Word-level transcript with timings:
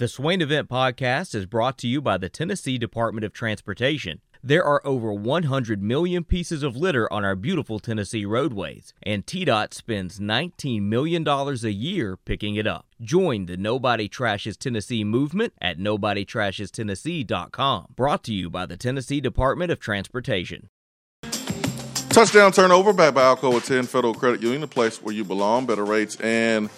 The 0.00 0.08
Swain 0.08 0.40
Event 0.40 0.68
Podcast 0.70 1.34
is 1.34 1.44
brought 1.44 1.76
to 1.76 1.86
you 1.86 2.00
by 2.00 2.16
the 2.16 2.30
Tennessee 2.30 2.78
Department 2.78 3.22
of 3.22 3.34
Transportation. 3.34 4.22
There 4.42 4.64
are 4.64 4.80
over 4.82 5.12
100 5.12 5.82
million 5.82 6.24
pieces 6.24 6.62
of 6.62 6.74
litter 6.74 7.12
on 7.12 7.22
our 7.22 7.36
beautiful 7.36 7.78
Tennessee 7.78 8.24
roadways, 8.24 8.94
and 9.02 9.26
TDOT 9.26 9.74
spends 9.74 10.18
$19 10.18 10.84
million 10.84 11.28
a 11.28 11.52
year 11.68 12.16
picking 12.16 12.56
it 12.56 12.66
up. 12.66 12.86
Join 13.02 13.44
the 13.44 13.58
Nobody 13.58 14.08
Trashes 14.08 14.56
Tennessee 14.56 15.04
movement 15.04 15.52
at 15.60 15.78
NobodyTrashesTennessee.com. 15.78 17.88
Brought 17.94 18.24
to 18.24 18.32
you 18.32 18.48
by 18.48 18.64
the 18.64 18.78
Tennessee 18.78 19.20
Department 19.20 19.70
of 19.70 19.80
Transportation. 19.80 20.70
Touchdown 22.08 22.52
turnover 22.52 22.94
back 22.94 23.12
by 23.12 23.20
Alcoa 23.20 23.62
Tenn 23.62 23.84
Federal 23.84 24.14
Credit 24.14 24.40
Union, 24.40 24.62
the 24.62 24.66
place 24.66 25.02
where 25.02 25.14
you 25.14 25.24
belong, 25.24 25.66
better 25.66 25.84
rates 25.84 26.16
and 26.20 26.70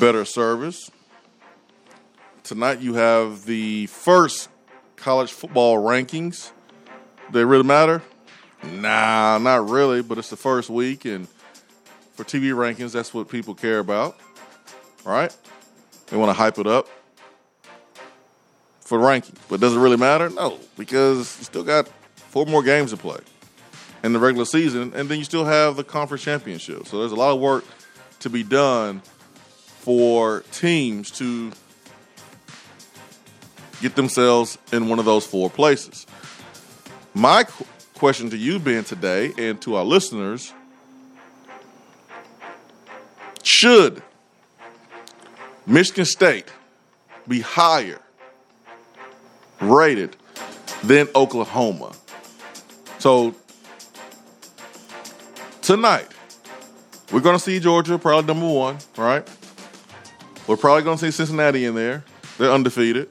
better 0.00 0.24
service. 0.24 0.90
Tonight 2.44 2.80
you 2.80 2.94
have 2.94 3.44
the 3.44 3.86
first 3.86 4.48
college 4.96 5.32
football 5.32 5.76
rankings 5.76 6.50
they 7.30 7.44
really 7.44 7.62
matter? 7.62 8.02
Nah, 8.64 9.38
not 9.38 9.68
really, 9.68 10.02
but 10.02 10.18
it's 10.18 10.28
the 10.28 10.36
first 10.36 10.68
week, 10.68 11.04
and 11.04 11.28
for 12.14 12.24
TV 12.24 12.52
rankings, 12.52 12.92
that's 12.92 13.14
what 13.14 13.28
people 13.28 13.54
care 13.54 13.78
about, 13.78 14.18
right? 15.04 15.34
They 16.08 16.16
want 16.16 16.30
to 16.30 16.34
hype 16.34 16.58
it 16.58 16.66
up 16.66 16.88
for 18.80 18.98
ranking. 18.98 19.36
But 19.48 19.60
does 19.60 19.74
it 19.74 19.78
really 19.78 19.96
matter? 19.96 20.28
No, 20.28 20.58
because 20.76 21.38
you 21.38 21.44
still 21.44 21.64
got 21.64 21.88
four 22.16 22.44
more 22.46 22.62
games 22.62 22.90
to 22.90 22.96
play 22.96 23.20
in 24.02 24.12
the 24.12 24.18
regular 24.18 24.44
season, 24.44 24.92
and 24.94 25.08
then 25.08 25.18
you 25.18 25.24
still 25.24 25.44
have 25.44 25.76
the 25.76 25.84
conference 25.84 26.22
championship. 26.22 26.86
So 26.86 26.98
there's 26.98 27.12
a 27.12 27.16
lot 27.16 27.32
of 27.32 27.40
work 27.40 27.64
to 28.20 28.28
be 28.28 28.42
done 28.42 29.00
for 29.80 30.40
teams 30.52 31.10
to 31.12 31.50
get 33.82 33.96
themselves 33.96 34.56
in 34.72 34.88
one 34.88 34.98
of 35.00 35.04
those 35.04 35.26
four 35.26 35.50
places. 35.50 36.06
My 37.12 37.42
qu- 37.42 37.66
question 37.94 38.30
to 38.30 38.36
you, 38.36 38.58
Ben, 38.58 38.84
today, 38.84 39.32
and 39.36 39.60
to 39.62 39.74
our 39.74 39.84
listeners 39.84 40.52
should 43.42 44.02
Michigan 45.66 46.04
State 46.04 46.46
be 47.26 47.40
higher 47.40 48.00
rated 49.60 50.16
than 50.84 51.08
Oklahoma? 51.14 51.92
So, 53.00 53.34
tonight, 55.60 56.06
we're 57.12 57.20
going 57.20 57.36
to 57.36 57.42
see 57.42 57.58
Georgia, 57.58 57.98
probably 57.98 58.32
number 58.32 58.48
one, 58.48 58.78
right? 58.96 59.28
We're 60.46 60.56
probably 60.56 60.84
going 60.84 60.98
to 60.98 61.04
see 61.04 61.10
Cincinnati 61.10 61.64
in 61.64 61.74
there. 61.74 62.04
They're 62.38 62.52
undefeated. 62.52 63.08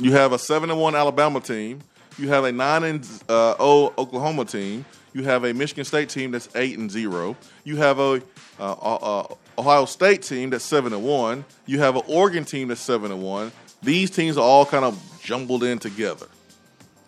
You 0.00 0.12
have 0.12 0.32
a 0.32 0.38
seven 0.38 0.70
and 0.70 0.80
one 0.80 0.94
Alabama 0.94 1.40
team 1.40 1.82
you 2.20 2.28
have 2.28 2.44
a 2.44 2.52
nine 2.52 2.84
and 2.84 3.08
uh, 3.28 3.54
oh 3.58 3.94
Oklahoma 3.96 4.44
team. 4.44 4.84
You 5.12 5.24
have 5.24 5.44
a 5.44 5.54
Michigan 5.54 5.84
State 5.84 6.08
team 6.08 6.30
that's 6.30 6.48
eight 6.54 6.78
and 6.78 6.90
zero. 6.90 7.36
You 7.64 7.76
have 7.76 7.98
a 7.98 8.22
uh, 8.58 8.72
uh, 8.72 9.34
Ohio 9.58 9.86
State 9.86 10.22
team 10.22 10.50
that's 10.50 10.64
seven 10.64 10.92
and 10.92 11.02
one. 11.02 11.44
You 11.66 11.78
have 11.78 11.96
an 11.96 12.02
Oregon 12.06 12.44
team 12.44 12.68
that's 12.68 12.80
seven 12.80 13.10
and 13.10 13.22
one. 13.22 13.50
These 13.82 14.10
teams 14.10 14.36
are 14.36 14.44
all 14.44 14.66
kind 14.66 14.84
of 14.84 15.00
jumbled 15.22 15.64
in 15.64 15.78
together. 15.78 16.26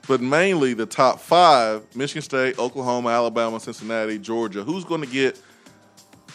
But 0.08 0.20
mainly 0.20 0.72
the 0.72 0.86
top 0.86 1.20
five: 1.20 1.84
Michigan 1.94 2.22
State, 2.22 2.58
Oklahoma, 2.58 3.10
Alabama, 3.10 3.60
Cincinnati, 3.60 4.18
Georgia. 4.18 4.64
Who's 4.64 4.84
going 4.84 5.02
to 5.02 5.06
get 5.06 5.38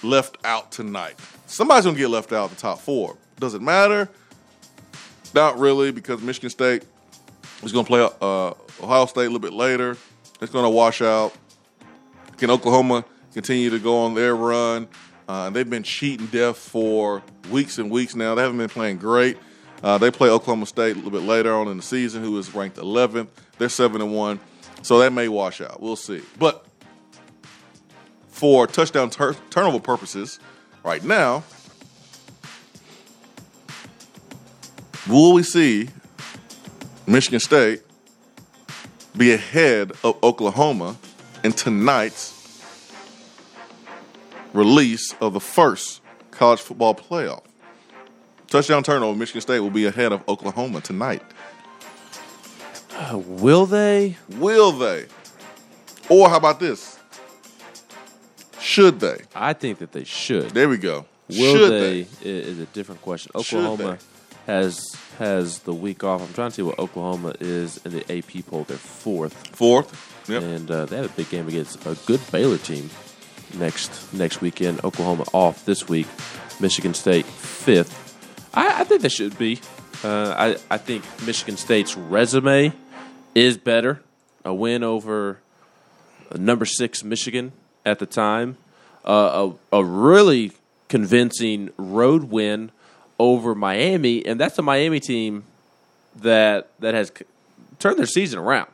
left 0.03 0.37
out 0.45 0.71
tonight? 0.71 1.15
Somebody's 1.47 1.85
going 1.85 1.95
to 1.95 2.01
get 2.01 2.09
left 2.09 2.31
out 2.31 2.45
of 2.45 2.55
the 2.55 2.61
top 2.61 2.79
four. 2.79 3.17
Does 3.39 3.55
it 3.55 3.61
matter? 3.61 4.07
Not 5.33 5.59
really, 5.59 5.91
because 5.91 6.21
Michigan 6.21 6.49
State 6.49 6.83
is 7.63 7.71
going 7.71 7.85
to 7.85 7.87
play 7.87 8.09
uh, 8.21 8.53
Ohio 8.83 9.05
State 9.05 9.21
a 9.21 9.29
little 9.29 9.39
bit 9.39 9.53
later. 9.53 9.97
It's 10.41 10.51
going 10.51 10.65
to 10.65 10.69
wash 10.69 11.01
out. 11.01 11.33
Can 12.37 12.51
Oklahoma 12.51 13.05
continue 13.33 13.69
to 13.69 13.79
go 13.79 13.99
on 13.99 14.13
their 14.13 14.35
run? 14.35 14.87
Uh, 15.27 15.49
they've 15.49 15.69
been 15.69 15.83
cheating 15.83 16.27
death 16.27 16.57
for 16.57 17.21
weeks 17.51 17.77
and 17.77 17.91
weeks 17.91 18.15
now. 18.15 18.35
They 18.35 18.43
haven't 18.43 18.57
been 18.57 18.69
playing 18.69 18.97
great. 18.97 19.37
Uh, 19.83 19.97
they 19.97 20.09
play 20.09 20.29
Oklahoma 20.29 20.65
State 20.65 20.93
a 20.93 20.95
little 20.95 21.11
bit 21.11 21.23
later 21.23 21.53
on 21.53 21.67
in 21.67 21.77
the 21.77 21.83
season, 21.83 22.23
who 22.23 22.37
is 22.37 22.53
ranked 22.55 22.77
11th. 22.77 23.27
They're 23.57 23.69
seven 23.69 24.01
and 24.01 24.13
one, 24.13 24.39
so 24.81 24.99
that 24.99 25.11
may 25.11 25.27
wash 25.27 25.61
out. 25.61 25.81
We'll 25.81 25.95
see. 25.95 26.21
But 26.39 26.65
for 28.29 28.67
touchdown 28.67 29.09
tur- 29.09 29.35
turnover 29.49 29.79
purposes, 29.79 30.39
right 30.83 31.03
now, 31.03 31.43
will 35.07 35.33
we 35.33 35.43
see 35.43 35.89
Michigan 37.05 37.39
State 37.39 37.81
be 39.15 39.33
ahead 39.33 39.91
of 40.03 40.21
Oklahoma 40.23 40.97
in 41.43 41.51
tonight's 41.51 42.33
release 44.53 45.13
of 45.21 45.33
the 45.33 45.39
first 45.39 46.01
college 46.31 46.59
football 46.59 46.93
playoff. 46.93 47.43
Touchdown 48.47 48.83
turnover, 48.83 49.17
Michigan 49.17 49.41
State 49.41 49.59
will 49.59 49.69
be 49.69 49.85
ahead 49.85 50.11
of 50.11 50.27
Oklahoma 50.29 50.81
tonight. 50.81 51.21
Uh, 52.93 53.17
will 53.17 53.65
they? 53.65 54.17
Will 54.37 54.71
they? 54.71 55.05
Or 56.09 56.29
how 56.29 56.37
about 56.37 56.59
this? 56.59 56.97
Should 58.59 58.99
they? 58.99 59.21
I 59.35 59.53
think 59.53 59.79
that 59.79 59.91
they 59.91 60.03
should. 60.03 60.51
There 60.51 60.69
we 60.69 60.77
go. 60.77 61.05
Will 61.29 61.55
should 61.55 61.71
they, 61.71 62.03
they? 62.03 62.29
Is 62.29 62.59
a 62.59 62.65
different 62.67 63.01
question. 63.01 63.31
Oklahoma 63.35 63.97
has 64.47 64.95
has 65.19 65.59
the 65.59 65.73
week 65.73 66.03
off. 66.03 66.21
I'm 66.21 66.33
trying 66.33 66.49
to 66.49 66.55
see 66.55 66.61
what 66.61 66.79
Oklahoma 66.79 67.35
is 67.39 67.77
in 67.85 67.91
the 67.91 68.17
AP 68.17 68.45
poll. 68.47 68.63
They're 68.63 68.77
fourth. 68.77 69.33
Fourth. 69.55 70.29
Yep. 70.29 70.41
And 70.41 70.71
uh, 70.71 70.85
they 70.85 70.95
have 70.95 71.05
a 71.05 71.15
big 71.15 71.29
game 71.29 71.47
against 71.47 71.85
a 71.85 71.95
good 72.05 72.21
Baylor 72.31 72.57
team 72.57 72.89
next 73.59 74.13
next 74.13 74.41
weekend. 74.41 74.83
Oklahoma 74.83 75.25
off 75.33 75.65
this 75.65 75.87
week. 75.87 76.07
Michigan 76.59 76.93
State 76.93 77.25
fifth. 77.25 78.05
I, 78.53 78.81
I 78.81 78.83
think 78.85 79.01
they 79.01 79.09
should 79.09 79.37
be. 79.37 79.59
Uh, 80.03 80.33
I 80.37 80.57
I 80.71 80.77
think 80.77 81.03
Michigan 81.25 81.57
State's 81.57 81.95
resume 81.95 82.73
is 83.35 83.57
better. 83.57 84.01
A 84.45 84.53
win 84.53 84.81
over 84.81 85.39
number 86.35 86.65
six 86.65 87.03
Michigan 87.03 87.51
at 87.85 87.99
the 87.99 88.05
time. 88.05 88.57
Uh, 89.03 89.51
a, 89.71 89.77
a 89.79 89.83
really 89.83 90.53
convincing 90.87 91.69
road 91.77 92.25
win 92.25 92.71
over 93.19 93.55
Miami, 93.55 94.25
and 94.25 94.39
that's 94.39 94.57
a 94.59 94.61
Miami 94.61 94.99
team 94.99 95.43
that 96.15 96.69
that 96.79 96.93
has 96.93 97.11
turned 97.79 97.97
their 97.97 98.05
season 98.05 98.39
around. 98.39 98.69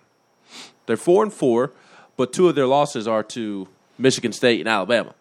They're 0.86 0.98
four 0.98 1.24
and 1.24 1.34
four, 1.34 1.72
but 2.18 2.34
two 2.34 2.48
of 2.50 2.56
their 2.56 2.68
losses 2.68 3.08
are 3.08 3.24
to 3.24 3.68
Michigan 3.98 4.34
State 4.34 4.60
and 4.60 4.70
Alabama, 4.70 5.14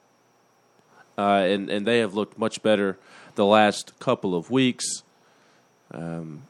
uh, 1.16 1.44
and 1.46 1.70
and 1.70 1.86
they 1.86 1.98
have 1.98 2.14
looked 2.14 2.38
much 2.38 2.62
better 2.62 2.98
the 3.34 3.46
last 3.46 3.98
couple 3.98 4.34
of 4.34 4.50
weeks. 4.50 5.02
Um, 5.92 6.42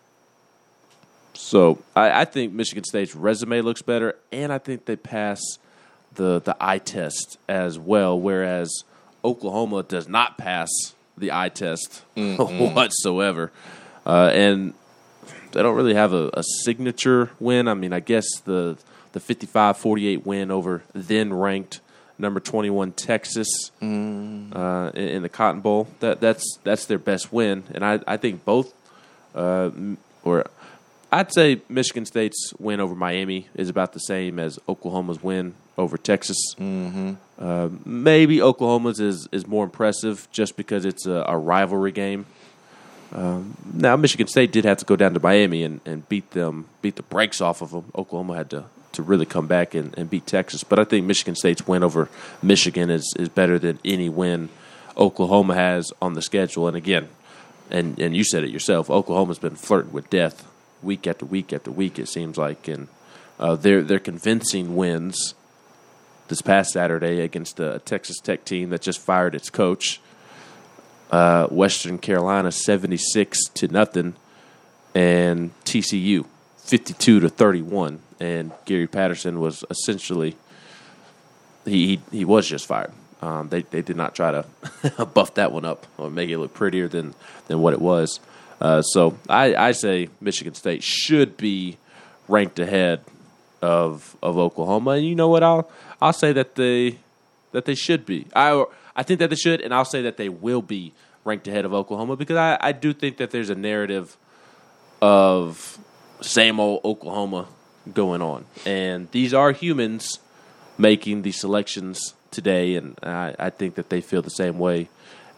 so 1.35 1.79
I, 1.95 2.23
I 2.23 2.25
think 2.25 2.53
Michigan 2.53 2.85
State's 2.85 3.15
resume 3.15 3.61
looks 3.61 3.83
better, 3.83 4.17
and 4.31 4.53
I 4.53 4.59
think 4.59 4.87
they 4.87 4.97
pass 4.97 5.41
the 6.15 6.41
the 6.41 6.57
eye 6.61 6.79
test 6.79 7.39
as 7.49 7.79
well. 7.79 8.19
Whereas 8.19 8.85
Oklahoma 9.25 9.83
does 9.83 10.09
not 10.09 10.39
pass 10.39 10.69
the 11.17 11.33
eye 11.33 11.49
test 11.49 12.03
mm-hmm. 12.17 12.75
whatsoever. 12.75 13.53
Uh, 14.05 14.31
and 14.33 14.75
they 15.53 15.63
don't 15.63 15.77
really 15.77 15.95
have 15.95 16.13
a, 16.13 16.31
a, 16.35 16.43
signature 16.65 17.31
win. 17.39 17.69
I 17.69 17.75
mean, 17.75 17.93
I 17.93 18.01
guess 18.01 18.27
the 18.45 18.77
the 19.13 19.21
55-48 19.21 20.25
win 20.25 20.51
over 20.51 20.83
then 20.95 21.35
ranked 21.35 21.81
number 22.19 22.41
21 22.41 22.93
Texas 22.93 23.71
mm. 23.83 24.57
uh, 24.57 24.91
in, 24.95 25.09
in, 25.09 25.23
the 25.23 25.29
Cotton 25.29 25.61
Bowl. 25.61 25.89
That 26.01 26.21
that's 26.21 26.59
that's 26.65 26.87
their 26.87 26.99
best 26.99 27.33
win, 27.33 27.65
and 27.73 27.85
I 27.85 28.01
I 28.07 28.17
think 28.17 28.45
both 28.45 28.73
uh, 29.35 29.71
or 30.25 30.47
I'd 31.11 31.33
say 31.33 31.61
Michigan 31.69 32.07
State's 32.07 32.55
win 32.59 32.81
over 32.81 32.95
Miami 32.95 33.49
is 33.55 33.69
about 33.69 33.93
the 33.93 34.01
same 34.01 34.39
as 34.39 34.59
Oklahoma's 34.69 35.23
win 35.23 35.55
over 35.79 35.97
Texas. 35.97 36.55
Mm-hmm. 36.59 37.13
Uh, 37.39 37.69
maybe 37.85 38.41
Oklahoma's 38.43 39.01
is, 39.01 39.29
is 39.33 39.47
more 39.47 39.65
impressive 39.65 40.29
just 40.31 40.57
because 40.57 40.85
it's 40.85 41.07
a, 41.07 41.25
a 41.27 41.37
rivalry 41.37 41.93
game. 41.93 42.27
Um, 43.13 43.57
now 43.73 43.97
Michigan 43.97 44.27
State 44.27 44.53
did 44.53 44.65
have 44.65 44.79
to 44.79 44.85
go 44.85 44.97
down 44.97 45.15
to 45.15 45.21
Miami 45.21 45.65
and, 45.65 45.81
and 45.85 46.09
beat 46.09 46.31
them, 46.31 46.69
beat 46.81 46.97
the 46.97 47.03
brakes 47.03 47.41
off 47.41 47.61
of 47.61 47.71
them. 47.71 47.85
Oklahoma 47.95 48.37
had 48.37 48.51
to, 48.51 48.65
to 48.93 49.03
really 49.03 49.27
come 49.27 49.47
back 49.47 49.75
and, 49.75 49.97
and 49.99 50.09
beat 50.09 50.27
Texas, 50.27 50.65
but 50.65 50.79
I 50.79 50.85
think 50.85 51.07
Michigan 51.07 51.35
State's 51.35 51.67
win 51.67 51.83
over 51.83 52.09
Michigan 52.43 52.91
is, 52.91 53.13
is 53.19 53.29
better 53.29 53.59
than 53.59 53.79
any 53.85 54.09
win 54.09 54.49
Oklahoma 54.97 55.55
has 55.55 55.93
on 56.01 56.15
the 56.15 56.23
schedule. 56.23 56.69
And 56.69 56.77
again, 56.77 57.09
and 57.71 57.99
and 57.99 58.15
you 58.15 58.25
said 58.25 58.45
it 58.45 58.51
yourself, 58.51 58.91
Oklahoma's 58.91 59.39
been 59.39 59.57
flirting 59.57 59.93
with 59.93 60.11
death 60.11 60.47
week 60.83 61.07
after 61.07 61.25
week 61.25 61.53
after 61.53 61.71
week. 61.71 61.99
It 61.99 62.09
seems 62.09 62.37
like, 62.37 62.69
and 62.69 62.89
uh, 63.39 63.57
they're 63.57 63.83
they're 63.83 63.99
convincing 63.99 64.77
wins 64.77 65.35
this 66.33 66.41
past 66.41 66.71
Saturday 66.73 67.21
against 67.21 67.61
a 67.61 67.79
Texas 67.85 68.19
Tech 68.19 68.43
team 68.47 68.71
that 68.71 68.81
just 68.81 68.99
fired 68.99 69.35
its 69.35 69.51
coach. 69.51 70.01
uh, 71.11 71.47
Western 71.49 71.99
Carolina 71.99 72.51
seventy 72.51 72.97
six 72.97 73.39
to 73.55 73.69
nothing, 73.69 74.15
and 74.95 75.51
TCU 75.65 76.25
fifty 76.57 76.95
two 76.95 77.21
to 77.21 77.29
thirty 77.29 77.61
one. 77.61 78.01
And 78.19 78.51
Gary 78.65 78.87
Patterson 78.87 79.41
was 79.41 79.63
essentially 79.69 80.37
he 81.67 81.87
he, 81.87 82.01
he 82.19 82.25
was 82.25 82.49
just 82.49 82.67
fired. 82.67 82.93
Um, 83.21 83.51
they 83.51 83.61
they 83.63 83.83
did 83.83 83.97
not 83.97 84.15
try 84.15 84.31
to 84.31 85.05
buff 85.15 85.35
that 85.35 85.53
one 85.53 85.67
up 85.67 85.87
or 85.99 86.11
make 86.11 86.31
it 86.31 86.39
look 86.39 86.55
prettier 86.55 86.89
than 86.89 87.15
than 87.49 87.61
what 87.61 87.75
it 87.75 87.81
was. 87.81 88.21
Uh, 88.59 88.81
so 88.81 89.19
I, 89.29 89.55
I 89.55 89.73
say 89.73 90.09
Michigan 90.21 90.55
State 90.55 90.83
should 90.83 91.37
be 91.37 91.77
ranked 92.27 92.59
ahead 92.59 93.01
of 93.63 94.17
of 94.23 94.37
Oklahoma, 94.37 94.93
and 94.93 95.07
you 95.07 95.15
know 95.15 95.29
what? 95.29 95.43
I'll 95.43 95.71
I'll 96.01 96.13
say 96.13 96.33
that 96.33 96.57
they 96.57 96.99
that 97.53 97.65
they 97.65 97.75
should 97.75 98.05
be. 98.05 98.27
I 98.35 98.65
I 98.95 99.03
think 99.05 99.21
that 99.21 99.31
they 99.31 99.37
should, 99.37 99.61
and 99.61 99.73
I'll 99.73 99.85
say 99.85 100.03
that 100.03 100.17
they 100.17 100.29
will 100.29 100.63
be 100.63 100.93
ranked 101.25 101.47
ahead 101.47 101.65
of 101.65 101.73
Oklahoma 101.73 102.17
because 102.17 102.37
I, 102.37 102.59
I 102.61 102.73
do 102.73 102.93
think 102.93 103.17
that 103.19 103.31
there's 103.31 103.49
a 103.49 103.55
narrative 103.55 104.17
of 105.01 105.79
same 106.21 106.59
old 106.59 106.85
Oklahoma 106.85 107.47
going 107.93 108.21
on, 108.21 108.45
and 108.67 109.11
these 109.13 109.33
are 109.33 109.53
humans 109.53 110.19
making 110.77 111.23
these 111.23 111.39
selections 111.39 112.15
today, 112.31 112.75
and 112.75 112.99
I, 113.03 113.35
I 113.39 113.51
think 113.51 113.77
that 113.77 113.89
they 113.89 114.01
feel 114.01 114.23
the 114.23 114.31
same 114.31 114.59
way 114.59 114.89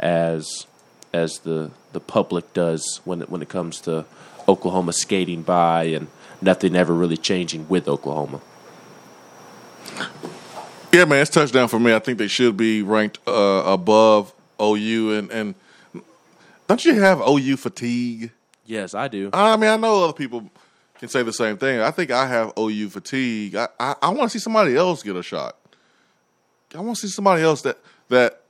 as 0.00 0.66
as 1.12 1.40
the 1.40 1.70
the 1.92 2.00
public 2.00 2.52
does 2.54 3.00
when 3.04 3.22
it, 3.22 3.30
when 3.30 3.42
it 3.42 3.48
comes 3.48 3.80
to 3.82 4.04
Oklahoma 4.48 4.92
skating 4.92 5.42
by 5.42 5.84
and 5.84 6.08
nothing 6.44 6.76
ever 6.76 6.94
really 6.94 7.16
changing 7.16 7.68
with 7.68 7.88
Oklahoma. 7.88 8.40
Yeah, 10.92 11.06
man, 11.06 11.20
it's 11.20 11.30
touchdown 11.30 11.66
for 11.68 11.80
me. 11.80 11.92
I 11.92 11.98
think 11.98 12.18
they 12.18 12.28
should 12.28 12.56
be 12.56 12.82
ranked 12.82 13.18
uh, 13.26 13.64
above 13.66 14.32
OU, 14.62 15.18
and 15.18 15.30
and 15.32 15.54
don't 16.68 16.84
you 16.84 16.94
have 17.00 17.20
OU 17.20 17.56
fatigue? 17.56 18.30
Yes, 18.64 18.94
I 18.94 19.08
do. 19.08 19.30
I 19.32 19.56
mean, 19.56 19.70
I 19.70 19.76
know 19.76 20.04
other 20.04 20.12
people 20.12 20.48
can 20.98 21.08
say 21.08 21.22
the 21.22 21.32
same 21.32 21.56
thing. 21.56 21.80
I 21.80 21.90
think 21.90 22.10
I 22.10 22.26
have 22.26 22.52
OU 22.56 22.90
fatigue. 22.90 23.56
I 23.56 23.68
I, 23.80 23.96
I 24.02 24.08
want 24.10 24.30
to 24.30 24.38
see 24.38 24.42
somebody 24.42 24.76
else 24.76 25.02
get 25.02 25.16
a 25.16 25.22
shot. 25.22 25.56
I 26.74 26.80
want 26.80 26.96
to 26.96 27.08
see 27.08 27.12
somebody 27.12 27.42
else 27.42 27.62
that 27.62 27.78
that 28.08 28.42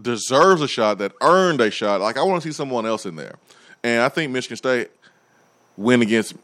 deserves 0.00 0.60
a 0.60 0.68
shot, 0.68 0.98
that 0.98 1.12
earned 1.20 1.60
a 1.60 1.70
shot. 1.70 2.00
Like 2.00 2.16
I 2.16 2.22
want 2.22 2.42
to 2.42 2.48
see 2.48 2.52
someone 2.52 2.84
else 2.86 3.06
in 3.06 3.16
there. 3.16 3.36
And 3.84 4.02
I 4.02 4.08
think 4.08 4.32
Michigan 4.32 4.56
State 4.56 4.90
win 5.76 6.02
against 6.02 6.34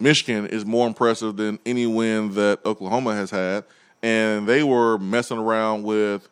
Michigan 0.00 0.46
is 0.46 0.64
more 0.64 0.86
impressive 0.86 1.36
than 1.36 1.58
any 1.66 1.86
win 1.86 2.34
that 2.34 2.60
Oklahoma 2.64 3.14
has 3.14 3.30
had. 3.30 3.64
And 4.02 4.48
they 4.48 4.62
were 4.62 4.98
messing 4.98 5.38
around 5.38 5.82
with 5.82 6.28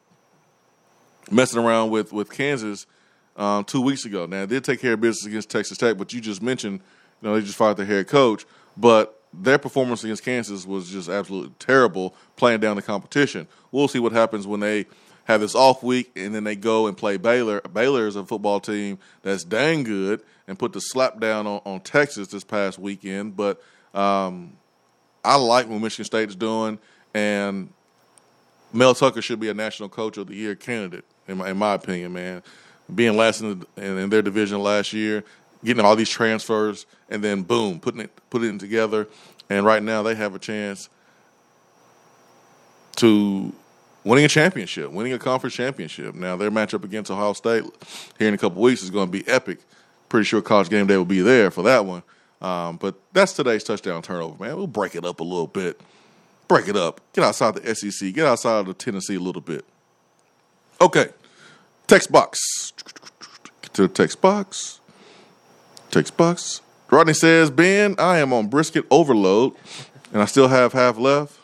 messing 1.31 1.63
around 1.63 1.91
with 1.91 2.13
with 2.13 2.31
Kansas 2.31 2.87
um, 3.37 3.65
two 3.65 3.83
weeks 3.83 4.07
ago. 4.07 4.25
Now 4.25 4.47
they 4.47 4.57
did 4.57 4.65
take 4.65 4.81
care 4.81 4.95
of 4.95 5.01
business 5.01 5.27
against 5.27 5.51
Texas 5.51 5.77
Tech, 5.77 5.99
but 5.99 6.13
you 6.15 6.21
just 6.21 6.41
mentioned, 6.41 6.81
you 7.21 7.29
know, 7.29 7.35
they 7.35 7.45
just 7.45 7.59
fired 7.59 7.77
their 7.77 7.85
head 7.85 8.09
coach. 8.09 8.47
But 8.77 9.21
their 9.35 9.59
performance 9.59 10.03
against 10.03 10.25
Kansas 10.25 10.67
was 10.67 10.91
just 10.91 11.11
absolutely 11.11 11.53
terrible, 11.59 12.15
playing 12.37 12.61
down 12.61 12.77
the 12.77 12.83
competition. 12.83 13.47
We'll 13.71 13.89
see 13.89 13.99
what 13.99 14.13
happens 14.13 14.47
when 14.47 14.61
they 14.61 14.87
have 15.25 15.43
this 15.43 15.55
off 15.55 15.83
week 15.83 16.11
and 16.17 16.35
then 16.35 16.45
they 16.45 16.57
go 16.57 16.87
and 16.87 16.97
play 16.97 17.19
Baylor. 17.19 17.61
Baylor 17.61 18.07
is 18.07 18.17
a 18.17 18.25
football 18.25 18.61
team 18.61 18.99
that's 19.23 19.45
dang 19.45 19.83
good 19.83 20.23
and 20.49 20.59
put 20.59 20.73
the 20.73 20.81
slap 20.81 21.21
down 21.21 21.47
on, 21.47 21.61
on 21.65 21.81
Texas 21.81 22.29
this 22.29 22.43
past 22.43 22.79
weekend. 22.79 23.37
But 23.37 23.63
um, 23.95 24.55
I 25.25 25.37
like 25.37 25.69
what 25.69 25.81
Michigan 25.81 26.07
State 26.07 26.31
is 26.31 26.35
doing, 26.35 26.79
and 27.15 27.69
Mel 28.73 28.95
Tucker 28.95 29.23
should 29.23 29.39
be 29.39 29.51
a 29.51 29.55
National 29.55 29.89
Coach 29.89 30.17
of 30.17 30.27
the 30.27 30.35
Year 30.35 30.55
candidate, 30.55 31.05
in 31.29 31.39
my, 31.39 31.51
in 31.51 31.57
my 31.57 31.75
opinion, 31.75 32.15
man. 32.15 32.43
Being 32.93 33.17
last 33.17 33.43
in, 33.43 33.61
the, 33.61 33.85
in, 33.85 33.99
in 33.99 34.11
their 34.11 34.23
division 34.23 34.61
last 34.63 34.95
year, 34.95 35.23
getting 35.63 35.85
all 35.85 35.95
these 35.95 36.09
transfers, 36.09 36.87
and 37.11 37.23
then 37.23 37.43
boom, 37.43 37.79
putting 37.79 38.01
it 38.01 38.11
putting 38.31 38.55
it 38.55 38.59
together. 38.59 39.07
And 39.51 39.65
right 39.65 39.83
now 39.83 40.03
they 40.03 40.15
have 40.15 40.35
a 40.35 40.39
chance 40.39 40.89
to 42.97 43.53
winning 44.05 44.25
a 44.25 44.29
championship, 44.29 44.91
winning 44.91 45.13
a 45.13 45.19
conference 45.19 45.55
championship. 45.55 46.15
Now 46.15 46.37
their 46.37 46.51
matchup 46.51 46.85
against 46.85 47.11
Ohio 47.11 47.35
State 47.35 47.65
here 48.19 48.29
in 48.29 48.35
a 48.35 48.39
couple 48.39 48.63
weeks 48.63 48.83
is 48.83 48.91
going 48.91 49.09
to 49.09 49.13
be 49.13 49.27
epic. 49.29 49.59
Pretty 50.09 50.25
sure 50.25 50.41
College 50.41 50.69
Game 50.71 50.87
Day 50.87 50.97
will 50.97 51.05
be 51.05 51.21
there 51.21 51.51
for 51.51 51.63
that 51.65 51.85
one. 51.85 52.03
Um, 52.41 52.77
but 52.77 52.95
that's 53.13 53.33
today's 53.33 53.65
touchdown 53.65 54.03
turnover, 54.03 54.43
man. 54.43 54.57
We'll 54.57 54.67
break 54.67 54.95
it 54.95 55.05
up 55.05 55.21
a 55.21 55.25
little 55.25 55.47
bit. 55.47 55.81
Break 56.47 56.69
it 56.69 56.77
up. 56.77 57.01
Get 57.13 57.25
outside 57.25 57.55
the 57.55 57.75
SEC. 57.75 58.15
Get 58.15 58.27
outside 58.27 58.67
of 58.67 58.79
Tennessee 58.79 59.17
a 59.17 59.21
little 59.21 59.43
bit. 59.43 59.65
Okay. 60.81 61.09
Text 61.87 62.11
box. 62.13 62.73
Get 63.63 63.75
to 63.75 63.83
the 63.83 63.89
text 63.89 64.21
box. 64.21 64.81
Text 65.91 66.17
box. 66.17 66.63
Rodney 66.91 67.13
says, 67.13 67.51
Ben, 67.51 67.95
I 67.99 68.19
am 68.19 68.33
on 68.33 68.47
brisket 68.47 68.87
overload 68.91 69.55
and 70.13 70.23
I 70.23 70.25
still 70.25 70.49
have 70.49 70.73
half 70.73 70.97
left. 70.97 71.39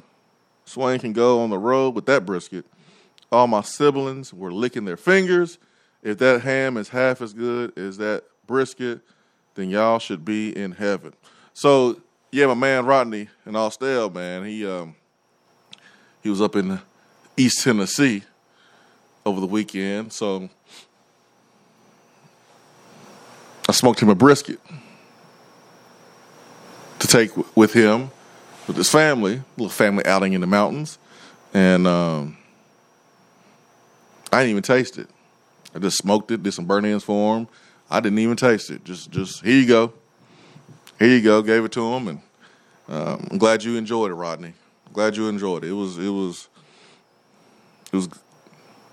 Swain 0.65 0.99
can 0.99 1.13
go 1.13 1.43
on 1.43 1.51
the 1.51 1.59
road 1.59 1.95
with 1.95 2.07
that 2.07 2.25
brisket. 2.25 2.65
All 3.31 3.47
my 3.47 3.61
siblings 3.61 4.33
were 4.33 4.53
licking 4.53 4.85
their 4.85 4.97
fingers. 4.97 5.59
If 6.03 6.19
that 6.19 6.43
ham 6.43 6.77
is 6.77 6.91
half 6.91 7.21
as 7.21 7.33
good 7.33 7.77
as 7.79 7.99
that 7.99 8.25
brisket, 8.47 9.01
then 9.55 9.71
y'all 9.71 9.99
should 9.99 10.25
be 10.25 10.57
in 10.57 10.73
heaven. 10.73 11.13
So, 11.53 12.01
yeah, 12.31 12.47
my 12.47 12.55
man 12.55 12.87
Rodney 12.87 13.29
in 13.47 13.55
Austell, 13.55 14.11
man, 14.11 14.45
he 14.45 14.67
um, 14.67 14.97
he 16.23 16.31
was 16.31 16.41
up 16.41 16.57
in 16.57 16.81
East 17.37 17.63
Tennessee 17.63 18.25
over 19.25 19.41
the 19.41 19.47
weekend. 19.47 20.13
So 20.13 20.49
I 23.69 23.73
smoked 23.73 24.01
him 24.01 24.09
a 24.09 24.15
brisket 24.15 24.61
to 26.99 27.07
take 27.07 27.57
with 27.57 27.73
him 27.73 28.11
with 28.67 28.77
his 28.77 28.91
family, 28.91 29.43
little 29.57 29.71
family 29.71 30.05
outing 30.07 30.33
in 30.33 30.41
the 30.41 30.47
mountains, 30.47 30.99
and 31.53 31.87
um, 31.87 32.37
I 34.33 34.39
didn't 34.41 34.51
even 34.51 34.63
taste 34.63 34.99
it. 34.99 35.09
I 35.75 35.79
just 35.79 35.99
smoked 35.99 36.31
it, 36.31 36.43
did 36.43 36.53
some 36.53 36.65
burn 36.65 36.85
ins 36.85 37.05
for 37.05 37.37
him. 37.37 37.49
I 37.91 38.01
didn't 38.01 38.19
even 38.19 38.37
taste 38.37 38.71
it. 38.71 38.85
Just, 38.85 39.11
just 39.11 39.45
here 39.45 39.59
you 39.59 39.67
go, 39.67 39.93
here 40.99 41.09
you 41.09 41.23
go. 41.23 41.43
Gave 41.43 41.65
it 41.65 41.73
to 41.73 41.93
him, 41.95 42.09
and 42.09 42.21
um, 42.89 43.27
I'm 43.31 43.39
glad 43.39 43.63
you 43.63 43.77
enjoyed 43.77 44.11
it, 44.11 44.15
Rodney. 44.15 44.55
glad 44.93 45.17
you 45.17 45.29
enjoyed 45.29 45.65
it. 45.65 45.71
It 45.71 45.75
was, 45.75 45.99
it 45.99 46.09
was, 46.09 46.49
it 47.93 47.97
was, 47.97 48.09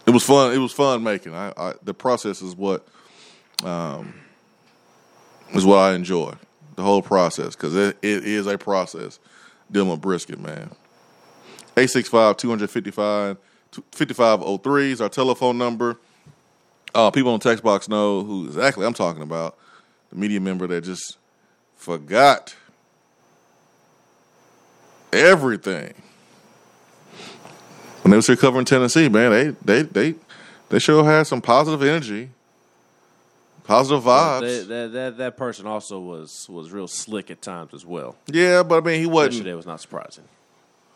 it 0.06 0.12
was 0.12 0.24
fun. 0.24 0.54
It 0.54 0.58
was 0.58 0.72
fun 0.72 1.04
making. 1.04 1.34
I, 1.34 1.54
I 1.58 1.74
the 1.84 1.94
process 1.94 2.42
is 2.42 2.56
what, 2.56 2.88
um, 3.64 4.14
is 5.54 5.66
what 5.66 5.78
I 5.78 5.94
enjoy. 5.94 6.34
The 6.76 6.84
whole 6.84 7.02
process 7.02 7.56
because 7.56 7.76
it, 7.76 7.98
it 8.02 8.26
is 8.26 8.48
a 8.48 8.58
process 8.58 9.20
dealing 9.72 9.92
with 9.92 10.02
brisket, 10.02 10.40
man. 10.40 10.72
865 11.78 12.38
255 12.38 13.38
5503 13.92 14.92
is 14.92 15.02
our 15.02 15.10
telephone 15.10 15.58
number. 15.58 15.98
Uh, 16.94 17.10
people 17.12 17.32
on 17.32 17.40
the 17.40 17.50
text 17.50 17.64
box 17.64 17.88
know 17.88 18.24
who 18.24 18.46
exactly 18.46 18.86
I'm 18.86 18.94
talking 18.94 19.22
about. 19.22 19.58
The 20.10 20.18
media 20.18 20.42
member 20.42 20.68
that 20.68 20.84
just 20.84 21.18
forgot 21.78 22.56
everything. 25.14 25.94
When 28.02 28.12
they 28.12 28.18
was 28.18 28.28
here 28.28 28.36
covering 28.36 28.66
Tennessee, 28.66 29.08
man, 29.08 29.32
they 29.32 29.50
they 29.64 29.82
they 29.84 30.16
they 30.70 30.80
sure 30.80 31.06
had 31.06 31.24
some 31.28 31.42
positive 31.42 31.82
energy, 31.82 32.30
positive 33.64 34.04
vibes. 34.04 34.42
That, 34.42 34.68
that, 34.68 34.92
that, 34.94 35.18
that 35.18 35.38
person 35.38 35.68
also 35.68 36.00
was 36.00 36.50
was 36.50 36.72
real 36.72 36.88
slick 36.88 37.32
at 37.32 37.42
times 37.42 37.74
as 37.74 37.86
well. 37.86 38.18
Yeah, 38.28 38.64
but 38.64 38.84
I 38.84 38.86
mean, 38.86 39.00
he 39.00 39.06
wasn't. 39.06 39.36
Yesterday 39.36 39.54
was 39.54 39.66
not 39.66 39.80
surprising. 39.80 40.26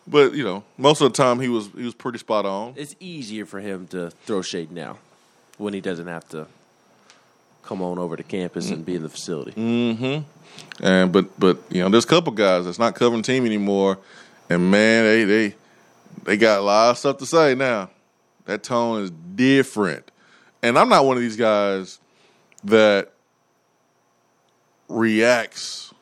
But 0.07 0.33
you 0.33 0.43
know, 0.43 0.63
most 0.77 1.01
of 1.01 1.11
the 1.11 1.15
time 1.15 1.39
he 1.39 1.47
was 1.47 1.69
he 1.75 1.83
was 1.83 1.93
pretty 1.93 2.17
spot 2.17 2.45
on. 2.45 2.73
It's 2.75 2.95
easier 2.99 3.45
for 3.45 3.61
him 3.61 3.87
to 3.87 4.09
throw 4.25 4.41
shade 4.41 4.71
now 4.71 4.97
when 5.57 5.73
he 5.73 5.81
doesn't 5.81 6.07
have 6.07 6.27
to 6.29 6.47
come 7.63 7.81
on 7.81 7.97
over 7.97 8.15
to 8.15 8.23
campus 8.23 8.69
and 8.69 8.85
be 8.85 8.95
in 8.95 9.03
the 9.03 9.09
facility. 9.09 9.51
Mm-hmm. 9.51 10.83
And 10.85 11.11
but 11.11 11.39
but 11.39 11.57
you 11.69 11.81
know, 11.81 11.89
there's 11.89 12.05
a 12.05 12.07
couple 12.07 12.31
guys 12.31 12.65
that's 12.65 12.79
not 12.79 12.95
covering 12.95 13.23
team 13.23 13.45
anymore, 13.45 13.97
and 14.49 14.71
man, 14.71 15.03
they 15.03 15.23
they 15.23 15.55
they 16.23 16.37
got 16.37 16.59
a 16.59 16.61
lot 16.61 16.91
of 16.91 16.97
stuff 16.97 17.17
to 17.17 17.25
say 17.25 17.55
now. 17.55 17.89
That 18.45 18.63
tone 18.63 19.03
is 19.03 19.11
different, 19.35 20.11
and 20.61 20.77
I'm 20.77 20.89
not 20.89 21.05
one 21.05 21.17
of 21.17 21.23
these 21.23 21.35
guys 21.35 21.99
that 22.63 23.11
reacts 24.87 25.93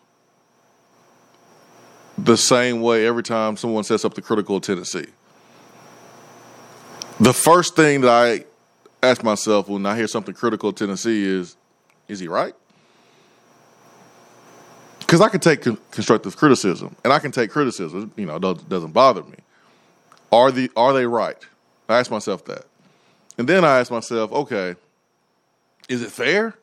the 2.17 2.37
same 2.37 2.81
way 2.81 3.07
every 3.07 3.23
time 3.23 3.57
someone 3.57 3.83
sets 3.83 4.05
up 4.05 4.13
the 4.13 4.21
critical 4.21 4.59
Tennessee. 4.59 5.07
The 7.19 7.33
first 7.33 7.75
thing 7.75 8.01
that 8.01 8.09
I 8.09 8.45
ask 9.03 9.23
myself 9.23 9.67
when 9.67 9.85
I 9.85 9.95
hear 9.95 10.07
something 10.07 10.33
critical 10.33 10.69
of 10.69 10.75
Tennessee 10.75 11.25
is, 11.25 11.57
is 12.07 12.19
he 12.19 12.27
right? 12.27 12.53
Because 14.99 15.21
I 15.21 15.29
can 15.29 15.41
take 15.41 15.61
con- 15.61 15.77
constructive 15.91 16.35
criticism, 16.37 16.95
and 17.03 17.13
I 17.13 17.19
can 17.19 17.31
take 17.31 17.51
criticism. 17.51 18.11
You 18.15 18.25
know, 18.25 18.39
doesn't 18.39 18.93
bother 18.93 19.23
me. 19.23 19.37
Are 20.31 20.51
the 20.51 20.71
are 20.75 20.93
they 20.93 21.05
right? 21.05 21.37
I 21.87 21.99
ask 21.99 22.09
myself 22.09 22.45
that, 22.45 22.65
and 23.37 23.47
then 23.47 23.63
I 23.63 23.79
ask 23.79 23.91
myself, 23.91 24.31
okay, 24.31 24.75
is 25.89 26.01
it 26.01 26.11
fair? 26.11 26.55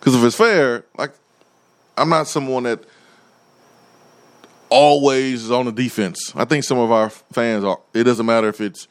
Because 0.00 0.16
if 0.16 0.24
it's 0.24 0.36
fair, 0.36 0.84
like 0.96 1.12
I'm 1.96 2.08
not 2.08 2.26
someone 2.26 2.64
that 2.64 2.80
always 4.68 5.44
is 5.44 5.50
on 5.50 5.66
the 5.66 5.72
defense. 5.72 6.32
I 6.34 6.44
think 6.44 6.64
some 6.64 6.78
of 6.78 6.90
our 6.90 7.10
fans 7.10 7.62
are. 7.62 7.78
It 7.94 8.04
doesn't 8.04 8.26
matter 8.26 8.48
if 8.48 8.60
it's 8.60 8.88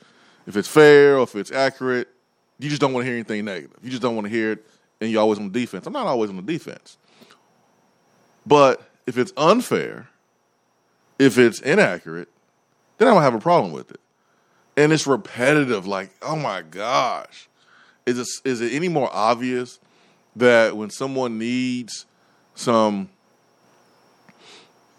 if 0.48 0.56
it's 0.56 0.68
fair 0.68 1.18
or 1.18 1.24
if 1.24 1.36
it's 1.36 1.52
accurate. 1.52 2.08
You 2.60 2.70
just 2.70 2.80
don't 2.80 2.94
want 2.94 3.04
to 3.04 3.08
hear 3.08 3.16
anything 3.16 3.44
negative. 3.44 3.78
You 3.84 3.90
just 3.90 4.02
don't 4.02 4.16
want 4.16 4.26
to 4.26 4.32
hear 4.32 4.54
it, 4.54 4.66
and 5.02 5.12
you're 5.12 5.22
always 5.22 5.40
on 5.40 5.52
the 5.52 5.60
defense. 5.60 5.86
I'm 5.86 5.94
not 5.94 6.08
always 6.08 6.30
on 6.30 6.38
the 6.38 6.42
defense, 6.42 6.98
but 8.46 8.82
if 9.06 9.18
it's 9.18 9.34
unfair, 9.36 10.08
if 11.20 11.38
it's 11.38 11.60
inaccurate, 11.60 12.30
then 12.98 13.08
I 13.08 13.14
don't 13.14 13.24
have 13.24 13.34
a 13.34 13.40
problem 13.40 13.72
with 13.72 13.92
it. 13.92 14.00
And 14.78 14.92
it's 14.92 15.08
repetitive. 15.08 15.88
Like, 15.88 16.12
oh 16.22 16.36
my 16.36 16.62
gosh, 16.62 17.48
is 18.06 18.20
it 18.20 18.28
is 18.50 18.62
it 18.62 18.74
any 18.74 18.90
more 18.90 19.10
obvious 19.12 19.80
that 20.36 20.76
when 20.76 20.90
someone 20.90 21.38
needs 21.38 22.06
some 22.56 23.10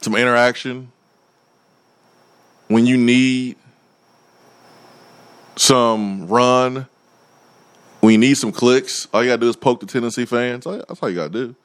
some 0.00 0.15
interaction, 0.15 0.93
when 2.69 2.87
you 2.87 2.97
need 2.97 3.57
some 5.56 6.28
run, 6.28 6.86
We 8.02 8.16
need 8.16 8.36
some 8.36 8.52
clicks, 8.52 9.08
all 9.12 9.22
you 9.25 9.30
gotta 9.30 9.40
do 9.40 9.48
is 9.48 9.56
poke 9.56 9.80
the 9.80 9.86
Tennessee 9.86 10.26
fans. 10.26 10.64
That's 10.64 11.02
all 11.02 11.08
you 11.08 11.16
gotta 11.16 11.30
do. 11.30 11.56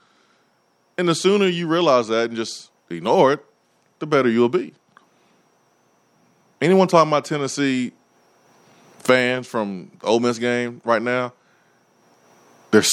And 0.97 1.07
the 1.07 1.15
sooner 1.15 1.45
you 1.45 1.67
realize 1.67 2.07
that 2.07 2.29
and 2.29 2.35
just 2.35 2.71
ignore 2.89 3.33
it, 3.33 3.45
the 3.99 4.07
better 4.07 4.29
you'll 4.29 4.49
be. 4.49 4.73
Anyone 6.61 6.87
talking 6.87 7.09
about 7.09 7.25
Tennessee 7.25 7.91
fans 8.99 9.47
from 9.47 9.91
the 9.99 10.07
Ole 10.07 10.19
Miss 10.19 10.37
game 10.39 10.81
right 10.83 11.01
now, 11.01 11.33
they're 12.71 12.83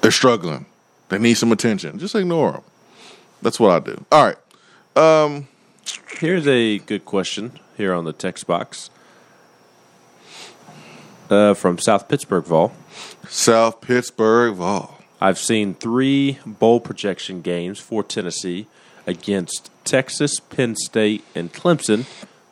they're 0.00 0.10
struggling. 0.10 0.66
They 1.08 1.18
need 1.18 1.34
some 1.34 1.52
attention. 1.52 1.98
Just 1.98 2.14
ignore 2.14 2.52
them. 2.52 2.62
That's 3.42 3.60
what 3.60 3.70
I 3.70 3.78
do. 3.80 4.04
All 4.10 4.24
right. 4.24 4.36
Um, 4.96 5.48
Here's 6.18 6.46
a 6.48 6.78
good 6.78 7.04
question 7.04 7.58
here 7.76 7.92
on 7.92 8.04
the 8.04 8.12
text 8.12 8.46
box 8.46 8.90
uh, 11.30 11.54
from 11.54 11.78
South 11.78 12.08
Pittsburg 12.08 12.44
Vol. 12.44 12.72
South 13.28 13.80
Pittsburg 13.80 14.54
Vol. 14.54 14.98
I've 15.20 15.38
seen 15.38 15.74
three 15.74 16.38
bowl 16.44 16.80
projection 16.80 17.40
games 17.40 17.78
for 17.78 18.02
Tennessee 18.02 18.66
against 19.06 19.70
Texas, 19.84 20.40
Penn 20.40 20.76
State, 20.76 21.24
and 21.34 21.52
Clemson. 21.52 22.06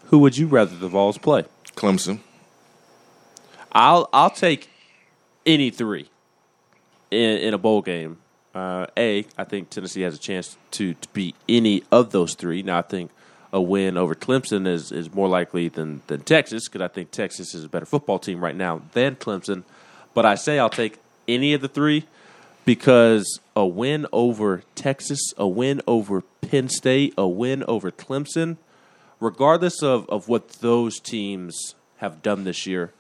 Who 0.06 0.18
would 0.20 0.38
you 0.38 0.46
rather 0.46 0.76
the 0.76 0.88
Vols 0.88 1.18
play? 1.18 1.44
Clemson. 1.76 2.20
I'll 3.72 4.08
I'll 4.12 4.30
take 4.30 4.70
any 5.44 5.70
three 5.70 6.08
in, 7.10 7.38
in 7.38 7.54
a 7.54 7.58
bowl 7.58 7.82
game. 7.82 8.18
Uh, 8.54 8.86
a, 8.96 9.26
I 9.36 9.44
think 9.44 9.70
Tennessee 9.70 10.02
has 10.02 10.14
a 10.14 10.18
chance 10.18 10.56
to, 10.72 10.94
to 10.94 11.08
beat 11.08 11.34
any 11.48 11.82
of 11.90 12.12
those 12.12 12.34
three. 12.34 12.62
Now, 12.62 12.78
I 12.78 12.82
think 12.82 13.10
a 13.54 13.62
win 13.62 13.96
over 13.96 14.14
Clemson 14.16 14.66
is, 14.66 14.90
is 14.90 15.14
more 15.14 15.28
likely 15.28 15.68
than, 15.68 16.02
than 16.08 16.22
Texas 16.22 16.68
because 16.68 16.82
I 16.82 16.88
think 16.88 17.12
Texas 17.12 17.54
is 17.54 17.64
a 17.64 17.68
better 17.68 17.86
football 17.86 18.18
team 18.18 18.42
right 18.42 18.56
now 18.56 18.82
than 18.92 19.14
Clemson. 19.14 19.62
But 20.12 20.26
I 20.26 20.34
say 20.34 20.58
I'll 20.58 20.68
take 20.68 20.98
any 21.28 21.54
of 21.54 21.60
the 21.60 21.68
three 21.68 22.04
because 22.64 23.40
a 23.54 23.64
win 23.64 24.06
over 24.12 24.64
Texas, 24.74 25.20
a 25.38 25.46
win 25.46 25.80
over 25.86 26.22
Penn 26.40 26.68
State, 26.68 27.14
a 27.16 27.28
win 27.28 27.62
over 27.68 27.92
Clemson, 27.92 28.56
regardless 29.20 29.82
of, 29.82 30.08
of 30.08 30.28
what 30.28 30.48
those 30.60 30.98
teams 30.98 31.76
have 31.98 32.22
done 32.22 32.42
this 32.42 32.66
year, 32.66 32.92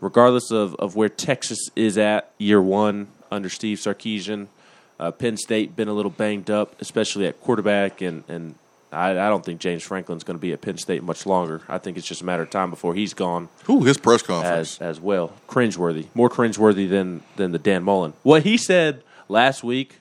regardless 0.00 0.50
of, 0.50 0.74
of 0.76 0.96
where 0.96 1.10
Texas 1.10 1.68
is 1.76 1.98
at 1.98 2.32
year 2.38 2.62
one 2.62 3.08
under 3.30 3.50
Steve 3.50 3.78
Sarkisian– 3.78 4.48
uh, 5.02 5.10
Penn 5.10 5.36
State 5.36 5.74
been 5.74 5.88
a 5.88 5.92
little 5.92 6.12
banged 6.12 6.48
up, 6.48 6.80
especially 6.80 7.26
at 7.26 7.40
quarterback, 7.40 8.00
and 8.00 8.22
and 8.28 8.54
I, 8.92 9.10
I 9.10 9.28
don't 9.28 9.44
think 9.44 9.60
James 9.60 9.82
Franklin's 9.82 10.24
going 10.24 10.36
to 10.36 10.40
be 10.40 10.52
at 10.52 10.60
Penn 10.60 10.76
State 10.78 11.02
much 11.02 11.26
longer. 11.26 11.62
I 11.68 11.78
think 11.78 11.96
it's 11.96 12.06
just 12.06 12.20
a 12.20 12.24
matter 12.24 12.42
of 12.42 12.50
time 12.50 12.70
before 12.70 12.94
he's 12.94 13.14
gone. 13.14 13.48
Who 13.64 13.84
his 13.84 13.96
press 13.98 14.22
conference 14.22 14.80
as 14.80 14.96
as 14.96 15.00
well, 15.00 15.32
cringeworthy, 15.48 16.06
more 16.14 16.28
cringeworthy 16.28 16.88
than 16.88 17.22
than 17.36 17.52
the 17.52 17.58
Dan 17.58 17.82
Mullen. 17.82 18.12
What 18.22 18.42
he 18.42 18.56
said 18.56 19.02
last 19.28 19.64
week. 19.64 19.98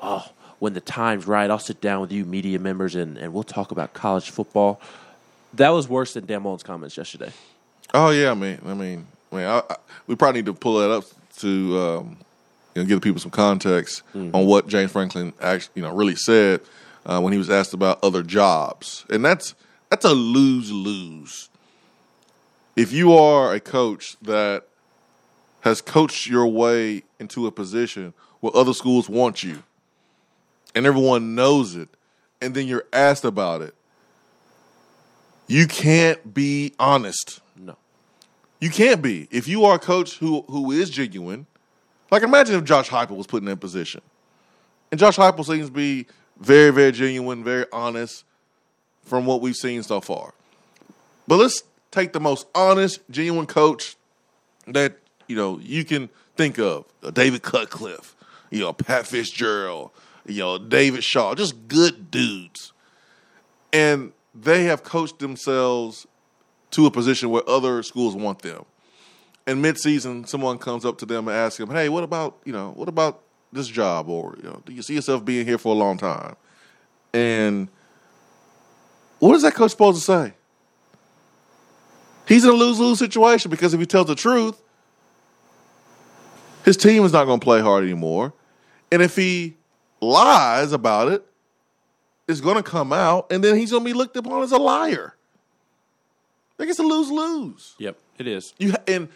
Oh, 0.00 0.30
when 0.58 0.74
the 0.74 0.80
time's 0.80 1.26
right, 1.26 1.50
I'll 1.50 1.58
sit 1.58 1.80
down 1.80 2.00
with 2.00 2.12
you 2.12 2.24
media 2.24 2.58
members 2.58 2.94
and, 2.94 3.16
and 3.18 3.32
we'll 3.32 3.42
talk 3.42 3.70
about 3.72 3.94
college 3.94 4.30
football. 4.30 4.80
That 5.54 5.70
was 5.70 5.88
worse 5.88 6.14
than 6.14 6.26
Dan 6.26 6.42
Mullen's 6.42 6.62
comments 6.62 6.96
yesterday. 6.96 7.32
Oh 7.94 8.10
yeah, 8.10 8.30
I 8.30 8.34
mean, 8.34 8.58
I 8.64 8.74
mean, 8.74 9.06
I 9.32 9.36
mean, 9.36 9.44
I, 9.44 9.62
I, 9.70 9.76
we 10.06 10.14
probably 10.14 10.40
need 10.40 10.46
to 10.46 10.54
pull 10.54 10.78
that 10.78 10.90
up 10.90 11.04
to 11.38 11.78
um, 11.78 12.16
you 12.74 12.82
know, 12.82 12.88
give 12.88 13.00
people 13.00 13.20
some 13.20 13.30
context 13.30 14.02
mm-hmm. 14.14 14.34
on 14.34 14.46
what 14.46 14.66
James 14.68 14.92
Franklin 14.92 15.32
actually, 15.40 15.72
you 15.76 15.82
know, 15.82 15.92
really 15.92 16.16
said 16.16 16.60
uh, 17.08 17.20
when 17.20 17.32
he 17.32 17.38
was 17.38 17.50
asked 17.50 17.74
about 17.74 17.98
other 18.04 18.22
jobs, 18.22 19.04
and 19.10 19.24
that's 19.24 19.54
that's 19.90 20.04
a 20.04 20.12
lose 20.12 20.70
lose. 20.70 21.48
If 22.76 22.92
you 22.92 23.14
are 23.14 23.52
a 23.52 23.60
coach 23.60 24.16
that 24.22 24.68
has 25.62 25.80
coached 25.80 26.28
your 26.28 26.46
way 26.46 27.02
into 27.18 27.48
a 27.48 27.50
position 27.50 28.14
where 28.38 28.54
other 28.54 28.72
schools 28.72 29.08
want 29.08 29.42
you, 29.42 29.64
and 30.74 30.86
everyone 30.86 31.34
knows 31.34 31.74
it, 31.74 31.88
and 32.40 32.54
then 32.54 32.68
you're 32.68 32.86
asked 32.92 33.24
about 33.24 33.62
it, 33.62 33.74
you 35.48 35.66
can't 35.66 36.32
be 36.32 36.74
honest. 36.78 37.40
No. 37.56 37.76
You 38.60 38.70
can't 38.70 39.02
be. 39.02 39.26
If 39.32 39.48
you 39.48 39.64
are 39.64 39.74
a 39.74 39.80
coach 39.80 40.18
who 40.18 40.42
who 40.42 40.70
is 40.70 40.90
genuine 40.90 41.46
like, 42.10 42.22
imagine 42.22 42.56
if 42.56 42.64
Josh 42.64 42.88
Heupel 42.88 43.16
was 43.16 43.26
put 43.26 43.42
in 43.42 43.46
that 43.46 43.60
position. 43.60 44.00
And 44.90 44.98
Josh 44.98 45.16
Heupel 45.16 45.44
seems 45.44 45.66
to 45.66 45.72
be 45.72 46.06
very, 46.40 46.70
very 46.70 46.92
genuine, 46.92 47.44
very 47.44 47.66
honest 47.72 48.24
from 49.04 49.26
what 49.26 49.40
we've 49.40 49.56
seen 49.56 49.82
so 49.82 50.00
far. 50.00 50.34
But 51.26 51.36
let's 51.36 51.62
take 51.90 52.12
the 52.12 52.20
most 52.20 52.46
honest, 52.54 53.00
genuine 53.10 53.46
coach 53.46 53.96
that, 54.66 54.98
you 55.26 55.36
know, 55.36 55.58
you 55.60 55.84
can 55.84 56.08
think 56.36 56.58
of. 56.58 56.84
David 57.12 57.42
Cutcliffe, 57.42 58.14
you 58.50 58.60
know, 58.60 58.72
Pat 58.72 59.06
Fitzgerald, 59.06 59.90
you 60.26 60.40
know, 60.40 60.58
David 60.58 61.04
Shaw, 61.04 61.34
just 61.34 61.68
good 61.68 62.10
dudes. 62.10 62.72
And 63.72 64.12
they 64.34 64.64
have 64.64 64.82
coached 64.82 65.18
themselves 65.18 66.06
to 66.70 66.86
a 66.86 66.90
position 66.90 67.30
where 67.30 67.48
other 67.48 67.82
schools 67.82 68.14
want 68.14 68.40
them 68.40 68.64
in 69.48 69.62
midseason, 69.62 70.28
someone 70.28 70.58
comes 70.58 70.84
up 70.84 70.98
to 70.98 71.06
them 71.06 71.26
and 71.26 71.36
asks 71.36 71.56
them, 71.56 71.70
"Hey, 71.70 71.88
what 71.88 72.04
about 72.04 72.36
you 72.44 72.52
know 72.52 72.72
what 72.76 72.88
about 72.88 73.22
this 73.52 73.68
job, 73.68 74.08
or 74.08 74.36
you 74.38 74.44
know, 74.44 74.62
do 74.64 74.72
you 74.72 74.82
see 74.82 74.94
yourself 74.94 75.24
being 75.24 75.46
here 75.46 75.58
for 75.58 75.74
a 75.74 75.78
long 75.78 75.96
time?" 75.98 76.36
And 77.12 77.68
what 79.18 79.34
is 79.34 79.42
that 79.42 79.54
coach 79.54 79.70
supposed 79.70 79.98
to 79.98 80.04
say? 80.04 80.34
He's 82.26 82.44
in 82.44 82.50
a 82.50 82.54
lose 82.54 82.78
lose 82.78 82.98
situation 82.98 83.50
because 83.50 83.72
if 83.72 83.80
he 83.80 83.86
tells 83.86 84.06
the 84.06 84.14
truth, 84.14 84.60
his 86.64 86.76
team 86.76 87.04
is 87.04 87.12
not 87.12 87.24
going 87.24 87.40
to 87.40 87.44
play 87.44 87.60
hard 87.60 87.84
anymore, 87.84 88.34
and 88.92 89.02
if 89.02 89.16
he 89.16 89.56
lies 90.00 90.72
about 90.72 91.10
it, 91.10 91.24
it's 92.28 92.40
going 92.40 92.56
to 92.56 92.62
come 92.62 92.92
out, 92.92 93.32
and 93.32 93.42
then 93.42 93.56
he's 93.56 93.70
going 93.70 93.82
to 93.82 93.90
be 93.90 93.94
looked 93.94 94.16
upon 94.16 94.42
as 94.42 94.52
a 94.52 94.58
liar. 94.58 95.14
Like 96.58 96.68
it's 96.68 96.78
a 96.78 96.82
lose 96.82 97.10
lose. 97.10 97.74
Yep, 97.78 97.96
it 98.18 98.26
is. 98.26 98.52
You 98.58 98.74
and 98.86 99.08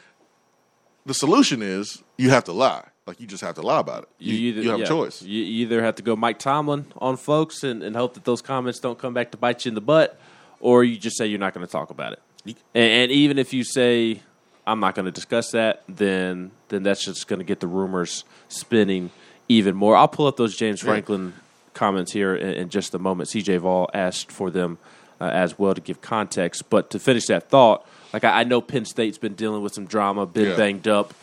the 1.04 1.14
solution 1.14 1.60
is 1.60 2.02
you 2.16 2.30
have 2.30 2.44
to 2.44 2.52
lie. 2.52 2.86
Like 3.06 3.20
you 3.20 3.26
just 3.26 3.42
have 3.42 3.56
to 3.56 3.62
lie 3.62 3.80
about 3.80 4.04
it. 4.04 4.08
You, 4.18 4.34
you, 4.34 4.48
either, 4.48 4.62
you 4.62 4.70
have 4.70 4.78
yeah, 4.78 4.84
a 4.84 4.88
choice. 4.88 5.22
You 5.22 5.42
either 5.42 5.82
have 5.82 5.96
to 5.96 6.02
go 6.02 6.14
Mike 6.14 6.38
Tomlin 6.38 6.86
on 6.98 7.16
folks 7.16 7.64
and, 7.64 7.82
and, 7.82 7.96
hope 7.96 8.14
that 8.14 8.24
those 8.24 8.40
comments 8.40 8.78
don't 8.78 8.98
come 8.98 9.12
back 9.12 9.32
to 9.32 9.36
bite 9.36 9.64
you 9.64 9.70
in 9.70 9.74
the 9.74 9.80
butt, 9.80 10.20
or 10.60 10.84
you 10.84 10.96
just 10.96 11.16
say 11.16 11.26
you're 11.26 11.40
not 11.40 11.52
going 11.52 11.66
to 11.66 11.70
talk 11.70 11.90
about 11.90 12.12
it. 12.12 12.22
And, 12.46 12.56
and 12.74 13.12
even 13.12 13.38
if 13.38 13.52
you 13.52 13.64
say 13.64 14.22
I'm 14.66 14.78
not 14.78 14.94
going 14.94 15.06
to 15.06 15.10
discuss 15.10 15.50
that, 15.50 15.82
then 15.88 16.52
then 16.68 16.84
that's 16.84 17.04
just 17.04 17.26
going 17.26 17.40
to 17.40 17.44
get 17.44 17.58
the 17.58 17.66
rumors 17.66 18.24
spinning 18.48 19.10
even 19.48 19.74
more. 19.74 19.96
I'll 19.96 20.08
pull 20.08 20.28
up 20.28 20.36
those 20.36 20.56
James 20.56 20.80
Franklin 20.80 21.32
yeah. 21.34 21.42
comments 21.74 22.12
here 22.12 22.36
in, 22.36 22.54
in, 22.54 22.68
just 22.68 22.94
a 22.94 22.98
moment. 23.00 23.30
CJ 23.30 23.58
Vol 23.58 23.90
asked 23.92 24.30
for 24.30 24.50
them 24.50 24.78
uh, 25.20 25.24
as 25.24 25.58
well 25.58 25.74
to 25.74 25.80
give 25.80 26.00
context, 26.00 26.70
but 26.70 26.90
to 26.90 27.00
finish 27.00 27.26
that 27.26 27.50
thought 27.50 27.84
like 28.12 28.24
I, 28.24 28.40
I 28.40 28.44
know 28.44 28.60
Penn 28.60 28.84
State's 28.84 29.18
been 29.18 29.34
dealing 29.34 29.62
with 29.62 29.74
some 29.74 29.86
drama, 29.86 30.26
been 30.26 30.50
yeah. 30.50 30.56
banged 30.56 30.88
up, 30.88 31.14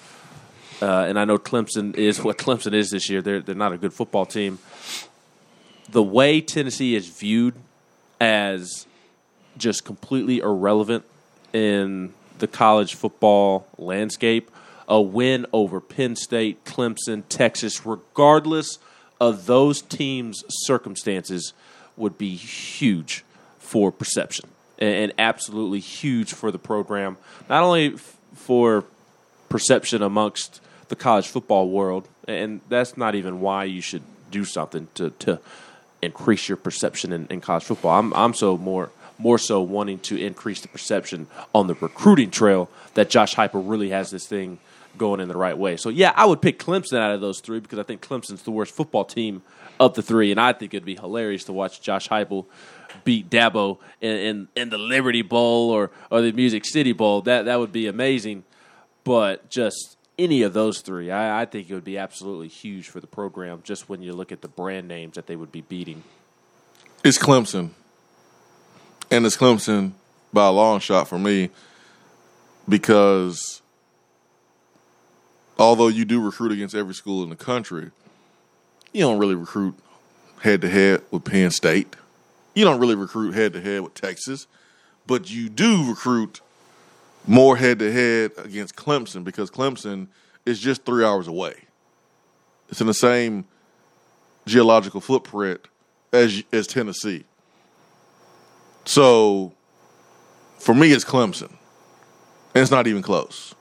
uh, 0.82 1.06
and 1.08 1.20
I 1.20 1.26
know 1.26 1.38
Clemson 1.38 1.96
is 1.96 2.20
what 2.24 2.38
Clemson 2.38 2.74
is 2.74 2.90
this 2.90 3.10
year. 3.10 3.22
They're 3.22 3.42
they're 3.42 3.56
not 3.56 3.74
a 3.74 3.78
good 3.78 3.94
football 3.94 4.26
team. 4.26 4.60
The 5.90 6.04
way 6.04 6.42
Tennessee 6.42 6.96
is 6.96 7.08
viewed 7.08 7.56
as 8.22 8.86
just 9.58 9.86
completely 9.86 10.40
irrelevant 10.40 11.04
in 11.54 12.14
the 12.38 12.48
college 12.48 12.96
football 12.96 13.68
landscape. 13.78 14.52
A 14.88 15.00
win 15.00 15.46
over 15.54 15.80
Penn 15.80 16.16
State, 16.16 16.66
Clemson, 16.66 17.24
Texas, 17.30 17.86
regardless 17.86 18.80
of 19.20 19.46
those 19.46 19.84
teams' 19.84 20.44
circumstances, 20.48 21.54
would 21.96 22.18
be 22.18 22.36
huge 22.36 23.24
for 23.60 23.92
perception 23.92 24.50
and, 24.80 25.14
absolutely 25.20 25.80
huge 25.80 26.34
for 26.34 26.52
the 26.52 26.58
program. 26.58 27.18
Not 27.50 27.64
only 27.64 27.94
f- 27.94 28.18
for 28.34 28.86
perception 29.50 30.02
amongst 30.02 30.62
the 30.90 30.96
college 30.96 31.28
football 31.28 31.70
world, 31.70 32.08
and 32.28 32.62
that's 32.68 32.98
not 32.98 33.16
even 33.16 33.40
why 33.40 33.64
you 33.64 33.82
should 33.82 34.04
do 34.30 34.44
something 34.46 34.88
to 34.96 35.12
to 35.12 35.40
increase 36.02 36.48
your 36.48 36.58
perception 36.58 37.12
in, 37.12 37.28
in 37.28 37.42
college 37.42 37.64
football. 37.64 37.98
I'm 37.98 38.14
I'm 38.14 38.34
so 38.34 38.58
more 38.58 38.92
more 39.18 39.38
so 39.38 39.62
wanting 39.62 40.00
to 40.00 40.18
increase 40.18 40.62
the 40.62 40.68
perception 40.68 41.28
on 41.54 41.68
the 41.68 41.76
recruiting 41.76 42.32
trail 42.32 42.70
that 42.94 43.10
Josh 43.10 43.36
Heupel 43.36 43.70
really 43.70 43.90
has 43.90 44.10
this 44.12 44.26
thing 44.26 44.60
going 44.98 45.20
in 45.20 45.28
the 45.28 45.38
right 45.38 45.58
way. 45.58 45.78
So 45.78 45.90
yeah, 45.90 46.14
I 46.16 46.26
would 46.26 46.42
pick 46.42 46.58
Clemson 46.58 46.98
out 46.98 47.14
of 47.14 47.22
those 47.22 47.42
three 47.42 47.60
because 47.60 47.80
I 47.80 47.84
think 47.84 48.02
Clemson's 48.02 48.44
the 48.44 48.52
worst 48.52 48.74
football 48.74 49.06
team 49.06 49.44
of 49.80 49.94
the 49.94 50.02
three, 50.02 50.32
and 50.32 50.40
I 50.40 50.54
think 50.54 50.74
it'd 50.74 50.86
be 50.86 50.96
hilarious 50.96 51.44
to 51.46 51.54
watch 51.54 51.82
Josh 51.82 52.10
Heupel 52.10 52.46
beat 53.04 53.30
Dabo 53.30 53.78
in, 54.02 54.12
in, 54.12 54.48
in 54.56 54.70
the 54.70 54.78
Liberty 54.78 55.22
Bowl 55.22 55.70
or 55.70 55.92
or 56.10 56.22
the 56.22 56.32
Music 56.32 56.66
City 56.66 56.94
Bowl. 56.94 57.22
That 57.22 57.46
that 57.46 57.60
would 57.60 57.72
be 57.72 57.88
amazing. 57.88 58.44
But 59.04 59.50
just 59.50 59.98
any 60.20 60.44
of 60.44 60.54
those 60.54 60.82
three, 60.82 61.10
I, 61.10 61.42
I 61.42 61.46
think 61.46 61.70
it 61.70 61.74
would 61.74 61.86
be 61.86 61.98
absolutely 61.98 62.50
huge 62.50 62.90
for 62.90 63.00
the 63.00 63.08
program. 63.08 63.62
Just 63.64 63.90
when 63.90 64.04
you 64.04 64.14
look 64.14 64.32
at 64.32 64.42
the 64.42 64.48
brand 64.48 64.88
names 64.88 65.16
that 65.16 65.26
they 65.26 65.36
would 65.36 65.52
be 65.52 65.62
beating. 65.62 66.04
It's 67.04 67.18
Clemson, 67.18 67.70
and 69.10 69.26
it's 69.26 69.38
Clemson 69.38 69.94
by 70.34 70.48
a 70.48 70.52
long 70.52 70.80
shot 70.82 71.08
for 71.08 71.18
me 71.18 71.50
because 72.68 73.62
although 75.58 75.88
you 75.88 76.04
do 76.04 76.22
recruit 76.22 76.52
against 76.52 76.76
every 76.76 76.94
school 76.94 77.24
in 77.24 77.30
the 77.30 77.38
country, 77.38 77.92
you 78.92 79.02
don't 79.02 79.18
really 79.18 79.36
recruit 79.36 79.76
head 80.42 80.62
to 80.62 80.70
head 80.70 81.02
with 81.10 81.24
Penn 81.24 81.52
State. 81.52 81.96
You 82.54 82.66
don't 82.66 82.80
really 82.80 82.96
recruit 82.96 83.34
head 83.34 83.54
to 83.54 83.62
head 83.62 83.82
with 83.82 83.94
Texas, 83.94 84.48
but 85.08 85.32
you 85.32 85.48
do 85.48 85.88
recruit 85.90 86.42
more 87.28 87.58
head 87.58 87.80
to 87.80 87.92
head 87.92 88.32
against 88.38 88.76
Clemson 88.76 89.24
because 89.24 89.52
Clemson 89.52 90.08
is 90.46 90.60
just 90.60 90.86
three 90.86 91.04
hours 91.04 91.28
away. 91.28 91.56
It's 92.70 92.82
in 92.82 92.88
the 92.88 92.94
same 92.94 93.46
geological 94.46 95.02
footprint 95.02 95.62
as 96.12 96.44
as 96.52 96.68
Tennessee. 96.68 97.26
So 98.86 99.54
for 100.58 100.74
me, 100.74 100.92
it's 100.92 101.06
Clemson, 101.06 101.52
and 102.54 102.62
it's 102.62 102.72
not 102.72 102.88
even 102.88 103.02
close. 103.02 103.56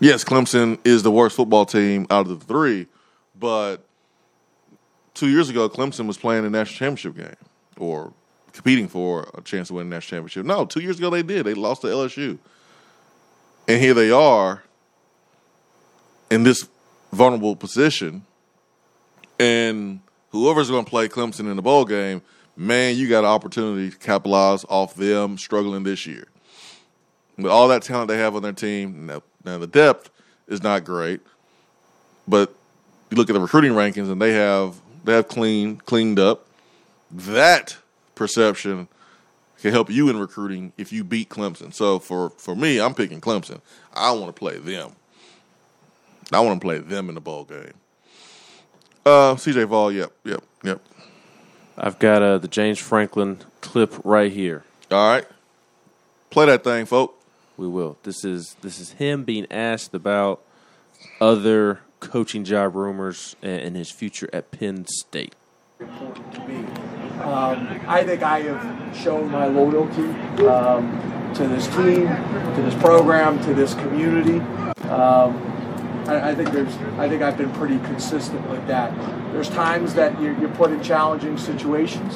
Yes, 0.00 0.22
Clemson 0.22 0.78
is 0.84 1.02
the 1.02 1.10
worst 1.10 1.34
football 1.34 1.66
team 1.66 2.06
out 2.10 2.28
of 2.28 2.40
the 2.40 2.44
three, 2.44 2.86
but 3.38 3.84
two 5.14 5.28
years 5.28 5.48
ago, 5.48 5.68
Clemson 5.68 6.06
was 6.06 6.16
playing 6.16 6.44
a 6.44 6.50
national 6.50 6.78
championship 6.78 7.16
game 7.16 7.36
or 7.76 8.12
competing 8.52 8.88
for 8.88 9.28
a 9.34 9.40
chance 9.42 9.68
to 9.68 9.74
win 9.74 9.86
a 9.86 9.90
national 9.90 10.18
championship. 10.18 10.46
No, 10.46 10.64
two 10.64 10.80
years 10.80 10.98
ago 10.98 11.10
they 11.10 11.22
did. 11.22 11.46
They 11.46 11.54
lost 11.54 11.82
to 11.82 11.88
LSU. 11.88 12.38
And 13.66 13.80
here 13.80 13.94
they 13.94 14.10
are 14.10 14.62
in 16.30 16.42
this 16.42 16.68
vulnerable 17.12 17.56
position. 17.56 18.24
And 19.38 20.00
whoever's 20.30 20.70
going 20.70 20.84
to 20.84 20.90
play 20.90 21.08
Clemson 21.08 21.50
in 21.50 21.56
the 21.56 21.62
bowl 21.62 21.84
game, 21.84 22.22
man, 22.56 22.96
you 22.96 23.08
got 23.08 23.20
an 23.20 23.30
opportunity 23.30 23.90
to 23.90 23.96
capitalize 23.96 24.64
off 24.68 24.94
them 24.94 25.38
struggling 25.38 25.84
this 25.84 26.06
year. 26.06 26.26
With 27.36 27.46
all 27.46 27.68
that 27.68 27.82
talent 27.82 28.08
they 28.08 28.18
have 28.18 28.34
on 28.34 28.42
their 28.42 28.52
team, 28.52 29.06
now, 29.06 29.22
now 29.44 29.58
the 29.58 29.66
depth 29.66 30.10
is 30.48 30.62
not 30.62 30.84
great, 30.84 31.20
but 32.26 32.52
you 33.10 33.16
look 33.16 33.30
at 33.30 33.34
the 33.34 33.40
recruiting 33.40 33.72
rankings 33.72 34.10
and 34.10 34.20
they 34.20 34.32
have 34.32 34.80
they 35.04 35.14
have 35.14 35.28
clean 35.28 35.76
cleaned 35.76 36.18
up. 36.18 36.46
That 37.10 37.76
perception 38.18 38.88
can 39.60 39.72
help 39.72 39.90
you 39.90 40.08
in 40.08 40.18
recruiting 40.18 40.72
if 40.76 40.92
you 40.92 41.04
beat 41.04 41.28
Clemson. 41.28 41.72
So 41.72 41.98
for 41.98 42.30
for 42.30 42.54
me, 42.54 42.80
I'm 42.80 42.94
picking 42.94 43.20
Clemson. 43.20 43.60
I 43.94 44.12
want 44.12 44.26
to 44.34 44.38
play 44.38 44.58
them. 44.58 44.92
I 46.32 46.40
want 46.40 46.60
to 46.60 46.64
play 46.64 46.78
them 46.78 47.08
in 47.08 47.14
the 47.14 47.20
bowl 47.20 47.44
game. 47.44 47.72
Uh, 49.06 49.34
CJ 49.34 49.66
Vol, 49.66 49.90
yep, 49.90 50.12
yep, 50.24 50.42
yep. 50.62 50.82
I've 51.78 51.98
got 51.98 52.22
uh, 52.22 52.38
the 52.38 52.48
James 52.48 52.78
Franklin 52.78 53.38
clip 53.62 53.94
right 54.04 54.30
here. 54.30 54.64
All 54.90 55.08
right, 55.08 55.26
play 56.28 56.46
that 56.46 56.64
thing, 56.64 56.84
folk. 56.84 57.18
We 57.56 57.66
will. 57.66 57.96
This 58.02 58.24
is 58.24 58.56
this 58.60 58.78
is 58.78 58.92
him 58.92 59.24
being 59.24 59.46
asked 59.50 59.94
about 59.94 60.42
other 61.20 61.80
coaching 62.00 62.44
job 62.44 62.74
rumors 62.74 63.34
and 63.42 63.74
his 63.74 63.90
future 63.90 64.28
at 64.32 64.50
Penn 64.50 64.86
State. 64.86 65.34
Important 65.80 66.32
to 66.34 66.46
me. 66.46 66.97
Um, 67.22 67.80
I 67.86 68.04
think 68.04 68.22
I 68.22 68.40
have 68.42 68.96
shown 68.96 69.30
my 69.30 69.46
loyalty 69.46 70.08
um, 70.46 71.32
to 71.34 71.46
this 71.46 71.66
team, 71.66 72.06
to 72.06 72.62
this 72.62 72.74
program, 72.76 73.42
to 73.44 73.54
this 73.54 73.74
community. 73.74 74.38
Um, 74.88 75.36
I, 76.08 76.34
think 76.34 76.52
there's. 76.52 76.74
I 76.98 77.08
think 77.08 77.22
I've 77.22 77.36
been 77.36 77.52
pretty 77.52 77.78
consistent 77.80 78.48
with 78.48 78.66
that. 78.66 78.94
There's 79.32 79.50
times 79.50 79.94
that 79.94 80.18
you're, 80.20 80.38
you're 80.38 80.54
put 80.54 80.70
in 80.70 80.82
challenging 80.82 81.36
situations, 81.36 82.14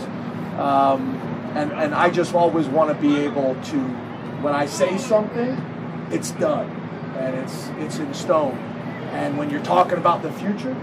um, 0.58 1.16
and 1.54 1.72
and 1.72 1.94
I 1.94 2.08
just 2.08 2.34
always 2.34 2.68
want 2.68 2.88
to 2.88 2.94
be 3.02 3.18
able 3.18 3.54
to, 3.54 3.78
when 4.40 4.54
I 4.54 4.66
say 4.66 4.96
something, 4.96 5.50
it's 6.10 6.30
done, 6.30 6.70
and 7.18 7.34
it's 7.34 7.68
it's 7.78 7.98
in 7.98 8.14
stone. 8.14 8.56
And 9.12 9.36
when 9.36 9.50
you're 9.50 9.62
talking 9.62 9.98
about 9.98 10.22
the 10.22 10.32
future, 10.32 10.74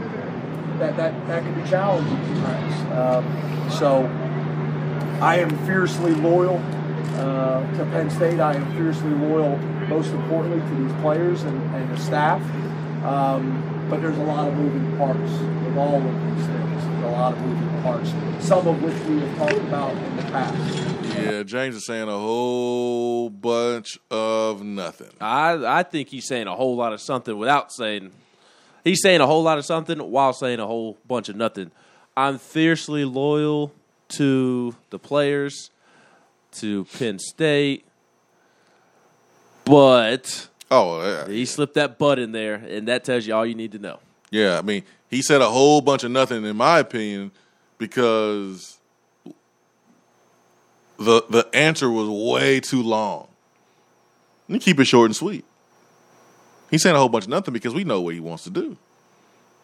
that 0.79 0.97
that 0.97 1.27
that 1.27 1.43
can 1.43 1.61
be 1.61 1.69
challenging 1.69 2.17
at 2.17 2.45
times. 2.45 3.25
Um, 3.25 3.71
so 3.71 4.05
I 5.21 5.37
am 5.37 5.49
fiercely 5.65 6.13
loyal 6.13 6.57
uh, 7.15 7.61
to 7.77 7.85
Penn 7.91 8.09
State. 8.09 8.39
I 8.39 8.55
am 8.55 8.71
fiercely 8.75 9.11
loyal, 9.11 9.57
most 9.87 10.11
importantly, 10.11 10.61
to 10.61 10.83
these 10.83 11.01
players 11.01 11.43
and, 11.43 11.75
and 11.75 11.89
the 11.91 11.97
staff. 11.97 12.41
Um, 13.03 13.87
but 13.89 14.01
there's 14.01 14.17
a 14.17 14.23
lot 14.23 14.47
of 14.47 14.55
moving 14.55 14.97
parts 14.97 15.19
with 15.19 15.77
all 15.77 15.95
of 15.95 16.03
these 16.03 16.45
things. 16.45 16.83
There's 16.83 17.03
a 17.03 17.11
lot 17.11 17.33
of 17.33 17.41
moving 17.41 17.81
parts, 17.81 18.09
some 18.45 18.67
of 18.67 18.81
which 18.81 18.95
we 19.07 19.19
have 19.19 19.37
talked 19.37 19.57
about 19.67 19.91
in 19.95 20.15
the 20.17 20.23
past. 20.23 21.15
Yeah, 21.17 21.43
James 21.43 21.75
is 21.75 21.85
saying 21.85 22.07
a 22.07 22.17
whole 22.17 23.29
bunch 23.29 23.99
of 24.09 24.63
nothing. 24.63 25.09
I 25.19 25.79
I 25.79 25.83
think 25.83 26.09
he's 26.09 26.25
saying 26.25 26.47
a 26.47 26.55
whole 26.55 26.75
lot 26.75 26.93
of 26.93 27.01
something 27.01 27.37
without 27.37 27.71
saying. 27.73 28.11
He's 28.83 29.01
saying 29.01 29.21
a 29.21 29.27
whole 29.27 29.43
lot 29.43 29.57
of 29.57 29.65
something 29.65 29.99
while 29.99 30.33
saying 30.33 30.59
a 30.59 30.67
whole 30.67 30.97
bunch 31.07 31.29
of 31.29 31.35
nothing. 31.35 31.71
I'm 32.15 32.37
fiercely 32.37 33.05
loyal 33.05 33.71
to 34.09 34.75
the 34.89 34.99
players, 34.99 35.69
to 36.53 36.85
Penn 36.85 37.19
State, 37.19 37.85
but 39.65 40.47
oh, 40.71 41.01
yeah. 41.01 41.27
he 41.27 41.45
slipped 41.45 41.75
that 41.75 41.97
butt 41.97 42.19
in 42.19 42.31
there, 42.31 42.55
and 42.55 42.87
that 42.87 43.03
tells 43.03 43.27
you 43.27 43.35
all 43.35 43.45
you 43.45 43.55
need 43.55 43.71
to 43.73 43.79
know. 43.79 43.99
Yeah, 44.31 44.57
I 44.57 44.61
mean, 44.61 44.83
he 45.09 45.21
said 45.21 45.41
a 45.41 45.49
whole 45.49 45.81
bunch 45.81 46.03
of 46.03 46.11
nothing, 46.11 46.43
in 46.43 46.57
my 46.57 46.79
opinion, 46.79 47.31
because 47.77 48.79
the 50.97 51.23
the 51.29 51.47
answer 51.53 51.89
was 51.89 52.09
way 52.09 52.59
too 52.59 52.83
long. 52.83 53.27
You 54.47 54.59
keep 54.59 54.79
it 54.79 54.85
short 54.85 55.05
and 55.05 55.15
sweet. 55.15 55.45
He's 56.69 56.83
saying 56.83 56.95
a 56.95 56.99
whole 56.99 57.09
bunch 57.09 57.25
of 57.25 57.29
nothing 57.29 57.53
because 57.53 57.73
we 57.73 57.83
know 57.83 58.01
what 58.01 58.13
he 58.13 58.19
wants 58.19 58.43
to 58.43 58.49
do. 58.49 58.77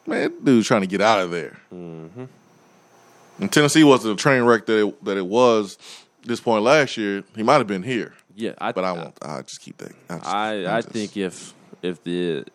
Man, 0.07 0.33
dude's 0.43 0.67
trying 0.67 0.81
to 0.81 0.87
get 0.87 1.01
out 1.01 1.19
of 1.19 1.31
there. 1.31 1.57
Mm-hmm. 1.73 2.25
And 3.39 3.51
Tennessee 3.51 3.83
wasn't 3.83 4.19
a 4.19 4.21
train 4.21 4.43
wreck 4.43 4.65
that 4.67 4.87
it, 4.87 5.05
that 5.05 5.17
it 5.17 5.25
was 5.25 5.77
this 6.23 6.39
point 6.39 6.63
last 6.63 6.97
year. 6.97 7.23
He 7.35 7.43
might 7.43 7.57
have 7.57 7.67
been 7.67 7.83
here. 7.83 8.13
Yeah, 8.35 8.53
I, 8.57 8.71
but 8.71 8.83
I 8.83 8.91
won't. 8.91 9.17
I 9.21 9.41
just 9.41 9.61
keep 9.61 9.77
that. 9.77 9.93
I 10.09 10.17
just, 10.17 10.27
I, 10.27 10.77
I 10.77 10.81
just, 10.81 10.89
think 10.89 11.17
if 11.17 11.53
if 11.81 12.03
the 12.03 12.45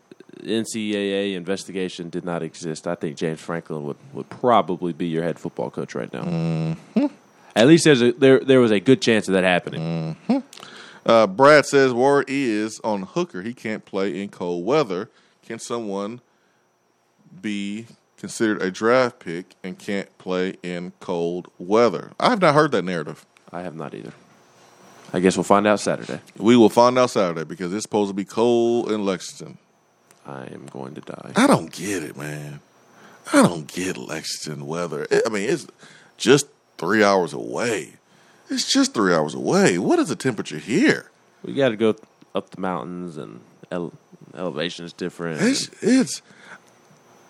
NCAA 0.42 1.34
investigation 1.34 2.10
did 2.10 2.24
not 2.24 2.42
exist, 2.42 2.86
I 2.86 2.94
think 2.94 3.16
James 3.16 3.40
Franklin 3.40 3.84
would, 3.84 3.96
would 4.12 4.28
probably 4.28 4.92
be 4.92 5.06
your 5.06 5.22
head 5.22 5.38
football 5.38 5.70
coach 5.70 5.94
right 5.94 6.12
now. 6.12 6.22
Mm-hmm. 6.22 7.06
At 7.56 7.66
least 7.66 7.84
there's 7.84 8.02
a 8.02 8.12
there 8.12 8.40
there 8.40 8.60
was 8.60 8.70
a 8.70 8.80
good 8.80 9.00
chance 9.00 9.28
of 9.28 9.34
that 9.34 9.44
happening. 9.44 10.16
Mm-hmm. 10.28 10.38
Uh, 11.04 11.26
Brad 11.26 11.66
says 11.66 11.92
word 11.92 12.26
is 12.28 12.80
on 12.84 13.02
Hooker 13.02 13.42
he 13.42 13.54
can't 13.54 13.84
play 13.84 14.22
in 14.22 14.28
cold 14.28 14.64
weather. 14.64 15.10
Can 15.42 15.58
someone 15.58 16.20
be 17.40 17.86
considered 18.16 18.60
a 18.62 18.70
draft 18.70 19.18
pick 19.18 19.54
and 19.64 19.78
can't 19.78 20.16
play 20.18 20.56
in 20.62 20.92
cold 21.00 21.50
weather? 21.58 22.12
I 22.20 22.30
have 22.30 22.40
not 22.40 22.54
heard 22.54 22.72
that 22.72 22.84
narrative. 22.84 23.24
I 23.52 23.62
have 23.62 23.74
not 23.74 23.94
either. 23.94 24.12
I 25.12 25.20
guess 25.20 25.36
we'll 25.36 25.44
find 25.44 25.66
out 25.66 25.80
Saturday. 25.80 26.20
We 26.36 26.56
will 26.56 26.68
find 26.68 26.98
out 26.98 27.10
Saturday 27.10 27.44
because 27.44 27.72
it's 27.72 27.82
supposed 27.82 28.10
to 28.10 28.14
be 28.14 28.24
cold 28.24 28.92
in 28.92 29.04
Lexington. 29.04 29.58
I 30.26 30.44
am 30.44 30.66
going 30.66 30.94
to 30.94 31.00
die. 31.00 31.32
I 31.34 31.46
don't 31.46 31.72
get 31.72 32.04
it, 32.04 32.16
man. 32.16 32.60
I 33.32 33.42
don't 33.42 33.66
get 33.66 33.96
Lexington 33.96 34.66
weather. 34.66 35.06
I 35.10 35.28
mean, 35.28 35.48
it's 35.48 35.66
just 36.16 36.46
three 36.78 37.02
hours 37.02 37.32
away. 37.32 37.94
It's 38.50 38.70
just 38.70 38.94
three 38.94 39.14
hours 39.14 39.34
away. 39.34 39.78
What 39.78 39.98
is 40.00 40.08
the 40.08 40.16
temperature 40.16 40.58
here? 40.58 41.10
We 41.44 41.54
got 41.54 41.68
to 41.68 41.76
go 41.76 41.94
up 42.34 42.50
the 42.50 42.60
mountains, 42.60 43.16
and 43.16 43.40
ele- 43.70 43.92
elevation 44.34 44.84
is 44.84 44.92
different. 44.92 45.40
It's, 45.40 45.70
it's 45.80 46.20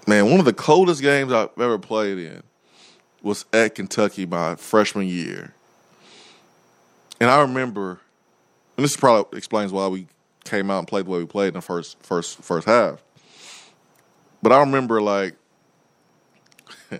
man, 0.06 0.30
one 0.30 0.40
of 0.40 0.46
the 0.46 0.54
coldest 0.54 1.02
games 1.02 1.32
I've 1.32 1.50
ever 1.58 1.78
played 1.78 2.18
in 2.18 2.42
was 3.22 3.44
at 3.52 3.74
Kentucky 3.74 4.24
my 4.24 4.56
freshman 4.56 5.06
year. 5.06 5.54
And 7.20 7.28
I 7.30 7.42
remember, 7.42 8.00
and 8.76 8.84
this 8.84 8.96
probably 8.96 9.36
explains 9.36 9.72
why 9.72 9.88
we 9.88 10.06
came 10.44 10.70
out 10.70 10.78
and 10.78 10.88
played 10.88 11.04
the 11.04 11.10
way 11.10 11.18
we 11.18 11.26
played 11.26 11.48
in 11.48 11.54
the 11.54 11.60
first 11.60 12.02
first 12.02 12.38
first 12.38 12.66
half. 12.66 13.02
But 14.42 14.52
I 14.52 14.60
remember 14.60 15.02
like 15.02 15.34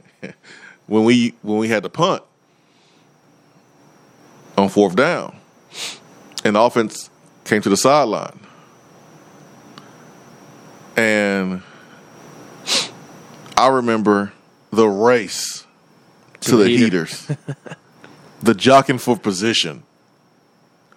when 0.87 1.04
we 1.04 1.35
when 1.40 1.56
we 1.56 1.68
had 1.68 1.83
to 1.85 1.88
punt 1.88 2.22
on 4.60 4.68
fourth 4.68 4.96
down, 4.96 5.36
and 6.44 6.56
the 6.56 6.60
offense 6.60 7.10
came 7.44 7.62
to 7.62 7.68
the 7.68 7.76
sideline, 7.76 8.38
and 10.96 11.62
I 13.56 13.68
remember 13.68 14.32
the 14.70 14.86
race 14.86 15.66
to, 16.40 16.52
the 16.52 16.64
the 16.64 16.68
heater. 16.68 16.84
heaters, 16.84 17.30
the 18.42 18.54
jockeying 18.54 18.98
for 18.98 19.16
position. 19.16 19.82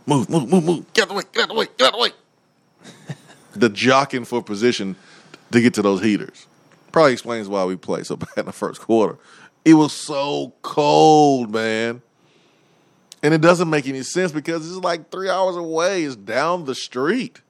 Move, 0.06 0.30
move, 0.30 0.50
move, 0.50 0.64
move. 0.64 0.94
Get 0.94 1.04
out 1.04 1.10
the 1.10 1.14
way, 1.16 1.24
get 1.32 1.44
out 1.44 1.50
the 1.50 1.56
way, 1.56 1.68
get 1.78 1.88
out 1.88 1.94
the 1.94 2.00
way. 2.00 2.12
the 3.54 3.70
jockeying 3.70 4.26
for 4.26 4.44
position 4.44 4.96
to 5.52 5.62
get 5.62 5.74
to 5.76 5.82
those 5.82 6.02
heaters. 6.02 6.48
Probably 6.92 7.14
explains 7.14 7.48
why 7.48 7.64
we 7.66 7.76
played 7.76 8.06
so 8.06 8.16
bad 8.18 8.30
in 8.38 8.46
the 8.46 8.52
first 8.52 8.82
quarter. 8.82 9.18
It 9.66 9.76
was 9.76 9.94
so 9.94 10.54
cold, 10.62 11.52
man. 11.52 12.02
And 13.24 13.34
it 13.34 13.42
doesn't 13.42 13.70
make 13.70 13.88
any 13.88 14.04
sense 14.04 14.32
because 14.32 14.68
it's 14.70 14.84
like 14.84 15.10
three 15.10 15.30
hours 15.30 15.56
away. 15.56 16.04
It's 16.04 16.16
down 16.16 16.66
the 16.66 16.76
street. 16.76 17.42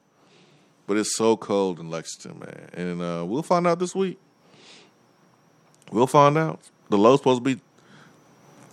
But 0.85 0.97
it's 0.97 1.15
so 1.15 1.35
cold 1.35 1.79
in 1.79 1.89
Lexington, 1.89 2.39
man. 2.39 2.69
And 2.73 3.01
uh, 3.01 3.25
we'll 3.25 3.43
find 3.43 3.65
out 3.65 3.79
this 3.79 3.95
week. 3.95 4.19
We'll 5.91 6.07
find 6.07 6.37
out. 6.37 6.59
The 6.89 6.97
low's 6.97 7.19
supposed 7.19 7.43
to 7.43 7.55
be 7.55 7.61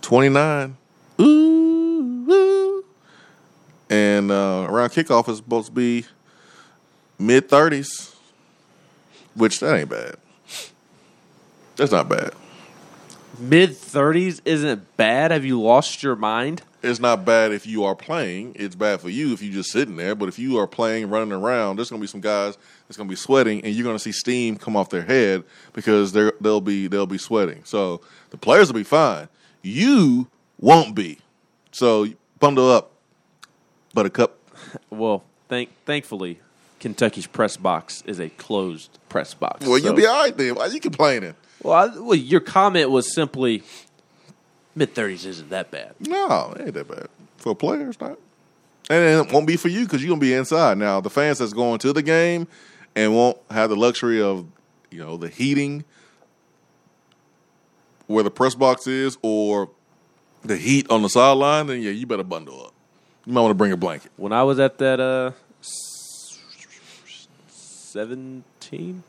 29. 0.01 0.77
Ooh, 1.19 1.23
ooh. 1.23 2.85
And 3.89 4.31
uh, 4.31 4.67
around 4.69 4.89
kickoff 4.89 5.27
is 5.27 5.37
supposed 5.37 5.67
to 5.67 5.73
be 5.73 6.05
mid 7.17 7.49
30s, 7.49 8.15
which 9.33 9.59
that 9.59 9.75
ain't 9.75 9.89
bad. 9.89 10.15
That's 11.77 11.91
not 11.91 12.07
bad. 12.07 12.33
Mid 13.39 13.75
thirties 13.75 14.39
isn't 14.45 14.97
bad. 14.97 15.31
Have 15.31 15.45
you 15.45 15.59
lost 15.59 16.03
your 16.03 16.15
mind? 16.15 16.61
It's 16.83 16.99
not 16.99 17.25
bad 17.25 17.51
if 17.51 17.67
you 17.67 17.83
are 17.83 17.95
playing. 17.95 18.53
It's 18.55 18.75
bad 18.75 19.01
for 19.01 19.09
you 19.09 19.33
if 19.33 19.41
you're 19.41 19.53
just 19.53 19.71
sitting 19.71 19.95
there. 19.97 20.15
But 20.15 20.29
if 20.29 20.39
you 20.39 20.57
are 20.57 20.65
playing, 20.67 21.09
running 21.09 21.31
around, 21.31 21.75
there's 21.75 21.89
going 21.89 21.99
to 21.99 22.03
be 22.03 22.07
some 22.07 22.21
guys 22.21 22.57
that's 22.87 22.97
going 22.97 23.07
to 23.07 23.11
be 23.11 23.15
sweating, 23.15 23.63
and 23.63 23.73
you're 23.75 23.83
going 23.83 23.95
to 23.95 23.99
see 24.03 24.11
steam 24.11 24.55
come 24.57 24.75
off 24.75 24.89
their 24.89 25.03
head 25.03 25.43
because 25.73 26.11
they're, 26.11 26.33
they'll 26.41 26.61
be 26.61 26.87
they'll 26.87 27.05
be 27.05 27.17
sweating. 27.19 27.61
So 27.65 28.01
the 28.31 28.37
players 28.37 28.67
will 28.67 28.79
be 28.79 28.83
fine. 28.83 29.27
You 29.61 30.27
won't 30.59 30.95
be. 30.95 31.19
So 31.71 32.07
bundle 32.39 32.71
up, 32.71 32.91
Buttercup. 33.93 34.37
Well, 34.89 35.23
thank 35.49 35.69
thankfully, 35.85 36.39
Kentucky's 36.79 37.27
press 37.27 37.57
box 37.57 38.03
is 38.07 38.19
a 38.19 38.29
closed 38.29 38.97
press 39.09 39.33
box. 39.33 39.65
Well, 39.67 39.77
So- 39.79 39.85
you'll 39.85 39.93
be 39.95 40.05
all 40.07 40.23
right 40.23 40.35
then. 40.35 40.55
Why 40.55 40.63
are 40.65 40.69
you 40.69 40.79
complaining? 40.79 41.35
Well, 41.63 41.73
I, 41.73 41.99
well, 41.99 42.15
your 42.15 42.39
comment 42.39 42.89
was 42.89 43.13
simply 43.13 43.61
mid 44.75 44.93
thirties 44.93 45.25
isn't 45.25 45.49
that 45.49 45.71
bad. 45.71 45.93
No, 45.99 46.53
it 46.55 46.61
ain't 46.61 46.73
that 46.73 46.87
bad 46.87 47.07
for 47.37 47.51
a 47.51 47.55
player. 47.55 47.89
It's 47.89 47.99
not, 47.99 48.17
and 48.89 49.27
it 49.27 49.33
won't 49.33 49.47
be 49.47 49.57
for 49.57 49.67
you 49.67 49.83
because 49.83 50.01
you're 50.03 50.09
gonna 50.09 50.21
be 50.21 50.33
inside. 50.33 50.77
Now, 50.77 51.01
the 51.01 51.09
fans 51.09 51.39
that's 51.39 51.53
going 51.53 51.79
to 51.79 51.93
the 51.93 52.01
game 52.01 52.47
and 52.95 53.15
won't 53.15 53.37
have 53.49 53.69
the 53.69 53.75
luxury 53.75 54.21
of 54.21 54.45
you 54.89 54.99
know 54.99 55.17
the 55.17 55.29
heating 55.29 55.83
where 58.07 58.23
the 58.23 58.31
press 58.31 58.55
box 58.55 58.87
is 58.87 59.17
or 59.21 59.69
the 60.43 60.57
heat 60.57 60.89
on 60.89 61.01
the 61.01 61.09
sideline, 61.09 61.67
then 61.67 61.81
yeah, 61.81 61.91
you 61.91 62.05
better 62.05 62.23
bundle 62.23 62.65
up. 62.65 62.73
You 63.25 63.33
might 63.33 63.41
want 63.41 63.51
to 63.51 63.55
bring 63.55 63.71
a 63.71 63.77
blanket. 63.77 64.11
When 64.17 64.33
I 64.33 64.43
was 64.43 64.59
at 64.59 64.77
that 64.79 64.99
uh 64.99 65.31
seventeen, 67.47 69.03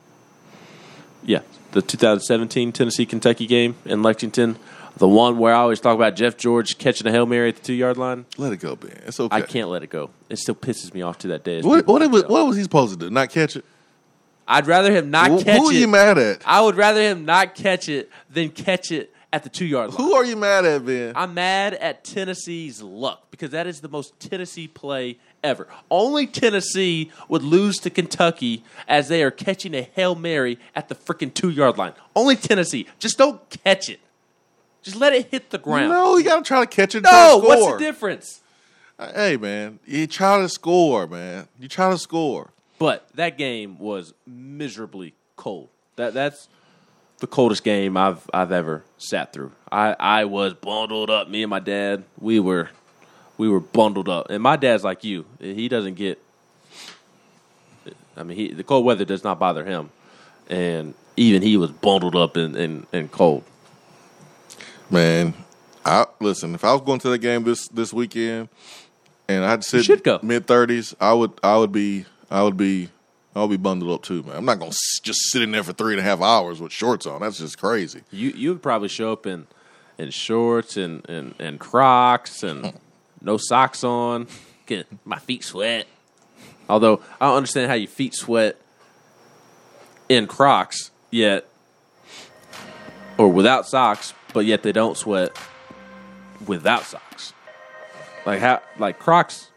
yeah, 1.25 1.40
the 1.72 1.83
2017 1.83 2.72
Tennessee 2.72 3.07
Kentucky 3.07 3.46
game 3.46 3.77
in 3.85 4.03
Lexington, 4.03 4.57
the 4.96 5.09
one 5.09 5.38
where 5.38 5.55
I 5.55 5.59
always 5.59 5.81
talk 5.81 5.94
about 5.94 6.16
Jeff 6.16 6.37
George 6.37 6.78
catching 6.78 7.07
a 7.07 7.11
hail 7.11 7.26
mary 7.26 7.48
at 7.48 7.57
the 7.57 7.62
two 7.62 7.72
yard 7.72 7.96
line. 7.96 8.26
Let 8.37 8.52
it 8.52 8.59
go, 8.59 8.76
Ben. 8.76 9.00
It's 9.07 9.18
okay. 9.18 9.37
I 9.37 9.40
can't 9.42 9.68
let 9.68 9.83
it 9.83 9.90
go. 9.90 10.11
It 10.28 10.38
still 10.38 10.55
pisses 10.55 10.92
me 10.94 11.02
off 11.02 11.18
to 11.18 11.28
that 11.28 11.44
day. 11.44 11.62
What, 11.62 11.87
what, 11.87 12.11
was, 12.11 12.24
what 12.24 12.46
was 12.46 12.57
he 12.57 12.62
supposed 12.62 12.98
to 12.98 13.07
do? 13.07 13.11
Not 13.11 13.31
catch 13.31 13.57
it? 13.57 13.64
I'd 14.46 14.66
rather 14.66 14.92
him 14.92 15.11
not 15.11 15.28
catch 15.44 15.46
it. 15.46 15.57
who 15.59 15.68
are 15.68 15.72
it. 15.72 15.76
you 15.76 15.88
mad 15.88 16.18
at? 16.18 16.42
I 16.44 16.61
would 16.61 16.76
rather 16.76 17.00
him 17.00 17.24
not 17.24 17.55
catch 17.55 17.88
it 17.88 18.11
than 18.28 18.50
catch 18.50 18.90
it 18.90 19.14
at 19.33 19.44
the 19.44 19.48
two 19.48 19.64
yard 19.64 19.90
line. 19.90 19.98
Who 19.98 20.14
are 20.14 20.24
you 20.24 20.37
mad 20.37 20.64
at, 20.64 20.85
Ben? 20.85 21.12
I'm 21.16 21.35
mad 21.35 21.74
at 21.74 22.05
Tennessee's 22.05 22.83
luck 22.83 23.31
because 23.31 23.50
that 23.50 23.66
is 23.66 23.81
the 23.81 23.88
most 23.88 24.18
Tennessee 24.20 24.68
play 24.68 25.18
ever. 25.42 25.68
Only 25.90 26.26
Tennessee 26.26 27.11
would 27.28 27.42
lose 27.42 27.78
to 27.78 27.90
Kentucky 27.90 28.62
as 28.87 29.09
they 29.09 29.22
are 29.22 29.31
catching 29.31 29.74
a 29.74 29.83
Hail 29.83 30.14
Mary 30.14 30.59
at 30.74 30.88
the 30.88 30.94
freaking 30.94 31.33
two 31.33 31.50
yard 31.50 31.78
line. 31.78 31.94
Only 32.14 32.37
Tennessee. 32.37 32.87
Just 32.98 33.18
don't 33.18 33.48
catch 33.64 33.88
it. 33.88 34.00
Just 34.82 34.96
let 34.96 35.12
it 35.12 35.30
hit 35.30 35.50
the 35.50 35.58
ground. 35.58 35.90
No, 35.90 36.16
you 36.16 36.24
got 36.24 36.36
to 36.36 36.42
try 36.42 36.60
to 36.60 36.66
catch 36.66 36.94
it. 36.94 37.04
No, 37.04 37.40
what's 37.42 37.72
the 37.72 37.78
difference? 37.78 38.40
Uh, 38.98 39.12
hey, 39.14 39.36
man, 39.36 39.78
you 39.86 40.06
try 40.06 40.40
to 40.40 40.48
score, 40.48 41.06
man. 41.06 41.48
You 41.58 41.68
try 41.68 41.90
to 41.90 41.98
score. 41.98 42.50
But 42.78 43.08
that 43.14 43.38
game 43.38 43.78
was 43.78 44.12
miserably 44.26 45.14
cold. 45.36 45.68
That 45.96 46.14
that's 46.14 46.48
the 47.18 47.26
coldest 47.28 47.62
game 47.62 47.96
I've 47.96 48.28
I've 48.34 48.50
ever 48.50 48.84
sat 48.98 49.32
through. 49.32 49.52
I, 49.70 49.94
I 49.98 50.24
was 50.24 50.54
bundled 50.54 51.10
up. 51.10 51.28
Me 51.28 51.42
and 51.42 51.50
my 51.50 51.60
dad, 51.60 52.04
we 52.18 52.40
were 52.40 52.70
we 53.38 53.48
were 53.48 53.60
bundled 53.60 54.08
up. 54.08 54.30
And 54.30 54.42
my 54.42 54.56
dad's 54.56 54.84
like 54.84 55.04
you. 55.04 55.24
He 55.38 55.68
doesn't 55.68 55.94
get 55.94 56.20
I 58.16 58.24
mean 58.24 58.36
he 58.36 58.52
the 58.52 58.64
cold 58.64 58.84
weather 58.84 59.04
does 59.04 59.22
not 59.22 59.38
bother 59.38 59.64
him. 59.64 59.90
And 60.50 60.94
even 61.16 61.42
he 61.42 61.56
was 61.56 61.70
bundled 61.70 62.16
up 62.16 62.36
and, 62.36 62.56
and, 62.56 62.86
and 62.92 63.10
cold. 63.12 63.44
Man, 64.92 65.33
I 65.87 66.07
listen. 66.20 66.55
If 66.55 66.64
I 66.64 66.72
was 66.74 66.83
going 66.83 66.98
to 67.00 67.09
the 67.09 67.16
game 67.16 67.44
this 67.44 67.66
this 67.68 67.94
weekend, 67.94 68.50
and 69.26 69.42
I'd 69.42 69.64
sit 69.64 70.05
go. 70.05 70.20
mid 70.22 70.46
thirties, 70.46 70.94
I 71.00 71.14
would 71.14 71.33
I 71.42 71.57
would 71.57 71.72
be 71.72 72.05
I 72.31 72.42
would 72.42 72.59
be 72.59 72.90
I 73.35 73.40
would 73.40 73.48
be 73.48 73.57
bundled 73.57 73.90
up 73.90 74.02
too, 74.02 74.22
man. 74.22 74.37
I'm 74.37 74.44
not 74.44 74.59
gonna 74.59 74.72
just 75.02 75.31
sit 75.31 75.40
in 75.40 75.50
there 75.50 75.62
for 75.62 75.72
three 75.72 75.94
and 75.94 76.00
a 76.00 76.02
half 76.02 76.20
hours 76.20 76.61
with 76.61 76.72
shorts 76.72 77.07
on. 77.07 77.22
That's 77.22 77.38
just 77.38 77.59
crazy. 77.59 78.02
You 78.11 78.33
you 78.37 78.50
would 78.50 78.62
probably 78.62 78.88
show 78.88 79.12
up 79.12 79.26
in 79.26 79.46
in 79.96 80.11
shorts 80.11 80.76
and, 80.76 81.09
and, 81.09 81.35
and 81.38 81.59
Crocs 81.59 82.42
and 82.42 82.66
hmm. 82.66 82.76
no 83.22 83.38
socks 83.38 83.85
on. 83.85 84.26
Get 84.66 84.87
my 85.07 85.18
feet 85.18 85.42
sweat. 85.42 85.87
Although 86.68 87.00
I 87.18 87.28
don't 87.28 87.38
understand 87.38 87.70
how 87.70 87.76
your 87.76 87.88
feet 87.88 88.14
sweat 88.14 88.61
in 90.11 90.26
Crocs 90.26 90.90
yet, 91.11 91.46
or 93.16 93.28
without 93.28 93.66
socks, 93.66 94.12
but 94.32 94.44
yet 94.46 94.62
they 94.62 94.72
don't 94.72 94.96
sweat 94.96 95.36
without 96.46 96.84
socks. 96.84 97.32
Like 98.26 98.40
how 98.40 98.62
like 98.78 98.98
Crocs 98.98 99.48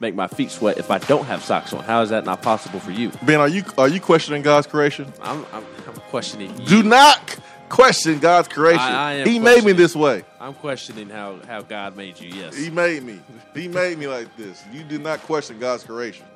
make 0.00 0.14
my 0.14 0.28
feet 0.28 0.50
sweat 0.50 0.78
if 0.78 0.90
I 0.90 0.98
don't 0.98 1.24
have 1.26 1.42
socks 1.42 1.72
on. 1.72 1.84
How 1.84 2.02
is 2.02 2.10
that 2.10 2.24
not 2.24 2.42
possible 2.42 2.80
for 2.80 2.90
you? 2.90 3.10
Ben, 3.22 3.40
are 3.40 3.48
you 3.48 3.62
are 3.78 3.88
you 3.88 4.00
questioning 4.00 4.42
God's 4.42 4.66
creation? 4.66 5.12
I'm 5.22 5.44
I'm, 5.52 5.64
I'm 5.86 5.94
questioning. 6.10 6.58
You. 6.60 6.66
Do 6.66 6.82
not 6.82 7.38
question 7.68 8.18
God's 8.18 8.48
creation. 8.48 8.80
I- 8.80 9.20
I 9.22 9.24
he 9.24 9.38
made 9.38 9.64
me 9.64 9.72
this 9.72 9.94
way. 9.96 10.24
I'm 10.40 10.54
questioning 10.54 11.08
how 11.10 11.38
how 11.46 11.62
God 11.62 11.96
made 11.96 12.18
you. 12.20 12.30
Yes. 12.30 12.56
He 12.56 12.70
made 12.70 13.02
me. 13.02 13.20
He 13.54 13.68
made 13.68 13.98
me 13.98 14.06
like 14.08 14.34
this. 14.36 14.62
You 14.72 14.82
do 14.82 14.98
not 14.98 15.20
question 15.22 15.58
God's 15.58 15.84
creation. 15.84 16.26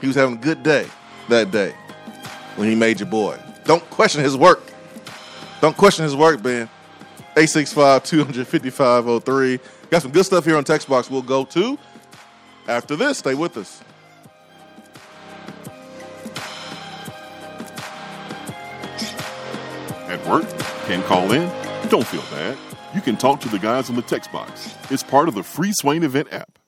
He 0.00 0.06
was 0.06 0.16
having 0.16 0.36
a 0.36 0.40
good 0.40 0.62
day 0.62 0.86
that 1.28 1.50
day 1.50 1.74
when 2.56 2.68
he 2.68 2.74
made 2.74 3.00
your 3.00 3.08
boy. 3.08 3.38
Don't 3.64 3.88
question 3.90 4.22
his 4.22 4.36
work. 4.36 4.62
Don't 5.60 5.76
question 5.76 6.04
his 6.04 6.16
work, 6.16 6.42
Ben. 6.42 6.68
865 7.36 8.04
255 8.04 9.24
03. 9.24 9.60
Got 9.90 10.02
some 10.02 10.10
good 10.10 10.24
stuff 10.24 10.44
here 10.44 10.56
on 10.56 10.64
text 10.64 10.88
box. 10.88 11.10
We'll 11.10 11.22
go 11.22 11.44
to 11.46 11.78
after 12.66 12.96
this. 12.96 13.18
Stay 13.18 13.34
with 13.34 13.56
us. 13.56 13.82
At 20.08 20.26
work? 20.26 20.48
Can't 20.86 21.04
call 21.04 21.30
in? 21.32 21.48
Don't 21.88 22.06
feel 22.06 22.22
bad. 22.22 22.56
You 22.94 23.00
can 23.00 23.16
talk 23.16 23.40
to 23.42 23.48
the 23.48 23.58
guys 23.58 23.88
on 23.90 23.96
the 23.96 24.02
text 24.02 24.32
box. 24.32 24.74
It's 24.90 25.02
part 25.02 25.28
of 25.28 25.34
the 25.34 25.44
free 25.44 25.72
Swain 25.72 26.02
event 26.02 26.32
app. 26.32 26.58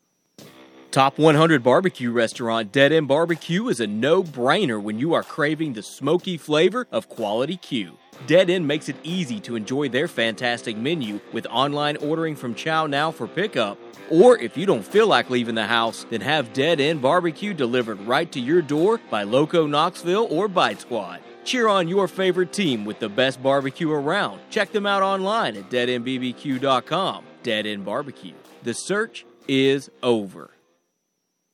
Top 0.93 1.19
100 1.19 1.63
barbecue 1.63 2.13
restaurant 2.13 2.71
Dead 2.71 2.93
End 2.93 3.09
Barbecue 3.09 3.69
is 3.69 3.81
a 3.81 3.87
no 3.87 4.23
brainer 4.23 4.81
when 4.81 4.99
you 4.99 5.15
are 5.15 5.23
craving 5.23 5.73
the 5.73 5.83
smoky 5.83 6.37
flavor 6.37 6.87
of 6.93 7.09
quality 7.09 7.57
Q. 7.57 7.97
Dead 8.27 8.51
End 8.51 8.66
makes 8.66 8.88
it 8.88 8.96
easy 9.03 9.40
to 9.40 9.57
enjoy 9.57 9.88
their 9.88 10.07
fantastic 10.07 10.77
menu 10.77 11.20
with 11.33 11.46
online 11.46 11.96
ordering 11.96 12.37
from 12.37 12.55
ChowNow 12.55 13.12
for 13.12 13.27
pickup. 13.27 13.79
Or 14.11 14.38
if 14.38 14.57
you 14.57 14.66
don't 14.66 14.85
feel 14.85 15.07
like 15.07 15.31
leaving 15.31 15.55
the 15.55 15.66
house, 15.66 16.07
then 16.09 16.20
have 16.20 16.53
Dead 16.53 16.81
End 16.81 17.03
Barbecue 17.03 17.53
delivered 17.55 18.01
right 18.03 18.31
to 18.33 18.40
your 18.40 18.62
door 18.62 19.01
by 19.11 19.22
Loco 19.22 19.66
Knoxville 19.66 20.29
or 20.31 20.46
Bite 20.48 20.81
Squad. 20.81 21.20
Cheer 21.44 21.66
on 21.66 21.88
your 21.88 22.07
favorite 22.07 22.53
team 22.53 22.85
with 22.85 23.01
the 23.01 23.09
best 23.09 23.42
barbecue 23.42 23.90
around. 23.90 24.40
Check 24.51 24.70
them 24.70 24.87
out 24.87 25.03
online 25.03 25.57
at 25.57 25.70
deadendbbq.com. 25.70 27.25
Dead 27.42 27.66
End 27.66 27.85
Barbecue. 27.85 28.35
The 28.62 28.75
search 28.75 29.27
is 29.48 29.90
over. 30.03 30.51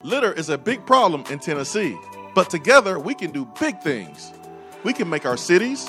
Litter 0.03 0.33
is 0.33 0.51
a 0.51 0.59
big 0.59 0.85
problem 0.87 1.25
in 1.31 1.39
Tennessee, 1.39 1.97
but 2.35 2.51
together 2.51 2.99
we 2.99 3.15
can 3.15 3.31
do 3.31 3.49
big 3.59 3.81
things. 3.81 4.33
We 4.85 4.93
can 4.93 5.09
make 5.09 5.27
our 5.27 5.37
cities, 5.37 5.89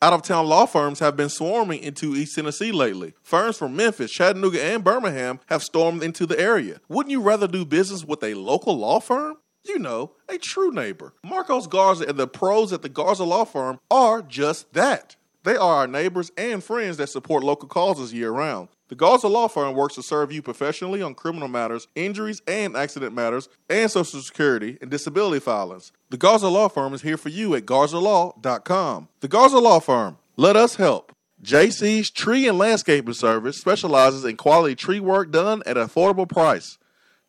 Out 0.00 0.12
of 0.12 0.22
town 0.22 0.46
law 0.46 0.64
firms 0.64 1.00
have 1.00 1.16
been 1.16 1.28
swarming 1.28 1.82
into 1.82 2.14
East 2.14 2.36
Tennessee 2.36 2.70
lately. 2.70 3.14
Firms 3.24 3.56
from 3.58 3.74
Memphis, 3.74 4.12
Chattanooga, 4.12 4.62
and 4.62 4.84
Birmingham 4.84 5.40
have 5.46 5.60
stormed 5.60 6.04
into 6.04 6.24
the 6.24 6.38
area. 6.38 6.80
Wouldn't 6.88 7.10
you 7.10 7.20
rather 7.20 7.48
do 7.48 7.64
business 7.64 8.04
with 8.04 8.22
a 8.22 8.34
local 8.34 8.78
law 8.78 9.00
firm? 9.00 9.38
You 9.64 9.80
know, 9.80 10.12
a 10.28 10.38
true 10.38 10.70
neighbor. 10.70 11.14
Marcos 11.24 11.66
Garza 11.66 12.06
and 12.06 12.16
the 12.16 12.28
pros 12.28 12.72
at 12.72 12.82
the 12.82 12.88
Garza 12.88 13.24
Law 13.24 13.44
Firm 13.44 13.80
are 13.90 14.22
just 14.22 14.72
that. 14.74 15.16
They 15.42 15.56
are 15.56 15.78
our 15.78 15.86
neighbors 15.88 16.30
and 16.38 16.62
friends 16.62 16.96
that 16.98 17.08
support 17.08 17.42
local 17.42 17.68
causes 17.68 18.14
year 18.14 18.30
round. 18.30 18.68
The 18.88 18.94
Garza 18.94 19.28
Law 19.28 19.48
Firm 19.48 19.74
works 19.74 19.96
to 19.96 20.02
serve 20.02 20.32
you 20.32 20.40
professionally 20.40 21.02
on 21.02 21.14
criminal 21.14 21.48
matters, 21.48 21.88
injuries 21.94 22.40
and 22.48 22.74
accident 22.74 23.14
matters, 23.14 23.50
and 23.68 23.90
Social 23.90 24.22
Security 24.22 24.78
and 24.80 24.90
disability 24.90 25.40
filings. 25.40 25.92
The 26.08 26.16
Garza 26.16 26.48
Law 26.48 26.68
Firm 26.68 26.94
is 26.94 27.02
here 27.02 27.18
for 27.18 27.28
you 27.28 27.54
at 27.54 27.66
garzalaw.com. 27.66 29.08
The 29.20 29.28
Garza 29.28 29.58
Law 29.58 29.80
Firm, 29.80 30.16
let 30.36 30.56
us 30.56 30.76
help. 30.76 31.12
JC's 31.42 32.10
Tree 32.10 32.48
and 32.48 32.56
Landscaping 32.56 33.12
Service 33.12 33.58
specializes 33.58 34.24
in 34.24 34.38
quality 34.38 34.74
tree 34.74 35.00
work 35.00 35.30
done 35.30 35.62
at 35.66 35.76
an 35.76 35.86
affordable 35.86 36.28
price. 36.28 36.78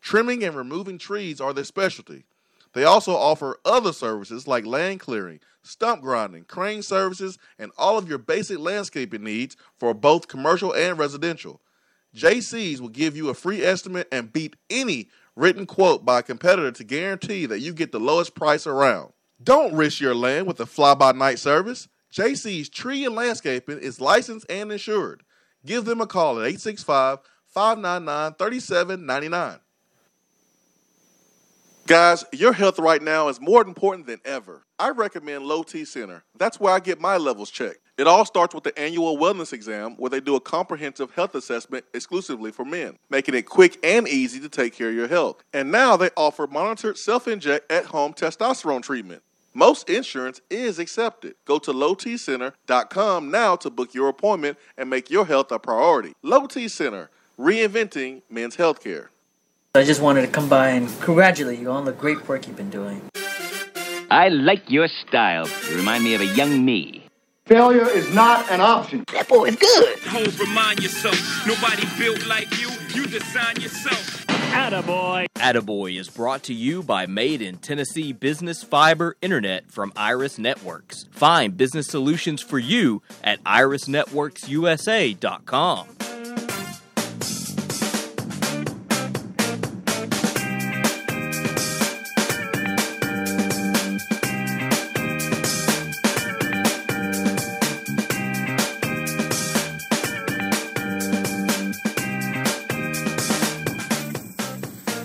Trimming 0.00 0.42
and 0.42 0.56
removing 0.56 0.96
trees 0.96 1.42
are 1.42 1.52
their 1.52 1.64
specialty. 1.64 2.24
They 2.72 2.84
also 2.84 3.12
offer 3.12 3.58
other 3.66 3.92
services 3.92 4.48
like 4.48 4.64
land 4.64 5.00
clearing, 5.00 5.40
stump 5.62 6.02
grinding, 6.02 6.44
crane 6.44 6.82
services, 6.82 7.38
and 7.58 7.70
all 7.76 7.98
of 7.98 8.08
your 8.08 8.18
basic 8.18 8.58
landscaping 8.58 9.22
needs 9.22 9.56
for 9.78 9.94
both 9.94 10.28
commercial 10.28 10.72
and 10.72 10.98
residential. 10.98 11.60
JC's 12.14 12.80
will 12.80 12.88
give 12.88 13.16
you 13.16 13.28
a 13.28 13.34
free 13.34 13.62
estimate 13.62 14.08
and 14.10 14.32
beat 14.32 14.56
any 14.68 15.08
written 15.36 15.66
quote 15.66 16.04
by 16.04 16.18
a 16.18 16.24
competitor 16.24 16.72
to 16.72 16.84
guarantee 16.84 17.46
that 17.46 17.60
you 17.60 17.72
get 17.72 17.92
the 17.92 18.00
lowest 18.00 18.34
price 18.34 18.66
around. 18.66 19.12
Don't 19.42 19.74
risk 19.74 20.00
your 20.00 20.14
land 20.14 20.46
with 20.46 20.60
a 20.60 20.66
fly 20.66 20.94
by 20.94 21.12
night 21.12 21.38
service. 21.38 21.88
JC's 22.12 22.68
Tree 22.68 23.04
and 23.04 23.14
Landscaping 23.14 23.78
is 23.78 24.00
licensed 24.00 24.46
and 24.50 24.72
insured. 24.72 25.22
Give 25.64 25.84
them 25.84 26.00
a 26.00 26.06
call 26.06 26.32
at 26.38 26.46
865 26.46 27.20
599 27.46 28.34
3799. 28.34 29.60
Guys, 31.90 32.24
your 32.32 32.52
health 32.52 32.78
right 32.78 33.02
now 33.02 33.26
is 33.26 33.40
more 33.40 33.62
important 33.62 34.06
than 34.06 34.20
ever. 34.24 34.62
I 34.78 34.90
recommend 34.90 35.44
Low 35.44 35.64
T 35.64 35.84
Center. 35.84 36.22
That's 36.38 36.60
where 36.60 36.72
I 36.72 36.78
get 36.78 37.00
my 37.00 37.16
levels 37.16 37.50
checked. 37.50 37.80
It 37.98 38.06
all 38.06 38.24
starts 38.24 38.54
with 38.54 38.62
the 38.62 38.78
annual 38.78 39.18
wellness 39.18 39.52
exam 39.52 39.96
where 39.96 40.08
they 40.08 40.20
do 40.20 40.36
a 40.36 40.40
comprehensive 40.40 41.12
health 41.14 41.34
assessment 41.34 41.84
exclusively 41.92 42.52
for 42.52 42.64
men, 42.64 42.96
making 43.10 43.34
it 43.34 43.42
quick 43.42 43.76
and 43.82 44.06
easy 44.06 44.38
to 44.38 44.48
take 44.48 44.72
care 44.72 44.90
of 44.90 44.94
your 44.94 45.08
health. 45.08 45.42
And 45.52 45.72
now 45.72 45.96
they 45.96 46.10
offer 46.16 46.46
monitored 46.46 46.96
self 46.96 47.26
inject 47.26 47.72
at 47.72 47.86
home 47.86 48.14
testosterone 48.14 48.84
treatment. 48.84 49.24
Most 49.52 49.90
insurance 49.90 50.40
is 50.48 50.78
accepted. 50.78 51.34
Go 51.44 51.58
to 51.58 51.72
lowtcenter.com 51.72 53.32
now 53.32 53.56
to 53.56 53.68
book 53.68 53.94
your 53.94 54.08
appointment 54.10 54.58
and 54.78 54.88
make 54.88 55.10
your 55.10 55.26
health 55.26 55.50
a 55.50 55.58
priority. 55.58 56.12
Low 56.22 56.46
T 56.46 56.68
Center, 56.68 57.10
reinventing 57.36 58.22
men's 58.30 58.56
healthcare. 58.56 59.08
I 59.72 59.84
just 59.84 60.02
wanted 60.02 60.22
to 60.22 60.26
come 60.26 60.48
by 60.48 60.70
and 60.70 60.88
congratulate 61.00 61.60
you 61.60 61.70
on 61.70 61.84
the 61.84 61.92
great 61.92 62.28
work 62.28 62.48
you've 62.48 62.56
been 62.56 62.70
doing. 62.70 63.00
I 64.10 64.28
like 64.28 64.68
your 64.68 64.88
style. 64.88 65.46
You 65.70 65.76
remind 65.76 66.02
me 66.02 66.14
of 66.14 66.20
a 66.20 66.26
young 66.26 66.64
me. 66.64 67.06
Failure 67.46 67.88
is 67.88 68.12
not 68.12 68.50
an 68.50 68.60
option. 68.60 69.04
That 69.12 69.28
boy 69.28 69.44
is 69.44 69.54
good. 69.54 70.00
Homes 70.00 70.40
remind 70.40 70.82
yourself, 70.82 71.14
nobody 71.46 71.84
built 71.96 72.26
like 72.26 72.50
you. 72.60 72.68
You 72.94 73.06
design 73.06 73.60
yourself. 73.60 74.26
Attaboy. 74.26 75.26
Attaboy 75.36 76.00
is 76.00 76.08
brought 76.08 76.42
to 76.44 76.52
you 76.52 76.82
by 76.82 77.06
Made 77.06 77.40
in 77.40 77.58
Tennessee 77.58 78.12
Business 78.12 78.64
Fiber 78.64 79.16
Internet 79.22 79.70
from 79.70 79.92
Iris 79.94 80.36
Networks. 80.36 81.04
Find 81.12 81.56
business 81.56 81.86
solutions 81.86 82.42
for 82.42 82.58
you 82.58 83.02
at 83.22 83.40
irisnetworksusa.com. 83.44 85.86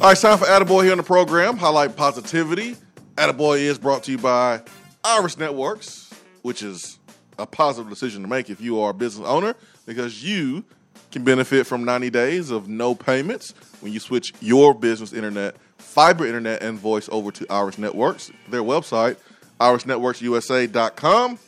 All 0.05 0.11
right, 0.11 0.17
time 0.19 0.37
for 0.37 0.45
Attaboy 0.45 0.83
here 0.83 0.91
on 0.91 0.99
the 0.99 1.03
program. 1.03 1.57
Highlight 1.57 1.95
positivity. 1.95 2.77
Attaboy 3.15 3.61
is 3.61 3.79
brought 3.79 4.03
to 4.03 4.11
you 4.11 4.19
by 4.19 4.61
Iris 5.03 5.35
Networks, 5.35 6.13
which 6.43 6.61
is 6.61 6.99
a 7.39 7.47
positive 7.47 7.89
decision 7.89 8.21
to 8.21 8.27
make 8.27 8.51
if 8.51 8.61
you 8.61 8.79
are 8.79 8.91
a 8.91 8.93
business 8.93 9.27
owner 9.27 9.55
because 9.87 10.23
you 10.23 10.63
can 11.09 11.23
benefit 11.23 11.65
from 11.65 11.85
90 11.85 12.11
days 12.11 12.51
of 12.51 12.69
no 12.69 12.93
payments 12.93 13.55
when 13.79 13.93
you 13.93 13.99
switch 13.99 14.31
your 14.41 14.75
business 14.75 15.11
internet, 15.11 15.55
fiber 15.79 16.27
internet, 16.27 16.61
and 16.61 16.77
voice 16.77 17.09
over 17.11 17.31
to 17.31 17.51
Iris 17.51 17.79
Networks. 17.79 18.29
Their 18.47 18.61
website, 18.61 19.17
irisnetworksusa.com. 19.59 21.39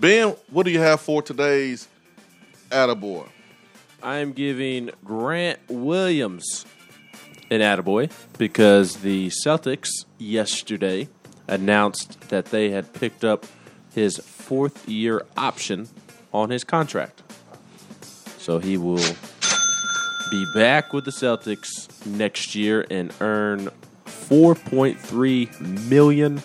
Ben, 0.00 0.28
what 0.48 0.64
do 0.64 0.72
you 0.72 0.80
have 0.80 1.02
for 1.02 1.20
today's 1.20 1.86
Attaboy? 2.70 3.28
I 4.02 4.16
am 4.20 4.32
giving 4.32 4.90
Grant 5.04 5.58
Williams 5.68 6.64
an 7.50 7.60
attaboy 7.60 8.10
because 8.38 8.96
the 8.98 9.28
Celtics 9.28 10.04
yesterday 10.18 11.08
announced 11.48 12.20
that 12.28 12.46
they 12.46 12.70
had 12.70 12.92
picked 12.92 13.24
up 13.24 13.46
his 13.94 14.18
fourth 14.18 14.88
year 14.88 15.24
option 15.36 15.88
on 16.32 16.50
his 16.50 16.64
contract. 16.64 17.22
So 18.38 18.58
he 18.58 18.76
will 18.76 19.02
be 20.30 20.44
back 20.54 20.92
with 20.92 21.04
the 21.04 21.10
Celtics 21.10 21.88
next 22.06 22.54
year 22.54 22.86
and 22.90 23.12
earn 23.20 23.70
$4.3 24.06 25.88
million. 25.88 26.42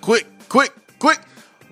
Quick, 0.00 0.26
quick, 0.48 0.72
quick. 0.98 1.20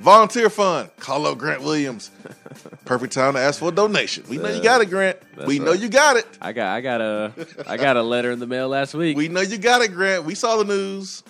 Volunteer 0.00 0.48
fund. 0.48 0.88
Call 0.98 1.26
up 1.26 1.36
Grant 1.36 1.62
Williams. 1.62 2.10
Perfect 2.86 3.12
time 3.12 3.34
to 3.34 3.38
ask 3.38 3.60
for 3.60 3.68
a 3.68 3.72
donation. 3.72 4.24
We 4.30 4.38
know 4.38 4.48
you 4.48 4.62
got 4.62 4.80
it, 4.80 4.86
Grant. 4.86 5.18
We 5.46 5.58
know 5.58 5.72
right. 5.72 5.80
you 5.80 5.90
got 5.90 6.16
it. 6.16 6.26
I 6.40 6.52
got 6.52 6.74
I 6.74 6.80
got 6.80 7.00
a 7.02 7.32
I 7.66 7.76
got 7.76 7.98
a 7.98 8.02
letter 8.02 8.30
in 8.30 8.38
the 8.38 8.46
mail 8.46 8.68
last 8.68 8.94
week. 8.94 9.14
We 9.14 9.28
know 9.28 9.42
you 9.42 9.58
got 9.58 9.82
it, 9.82 9.92
Grant. 9.92 10.24
We 10.24 10.34
saw 10.34 10.56
the 10.56 10.64
news. 10.64 11.22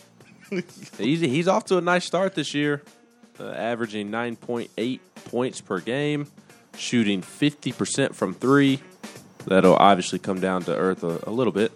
he's 0.98 1.20
he's 1.20 1.48
off 1.48 1.64
to 1.66 1.78
a 1.78 1.80
nice 1.80 2.04
start 2.04 2.36
this 2.36 2.54
year, 2.54 2.82
uh, 3.40 3.50
averaging 3.50 4.08
9.8 4.08 5.00
points 5.24 5.60
per 5.60 5.80
game, 5.80 6.28
shooting 6.76 7.22
50% 7.22 8.14
from 8.14 8.34
3. 8.34 8.80
That'll 9.46 9.74
obviously 9.74 10.20
come 10.20 10.38
down 10.38 10.62
to 10.64 10.76
earth 10.76 11.02
a, 11.02 11.20
a 11.28 11.32
little 11.32 11.52
bit. 11.52 11.72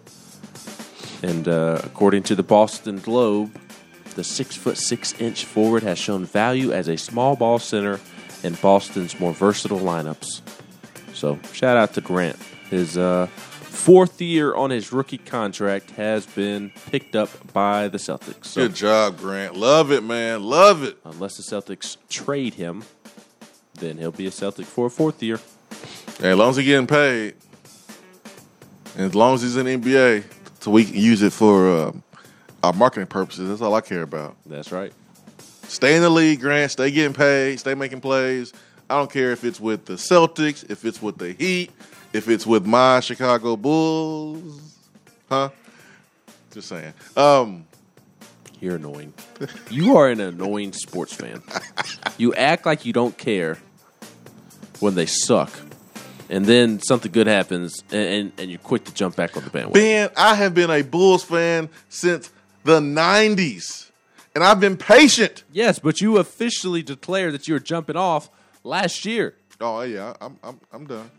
And 1.21 1.47
uh, 1.47 1.81
according 1.83 2.23
to 2.23 2.35
the 2.35 2.43
Boston 2.43 2.99
Globe, 2.99 3.51
the 4.15 4.23
six 4.23 4.55
foot 4.55 4.77
six 4.77 5.13
inch 5.19 5.45
forward 5.45 5.83
has 5.83 5.99
shown 5.99 6.25
value 6.25 6.71
as 6.71 6.87
a 6.87 6.97
small 6.97 7.35
ball 7.35 7.59
center 7.59 7.99
in 8.43 8.53
Boston's 8.55 9.19
more 9.19 9.33
versatile 9.33 9.79
lineups. 9.79 10.41
So 11.13 11.39
shout 11.53 11.77
out 11.77 11.93
to 11.93 12.01
Grant. 12.01 12.37
His 12.69 12.97
uh, 12.97 13.27
fourth 13.27 14.21
year 14.21 14.55
on 14.55 14.71
his 14.71 14.91
rookie 14.91 15.17
contract 15.17 15.91
has 15.91 16.25
been 16.25 16.71
picked 16.91 17.15
up 17.15 17.29
by 17.53 17.87
the 17.87 17.97
Celtics. 17.97 18.45
So, 18.45 18.67
Good 18.67 18.75
job, 18.75 19.17
Grant. 19.17 19.55
Love 19.55 19.91
it, 19.91 20.03
man. 20.03 20.43
Love 20.43 20.83
it. 20.83 20.97
Unless 21.05 21.37
the 21.37 21.43
Celtics 21.43 21.97
trade 22.09 22.55
him, 22.55 22.83
then 23.75 23.97
he'll 23.97 24.11
be 24.11 24.25
a 24.25 24.31
Celtic 24.31 24.65
for 24.65 24.87
a 24.87 24.89
fourth 24.89 25.21
year. 25.21 25.39
Hey, 26.19 26.31
as 26.31 26.37
long 26.37 26.49
as 26.49 26.55
he's 26.55 26.65
getting 26.65 26.87
paid, 26.87 27.35
and 28.95 29.05
as 29.05 29.15
long 29.15 29.35
as 29.35 29.41
he's 29.41 29.57
in 29.57 29.65
the 29.65 29.77
NBA, 29.77 30.23
so 30.61 30.71
we 30.71 30.85
can 30.85 30.95
use 30.95 31.21
it 31.21 31.33
for 31.33 31.69
uh, 31.69 31.91
our 32.65 32.73
marketing 32.73 33.07
purposes. 33.07 33.49
That's 33.49 33.61
all 33.61 33.73
I 33.73 33.81
care 33.81 34.01
about. 34.01 34.35
That's 34.45 34.71
right. 34.71 34.91
Stay 35.67 35.95
in 35.95 36.01
the 36.01 36.09
league, 36.09 36.41
Grant. 36.41 36.71
Stay 36.71 36.91
getting 36.91 37.13
paid. 37.13 37.59
Stay 37.59 37.73
making 37.75 38.01
plays. 38.01 38.53
I 38.89 38.97
don't 38.97 39.11
care 39.11 39.31
if 39.31 39.43
it's 39.43 39.59
with 39.59 39.85
the 39.85 39.93
Celtics, 39.93 40.69
if 40.69 40.85
it's 40.85 41.01
with 41.01 41.17
the 41.17 41.33
Heat, 41.33 41.71
if 42.13 42.29
it's 42.29 42.45
with 42.45 42.65
my 42.65 42.99
Chicago 42.99 43.55
Bulls. 43.55 44.61
Huh? 45.27 45.49
Just 46.51 46.67
saying. 46.69 46.93
Um, 47.17 47.65
You're 48.59 48.75
annoying. 48.75 49.13
You 49.69 49.97
are 49.97 50.07
an 50.09 50.21
annoying 50.21 50.71
sports 50.71 51.13
fan. 51.13 51.41
You 52.17 52.33
act 52.35 52.65
like 52.65 52.85
you 52.85 52.93
don't 52.93 53.17
care 53.17 53.57
when 54.79 54.95
they 54.95 55.05
suck, 55.07 55.51
and 56.29 56.45
then 56.45 56.79
something 56.79 57.11
good 57.11 57.27
happens, 57.27 57.83
and, 57.91 58.07
and, 58.07 58.31
and 58.37 58.49
you're 58.49 58.59
quick 58.59 58.85
to 58.85 58.93
jump 58.93 59.15
back 59.15 59.35
on 59.35 59.43
the 59.43 59.49
bandwagon. 59.49 59.81
Ben, 59.81 60.09
I 60.15 60.35
have 60.35 60.53
been 60.53 60.69
a 60.69 60.83
Bulls 60.83 61.23
fan 61.23 61.69
since 61.89 62.31
the 62.65 62.79
90s, 62.79 63.91
and 64.33 64.43
I've 64.43 64.59
been 64.59 64.75
patient. 64.75 65.43
Yes, 65.51 65.79
but 65.79 66.01
you 66.01 66.17
officially 66.17 66.81
declared 66.83 67.33
that 67.35 67.47
you 67.47 67.53
were 67.53 67.59
jumping 67.59 67.95
off 67.95 68.29
last 68.63 69.05
year. 69.05 69.35
Oh, 69.61 69.81
yeah, 69.81 70.13
I'm, 70.19 70.37
I'm, 70.43 70.59
I'm 70.73 70.85
done. 70.85 71.09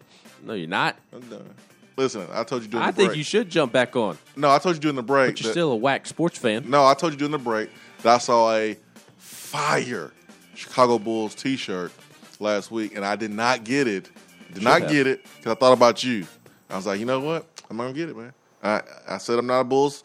No, 0.45 0.53
you're 0.55 0.69
not. 0.69 0.97
I'm 1.13 1.23
done. 1.23 1.49
Listen, 1.97 2.27
I 2.33 2.45
told 2.45 2.63
you 2.63 2.69
during 2.69 2.85
I 2.87 2.91
the 2.91 2.97
think 2.97 3.17
you 3.17 3.23
should 3.23 3.49
jump 3.49 3.73
back 3.73 3.97
on. 3.97 4.19
no, 4.37 4.51
I 4.51 4.59
told 4.59 4.75
you 4.75 4.81
during 4.81 4.97
the 4.97 5.03
break. 5.03 5.31
But 5.35 5.41
you're 5.41 5.47
that- 5.49 5.53
still 5.53 5.73
a 5.73 5.77
whack 5.77 6.07
sports 6.07 6.37
fan. 6.37 6.69
No, 6.69 6.85
I 6.85 6.93
told 6.95 7.13
you 7.13 7.19
during 7.19 7.33
the 7.33 7.39
break 7.39 7.71
that 8.03 8.15
I 8.17 8.19
saw 8.19 8.53
a 8.53 8.77
fire 9.17 10.13
Chicago 10.55 10.99
Bulls 10.99 11.35
T-shirt 11.35 11.93
last 12.41 12.71
week, 12.71 12.95
and 12.97 13.05
I 13.05 13.17
did 13.17 13.31
not 13.31 13.65
get 13.65 13.87
it. 13.87 14.11
Did 14.53 14.63
not 14.65 14.83
have. 14.83 14.91
get 14.91 15.07
it 15.07 15.25
because 15.37 15.53
I 15.53 15.55
thought 15.55 15.73
about 15.73 16.03
you. 16.03 16.27
I 16.69 16.77
was 16.77 16.87
like, 16.87 16.99
you 16.99 17.07
know 17.07 17.21
what? 17.21 17.47
I'm 17.71 17.77
not 17.77 17.85
gonna 17.85 17.95
get 17.95 18.09
it, 18.11 18.17
man. 18.17 18.33
I 18.63 18.83
I 19.09 19.19
said 19.19 19.39
I'm 19.39 19.47
not 19.47 19.61
a 19.61 19.65
Bulls. 19.65 20.03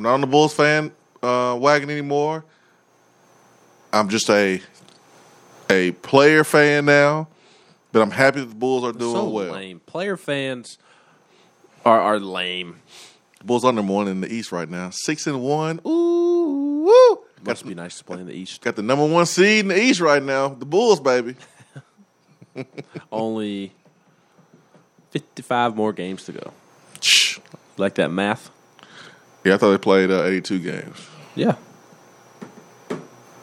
I'm 0.00 0.04
not 0.04 0.14
on 0.14 0.20
the 0.22 0.26
Bulls 0.26 0.54
fan 0.54 0.92
uh, 1.22 1.58
wagon 1.60 1.90
anymore. 1.90 2.42
I'm 3.92 4.08
just 4.08 4.30
a 4.30 4.62
a 5.68 5.90
player 5.90 6.42
fan 6.42 6.86
now, 6.86 7.28
but 7.92 8.00
I'm 8.00 8.10
happy 8.10 8.40
that 8.40 8.46
the 8.46 8.54
Bulls 8.54 8.82
are 8.82 8.92
doing 8.92 9.12
so 9.12 9.28
well. 9.28 9.52
lame. 9.52 9.78
Player 9.80 10.16
fans 10.16 10.78
are 11.84 12.00
are 12.00 12.18
lame. 12.18 12.80
Bulls 13.44 13.62
are 13.62 13.74
number 13.74 13.92
one 13.92 14.08
in 14.08 14.22
the 14.22 14.32
East 14.32 14.52
right 14.52 14.70
now, 14.70 14.88
six 14.88 15.26
and 15.26 15.42
one. 15.42 15.80
Ooh, 15.86 16.84
woo! 16.86 17.16
Got 17.44 17.46
Must 17.48 17.66
be 17.66 17.74
nice 17.74 17.98
to 17.98 18.04
play 18.04 18.20
in 18.20 18.26
the 18.26 18.32
East. 18.32 18.62
Got 18.62 18.76
the 18.76 18.82
number 18.82 19.06
one 19.06 19.26
seed 19.26 19.66
in 19.66 19.68
the 19.68 19.78
East 19.78 20.00
right 20.00 20.22
now. 20.22 20.48
The 20.48 20.64
Bulls, 20.64 21.00
baby. 21.00 21.36
Only 23.12 23.74
fifty-five 25.10 25.76
more 25.76 25.92
games 25.92 26.24
to 26.24 26.32
go. 26.32 26.54
Like 27.76 27.96
that 27.96 28.10
math? 28.10 28.50
Yeah, 29.44 29.54
I 29.54 29.56
thought 29.56 29.70
they 29.70 29.78
played 29.78 30.10
uh, 30.10 30.24
82 30.24 30.58
games. 30.58 31.08
Yeah, 31.34 31.56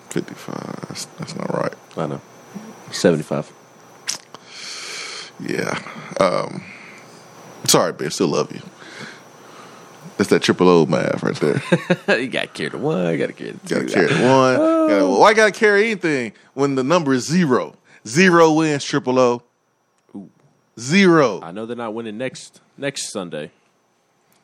55. 0.09 0.85
That's, 0.87 1.05
that's 1.05 1.35
not 1.35 1.49
right. 1.53 1.73
I 1.97 2.05
know. 2.07 2.21
Seventy-five. 2.91 3.51
Yeah. 5.39 5.79
Um, 6.19 6.63
sorry, 7.65 7.93
Ben. 7.93 8.11
Still 8.11 8.27
love 8.29 8.51
you. 8.51 8.61
That's 10.17 10.29
that 10.31 10.41
triple 10.41 10.67
O 10.69 10.85
math 10.85 11.21
right 11.21 11.35
there. 11.35 12.19
you 12.19 12.27
got 12.27 12.53
carried 12.53 12.73
one. 12.75 13.11
You 13.11 13.17
got 13.19 13.27
to 13.27 13.33
carry 13.33 13.51
the 13.51 13.67
Got 13.67 13.79
to 13.81 13.85
two. 13.87 13.93
carry 13.93 14.07
one. 14.29 14.55
Gotta, 14.87 15.05
why 15.07 15.33
got 15.33 15.53
to 15.53 15.59
carry 15.59 15.85
anything 15.91 16.33
when 16.53 16.75
the 16.75 16.83
number 16.83 17.13
is 17.13 17.27
zero? 17.27 17.75
Zero 18.07 18.51
wins 18.53 18.83
triple 18.83 19.19
O. 19.19 19.43
Zero. 20.79 21.41
I 21.41 21.51
know 21.51 21.65
they're 21.65 21.75
not 21.75 21.93
winning 21.93 22.17
next 22.17 22.61
next 22.77 23.11
Sunday. 23.11 23.51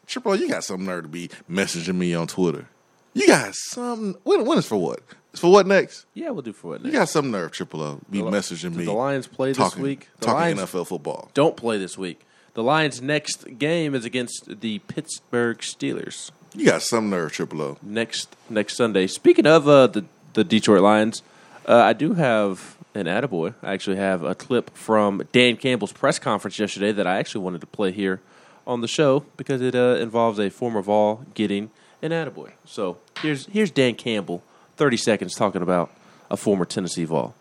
Triple 0.08 0.32
O, 0.32 0.36
you 0.36 0.50
got 0.50 0.64
some 0.64 0.86
nerve 0.86 1.04
to 1.04 1.10
be 1.10 1.30
messaging 1.50 1.96
me 1.96 2.14
on 2.14 2.28
Twitter. 2.28 2.68
You 3.14 3.28
got 3.28 3.54
some. 3.56 4.16
When, 4.24 4.46
when 4.46 4.58
is 4.58 4.66
for 4.66 4.78
what? 4.78 5.00
It's 5.32 5.40
for 5.40 5.52
what 5.52 5.66
next? 5.68 6.06
Yeah, 6.14 6.30
we'll 6.32 6.42
do 6.42 6.54
for 6.54 6.70
what 6.72 6.82
next. 6.82 6.94
You 6.94 7.00
got 7.00 7.10
some 7.10 7.32
nerve, 7.32 7.52
Triple 7.52 7.82
O, 7.82 8.00
be 8.10 8.20
The- 8.20 8.26
messaging 8.26 8.76
me. 8.76 8.86
the 8.86 8.94
Lions 8.94 9.28
play 9.28 9.50
this 9.50 9.58
talking, 9.58 9.82
week? 9.84 10.10
The 10.20 10.26
talking 10.28 10.58
Lions- 10.58 10.72
NFL 10.72 10.88
football. 10.88 11.30
Don't 11.34 11.56
play 11.56 11.78
this 11.78 11.98
week. 11.98 12.22
The 12.54 12.62
Lions' 12.64 13.02
next 13.02 13.58
game 13.58 13.96
is 13.96 14.06
against 14.06 14.62
the 14.62 14.80
Pittsburgh 14.80 15.58
Steelers. 15.60 16.30
You 16.54 16.66
got 16.68 16.84
some 16.84 17.10
nerve, 17.10 17.32
Triple 17.32 17.62
O. 17.64 17.78
next 17.82 18.36
next 18.50 18.76
Sunday. 18.78 19.08
Speaking 19.08 19.48
of 19.48 19.68
uh, 19.68 19.88
the 19.88 20.06
the 20.34 20.44
Detroit 20.44 20.82
Lions, 20.82 21.24
uh, 21.68 21.76
I 21.78 21.94
do 21.94 22.14
have 22.14 22.78
an 22.94 23.06
attaboy. 23.08 23.56
I 23.64 23.74
actually 23.74 23.96
have 23.98 24.24
a 24.24 24.36
clip 24.36 24.70
from 24.76 25.24
Dan 25.32 25.58
Campbell's 25.58 25.92
press 25.94 26.20
conference 26.20 26.60
yesterday 26.60 26.92
that 26.92 27.08
I 27.08 27.18
actually 27.18 27.44
wanted 27.44 27.62
to 27.62 27.68
play 27.68 27.92
here 27.92 28.22
on 28.66 28.82
the 28.82 28.88
show 28.88 29.26
because 29.38 29.62
it 29.62 29.76
uh, 29.76 29.98
involves 30.00 30.40
a 30.40 30.50
former 30.50 30.82
Vol 30.82 31.26
getting 31.34 31.72
an 32.02 32.12
attaboy. 32.12 32.52
So 32.66 32.98
here's 33.22 33.46
here's 33.48 33.72
Dan 33.72 33.96
Campbell, 33.96 34.44
thirty 34.78 34.98
seconds 34.98 35.36
talking 35.36 35.62
about 35.62 35.92
a 36.30 36.38
former 36.38 36.66
Tennessee 36.66 37.06
Vol. 37.06 37.34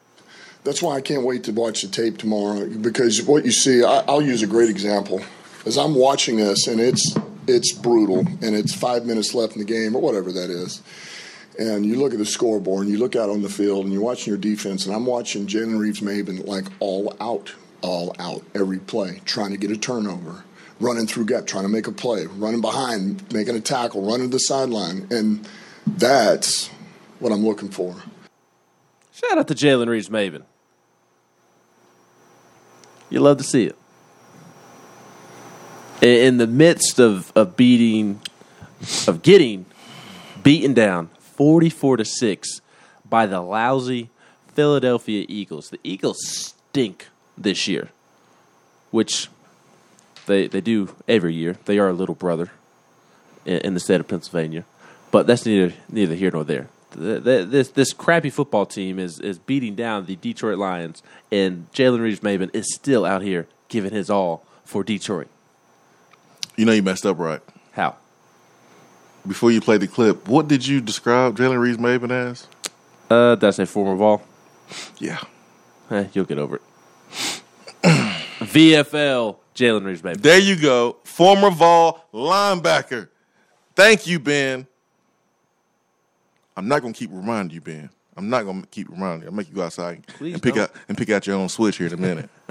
That's 0.64 0.80
why 0.80 0.96
I 0.96 1.00
can't 1.00 1.24
wait 1.24 1.44
to 1.44 1.52
watch 1.52 1.82
the 1.82 1.88
tape 1.88 2.18
tomorrow 2.18 2.68
because 2.68 3.20
what 3.22 3.44
you 3.44 3.50
see, 3.50 3.82
I, 3.82 4.04
I'll 4.06 4.22
use 4.22 4.42
a 4.42 4.46
great 4.46 4.70
example. 4.70 5.20
As 5.66 5.76
I'm 5.76 5.94
watching 5.94 6.36
this, 6.36 6.66
and 6.66 6.80
it's 6.80 7.16
it's 7.46 7.72
brutal, 7.72 8.20
and 8.20 8.54
it's 8.54 8.74
five 8.74 9.04
minutes 9.04 9.34
left 9.34 9.54
in 9.54 9.58
the 9.58 9.64
game, 9.64 9.96
or 9.96 10.02
whatever 10.02 10.30
that 10.32 10.50
is, 10.50 10.82
and 11.58 11.84
you 11.84 11.96
look 11.96 12.12
at 12.12 12.18
the 12.18 12.26
scoreboard, 12.26 12.82
and 12.82 12.90
you 12.90 12.98
look 12.98 13.16
out 13.16 13.30
on 13.30 13.42
the 13.42 13.48
field, 13.48 13.84
and 13.84 13.92
you're 13.92 14.02
watching 14.02 14.30
your 14.30 14.38
defense, 14.38 14.86
and 14.86 14.94
I'm 14.94 15.06
watching 15.06 15.46
Jalen 15.46 15.78
Reeves 15.78 16.00
Maybin 16.00 16.46
like 16.46 16.64
all 16.80 17.16
out, 17.20 17.54
all 17.80 18.14
out 18.18 18.44
every 18.54 18.78
play, 18.78 19.20
trying 19.24 19.50
to 19.50 19.56
get 19.56 19.70
a 19.70 19.76
turnover, 19.76 20.44
running 20.82 21.06
through 21.06 21.26
gap, 21.26 21.46
trying 21.46 21.62
to 21.62 21.68
make 21.68 21.86
a 21.86 21.92
play, 21.92 22.26
running 22.26 22.60
behind, 22.60 23.32
making 23.32 23.56
a 23.56 23.60
tackle, 23.60 24.02
running 24.02 24.28
to 24.28 24.36
the 24.36 24.40
sideline, 24.40 25.06
and 25.10 25.48
that's 25.86 26.68
what 27.20 27.32
I'm 27.32 27.44
looking 27.44 27.70
for. 27.70 27.94
Shout 29.12 29.38
out 29.38 29.48
to 29.48 29.54
Jalen 29.54 29.88
Reeves 29.88 30.08
Maybin. 30.08 30.42
You 33.08 33.20
love 33.20 33.38
to 33.38 33.44
see 33.44 33.66
it. 33.66 33.76
In- 36.02 36.38
the 36.38 36.46
midst 36.48 36.98
of, 36.98 37.32
of 37.36 37.56
beating, 37.56 38.20
of 39.06 39.22
getting 39.22 39.66
beaten 40.42 40.74
down 40.74 41.10
44 41.36 41.98
to 41.98 42.04
6 42.04 42.60
by 43.08 43.26
the 43.26 43.40
lousy 43.40 44.10
Philadelphia 44.48 45.24
Eagles. 45.28 45.70
The 45.70 45.78
Eagles 45.84 46.18
stink 46.26 47.08
this 47.38 47.68
year, 47.68 47.90
which 48.90 49.28
they, 50.26 50.46
they 50.46 50.60
do 50.60 50.94
every 51.08 51.34
year. 51.34 51.56
They 51.64 51.78
are 51.78 51.88
a 51.88 51.92
little 51.92 52.14
brother 52.14 52.50
in, 53.44 53.58
in 53.58 53.74
the 53.74 53.80
state 53.80 54.00
of 54.00 54.08
Pennsylvania. 54.08 54.64
But 55.10 55.26
that's 55.26 55.44
neither 55.44 55.74
neither 55.90 56.14
here 56.14 56.30
nor 56.30 56.44
there. 56.44 56.68
Th- 56.94 57.22
th- 57.22 57.48
This 57.48 57.68
this 57.70 57.92
crappy 57.92 58.30
football 58.30 58.64
team 58.66 58.98
is 58.98 59.20
is 59.20 59.38
beating 59.38 59.74
down 59.74 60.06
the 60.06 60.16
Detroit 60.16 60.58
Lions, 60.58 61.02
and 61.30 61.66
Jalen 61.72 62.00
Reeves 62.00 62.20
Maybin 62.20 62.50
is 62.54 62.72
still 62.74 63.04
out 63.04 63.22
here 63.22 63.46
giving 63.68 63.92
his 63.92 64.08
all 64.10 64.44
for 64.64 64.82
Detroit. 64.82 65.28
You 66.56 66.64
know 66.66 66.72
you 66.72 66.82
messed 66.82 67.04
up, 67.06 67.18
right? 67.18 67.40
How? 67.72 67.96
Before 69.26 69.50
you 69.50 69.60
played 69.60 69.80
the 69.80 69.86
clip, 69.88 70.26
what 70.28 70.48
did 70.48 70.66
you 70.66 70.80
describe 70.80 71.36
Jalen 71.36 71.58
Reeves 71.60 71.78
Maybin 71.78 72.10
as? 72.10 72.46
Uh, 73.10 73.34
that's 73.36 73.58
a 73.58 73.66
former 73.66 73.94
Vol. 73.96 74.22
Yeah. 74.98 75.20
Eh, 75.90 76.06
you'll 76.14 76.24
get 76.24 76.38
over 76.38 76.56
it. 76.56 76.62
VFL 77.82 79.36
Jalen 79.54 79.84
Reeves 79.84 80.02
Maybin. 80.02 80.22
There 80.22 80.38
you 80.38 80.56
go. 80.56 80.96
Former 81.04 81.50
Vol 81.50 82.04
linebacker. 82.12 83.08
Thank 83.74 84.06
you, 84.06 84.18
Ben. 84.18 84.66
I'm 86.56 86.68
not 86.68 86.82
gonna 86.82 86.92
keep 86.92 87.10
reminding 87.12 87.54
you, 87.54 87.60
Ben. 87.60 87.90
I'm 88.16 88.28
not 88.28 88.44
gonna 88.44 88.66
keep 88.70 88.88
reminding 88.90 89.22
you. 89.22 89.28
I'll 89.28 89.34
make 89.34 89.48
you 89.48 89.54
go 89.54 89.62
outside 89.62 90.06
Please 90.06 90.34
and 90.34 90.42
pick 90.42 90.54
don't. 90.54 90.64
out 90.64 90.72
and 90.88 90.98
pick 90.98 91.08
out 91.10 91.26
your 91.26 91.36
own 91.36 91.48
switch 91.48 91.78
here 91.78 91.86
in 91.86 91.94
a 91.94 91.96
minute. 91.96 92.28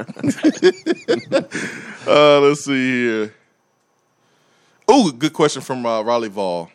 uh, 2.07 2.39
let's 2.39 2.65
see 2.65 2.91
here. 3.03 3.35
Oh, 4.87 5.11
good 5.11 5.33
question 5.33 5.61
from 5.61 5.85
uh, 5.85 6.01
Raleigh 6.01 6.29
Vol. 6.29 6.71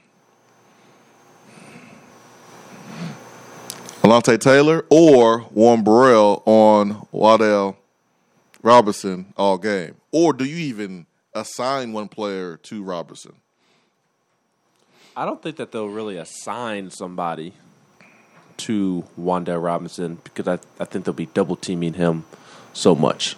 Alontae 4.02 4.38
Taylor 4.38 4.84
or 4.88 5.44
Warren 5.50 5.82
Burrell 5.82 6.44
on 6.46 7.06
Wan'Dale 7.12 7.74
Robinson 8.62 9.32
all 9.36 9.58
game? 9.58 9.96
Or 10.12 10.32
do 10.32 10.44
you 10.44 10.56
even 10.56 11.06
assign 11.34 11.92
one 11.92 12.08
player 12.08 12.56
to 12.58 12.82
Robinson? 12.82 13.34
I 15.16 15.24
don't 15.24 15.42
think 15.42 15.56
that 15.56 15.72
they'll 15.72 15.88
really 15.88 16.16
assign 16.16 16.90
somebody 16.90 17.54
to 18.58 19.04
Wan'Dale 19.18 19.62
Robinson 19.62 20.18
because 20.24 20.48
I, 20.48 20.58
I 20.80 20.84
think 20.84 21.04
they'll 21.04 21.14
be 21.14 21.26
double 21.26 21.56
teaming 21.56 21.94
him 21.94 22.24
so 22.72 22.94
much 22.94 23.36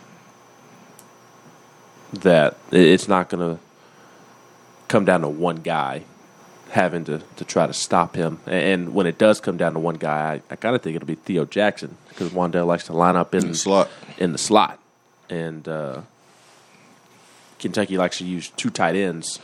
that 2.12 2.56
it's 2.72 3.08
not 3.08 3.28
going 3.28 3.56
to 3.56 3.62
come 4.88 5.04
down 5.04 5.20
to 5.20 5.28
one 5.28 5.56
guy 5.56 6.02
having 6.70 7.04
to, 7.04 7.22
to 7.36 7.44
try 7.44 7.66
to 7.66 7.72
stop 7.72 8.14
him. 8.14 8.40
And 8.46 8.94
when 8.94 9.06
it 9.06 9.18
does 9.18 9.40
come 9.40 9.56
down 9.56 9.74
to 9.74 9.78
one 9.78 9.96
guy, 9.96 10.34
I, 10.34 10.52
I 10.52 10.56
kind 10.56 10.74
of 10.74 10.82
think 10.82 10.96
it'll 10.96 11.06
be 11.06 11.14
Theo 11.14 11.44
Jackson 11.44 11.96
because 12.08 12.30
Wan'Dale 12.30 12.66
likes 12.66 12.84
to 12.86 12.92
line 12.92 13.16
up 13.16 13.34
in, 13.34 13.48
the 13.48 13.54
slot. 13.54 13.88
In 14.18 14.32
the 14.32 14.38
slot, 14.38 14.77
and 15.30 15.66
uh, 15.68 16.00
Kentucky 17.58 17.96
likes 17.96 18.18
to 18.18 18.24
use 18.24 18.50
two 18.50 18.70
tight 18.70 18.96
ends 18.96 19.38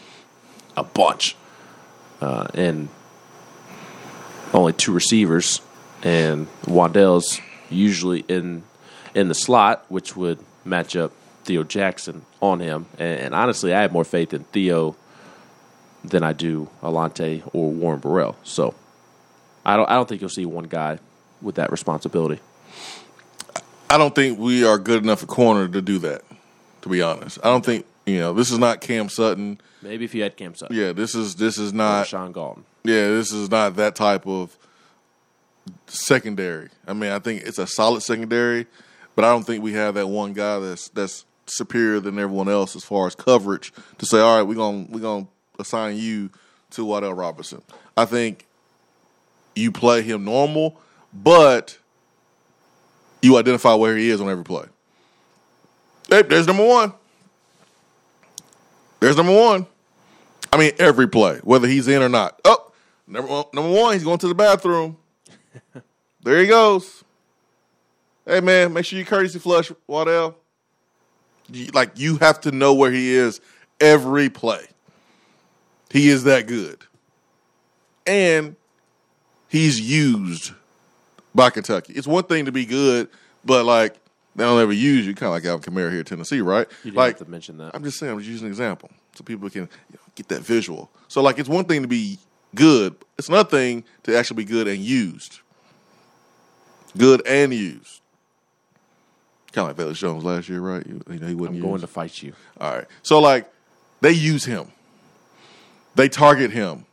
a 0.77 0.83
bunch, 0.83 1.37
uh, 2.21 2.49
and 2.55 2.89
only 4.53 4.73
two 4.73 4.93
receivers, 4.93 5.61
and 6.03 6.47
Wan'Dale's 6.63 7.41
usually 7.71 8.21
in 8.29 8.63
in 9.15 9.29
the 9.29 9.35
slot, 9.35 9.85
which 9.89 10.17
would 10.17 10.39
match 10.65 10.97
up 10.97 11.13
Theo 11.45 11.63
Jackson 11.63 12.25
on 12.41 12.61
him. 12.61 12.87
And, 12.99 13.21
and 13.21 13.35
honestly, 13.35 13.73
I 13.73 13.83
have 13.83 13.93
more 13.93 14.05
faith 14.05 14.33
in 14.33 14.45
Theo 14.45 14.97
than 16.05 16.23
I 16.23 16.33
do 16.33 16.69
Alontae 16.83 17.49
or 17.53 17.71
Warren 17.71 18.01
Burrell. 18.01 18.37
So 18.43 18.75
I 19.65 19.77
don't. 19.77 19.89
I 19.89 19.95
don't 19.95 20.09
think 20.09 20.21
you'll 20.21 20.31
see 20.31 20.47
one 20.47 20.65
guy 20.65 20.99
with 21.41 21.57
that 21.57 21.71
responsibility. 21.71 22.41
I 23.95 23.97
don't 23.97 24.13
think 24.13 24.41
we 24.41 24.65
are 24.65 24.77
good 24.77 25.05
enough 25.05 25.23
at 25.23 25.29
corner 25.29 25.69
to 25.69 25.81
do 25.81 26.01
that. 26.01 26.23
To 26.83 26.89
be 26.89 27.01
honest, 27.01 27.39
I 27.45 27.49
don't 27.49 27.65
think 27.65 27.87
you 28.07 28.19
know 28.19 28.33
this 28.33 28.51
is 28.51 28.59
not 28.59 28.81
Cam 28.81 29.09
Sutton. 29.09 29.61
Maybe 29.83 30.05
if 30.05 30.17
you 30.17 30.25
had 30.25 30.37
Cam 30.37 30.57
Sutton. 30.57 30.77
Yeah, 30.77 30.91
this 30.91 31.15
is 31.15 31.37
this 31.37 31.59
is 31.59 31.73
not 31.73 32.09
Sean 32.09 32.33
Galton. 32.33 32.65
Yeah, 32.83 33.07
this 33.07 33.31
is 33.31 33.53
not 33.53 33.77
that 33.77 33.95
type 33.95 34.27
of 34.27 34.59
secondary. 35.87 36.71
I 36.89 36.93
mean, 36.93 37.13
I 37.13 37.21
think 37.21 37.43
it's 37.43 37.61
a 37.61 37.69
solid 37.69 38.03
secondary, 38.03 38.67
but 39.15 39.25
I 39.25 39.31
don't 39.31 39.45
think 39.45 39.63
we 39.63 39.75
have 39.75 39.95
that 39.95 40.09
one 40.09 40.33
guy 40.33 40.59
that's 40.59 40.89
that's 40.89 41.25
superior 41.47 42.01
than 42.01 42.19
everyone 42.19 42.49
else 42.49 42.75
as 42.75 42.83
far 42.83 43.07
as 43.07 43.15
coverage 43.15 43.73
to 43.99 44.07
say, 44.07 44.19
all 44.19 44.39
right, 44.39 44.43
we're 44.43 44.57
gonna 44.57 44.87
we're 44.91 44.99
gonna 44.99 45.29
assign 45.61 45.99
you 45.99 46.31
to 46.71 46.85
Wan'Dale 46.85 47.17
Robinson. 47.17 47.63
I 47.97 48.07
think 48.07 48.45
you 49.55 49.71
play 49.71 50.03
him 50.03 50.25
normal, 50.25 50.81
but 51.13 51.79
you 53.25 53.39
identify 53.39 53.75
where 53.75 53.97
he 53.97 54.11
is 54.11 54.21
on 54.21 54.29
every 54.29 54.45
play. 54.45 54.67
Hey, 56.11 56.23
there's 56.23 56.47
number 56.47 56.67
one. 56.67 56.93
There's 59.01 59.17
number 59.17 59.35
one. 59.35 59.67
I 60.53 60.59
mean, 60.59 60.73
every 60.79 61.09
play, 61.09 61.39
whether 61.43 61.67
he's 61.67 61.89
in 61.89 62.03
or 62.03 62.09
not. 62.09 62.39
Oh, 62.45 62.71
number 63.07 63.31
one, 63.31 63.45
number 63.53 63.71
one, 63.71 63.95
he's 63.95 64.05
going 64.05 64.19
to 64.19 64.29
the 64.29 64.35
bathroom. 64.35 64.97
there 66.23 66.39
he 66.39 66.47
goes. 66.47 67.03
Hey, 68.27 68.41
man, 68.41 68.73
make 68.73 68.85
sure 68.85 68.99
you 68.99 69.05
courtesy 69.05 69.39
flush, 69.39 69.73
Wan'Dale. 69.89 70.35
You- 71.51 71.71
Like, 71.75 71.99
you 71.99 72.17
have 72.19 72.41
to 72.43 72.53
know 72.53 72.75
where 72.75 72.93
he 72.93 73.15
is 73.15 73.41
every 73.81 74.31
play. 74.31 74.67
He 75.91 76.09
is 76.09 76.25
that 76.25 76.47
good. 76.47 76.79
And 78.07 78.57
he's 79.49 79.81
used 79.81 80.53
by 81.35 81.51
Kentucky. 81.51 81.93
It's 81.95 82.07
one 82.07 82.25
thing 82.25 82.45
to 82.47 82.53
be 82.53 82.65
good, 82.65 83.09
but 83.45 83.65
like, 83.65 83.97
they 84.37 84.45
don't 84.45 84.61
ever 84.61 84.73
use 84.73 85.07
you, 85.07 85.15
kind 85.15 85.29
of 85.29 85.33
like 85.33 85.45
Alvin 85.45 85.75
Kamara 85.75 85.91
here 85.91 86.01
at 86.01 86.07
Tennessee, 86.07 86.41
right? 86.41 86.67
You 86.83 86.91
didn't 86.91 86.97
like, 86.97 87.19
have 87.19 87.27
to 87.27 87.31
mention 87.31 87.59
that. 87.59 87.71
I'm 87.75 87.85
just 87.85 87.99
saying, 87.99 88.13
I'm 88.13 88.19
just 88.19 88.31
using 88.31 88.47
an 88.47 88.53
example 88.53 88.91
so 89.15 89.23
people 89.23 89.49
can 89.49 89.63
you 89.63 89.69
know, 89.93 90.01
get 90.15 90.29
that 90.29 90.43
visual. 90.43 90.91
So, 91.09 91.23
like, 91.23 91.39
it's 91.39 91.49
one 91.49 91.65
thing 91.65 91.83
to 91.83 91.89
be 91.89 92.19
good, 92.55 92.97
it's 93.19 93.29
another 93.29 93.49
thing 93.49 93.85
to 94.05 94.17
actually 94.17 94.39
be 94.39 94.45
good 94.45 94.67
and 94.67 94.79
used. 94.79 95.41
Good 96.97 97.27
and 97.27 97.53
used. 97.53 98.01
Kind 99.53 99.71
of 99.71 99.79
like 99.79 99.87
Velus 99.87 99.97
Jones 99.97 100.25
last 100.25 100.49
year, 100.49 100.61
right? 100.61 100.85
You, 100.85 101.01
you 101.09 101.19
know, 101.21 101.27
he 101.29 101.35
wasn't 101.35 101.57
I'm 101.59 101.63
going 101.63 101.81
to 101.81 101.87
fight 101.87 102.23
you. 102.23 102.33
All 102.61 102.75
right. 102.75 102.87
So, 103.03 103.21
like, 103.21 103.51
they 104.01 104.13
use 104.13 104.45
him, 104.45 104.73
they 105.95 106.09
target 106.09 106.51
him. 106.51 106.87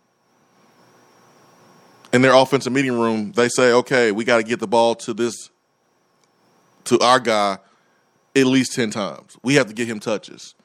In 2.13 2.21
their 2.21 2.33
offensive 2.33 2.73
meeting 2.73 2.99
room, 2.99 3.31
they 3.31 3.47
say, 3.47 3.71
okay, 3.71 4.11
we 4.11 4.25
got 4.25 4.37
to 4.37 4.43
get 4.43 4.59
the 4.59 4.67
ball 4.67 4.95
to 4.95 5.13
this, 5.13 5.49
to 6.85 6.99
our 6.99 7.19
guy 7.19 7.57
at 8.35 8.45
least 8.45 8.73
10 8.75 8.91
times. 8.91 9.37
We 9.43 9.55
have 9.55 9.67
to 9.67 9.73
get 9.73 9.87
him 9.87 9.99
touches. 9.99 10.55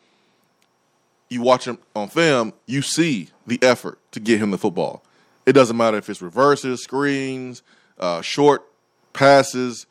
You 1.28 1.42
watch 1.42 1.66
him 1.66 1.78
on 1.94 2.08
film, 2.08 2.52
you 2.66 2.82
see 2.82 3.30
the 3.46 3.58
effort 3.62 3.98
to 4.12 4.20
get 4.20 4.40
him 4.40 4.50
the 4.50 4.58
football. 4.58 5.02
It 5.44 5.52
doesn't 5.52 5.76
matter 5.76 5.96
if 5.96 6.08
it's 6.08 6.22
reverses, 6.22 6.82
screens, 6.82 7.62
uh, 7.98 8.20
short 8.22 8.64
passes. 9.12 9.86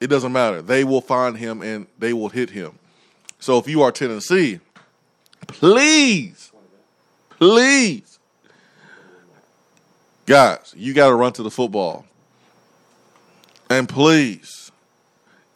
It 0.00 0.06
doesn't 0.06 0.32
matter. 0.32 0.62
They 0.62 0.84
will 0.84 1.00
find 1.00 1.36
him 1.36 1.62
and 1.62 1.86
they 1.98 2.12
will 2.12 2.28
hit 2.28 2.50
him. 2.50 2.78
So 3.38 3.58
if 3.58 3.68
you 3.68 3.82
are 3.82 3.92
Tennessee, 3.92 4.60
please, 5.46 6.52
please, 7.30 8.07
guys, 10.28 10.74
you 10.76 10.92
got 10.92 11.08
to 11.08 11.14
run 11.14 11.32
to 11.32 11.42
the 11.42 11.50
football. 11.50 12.04
And 13.70 13.88
please, 13.88 14.70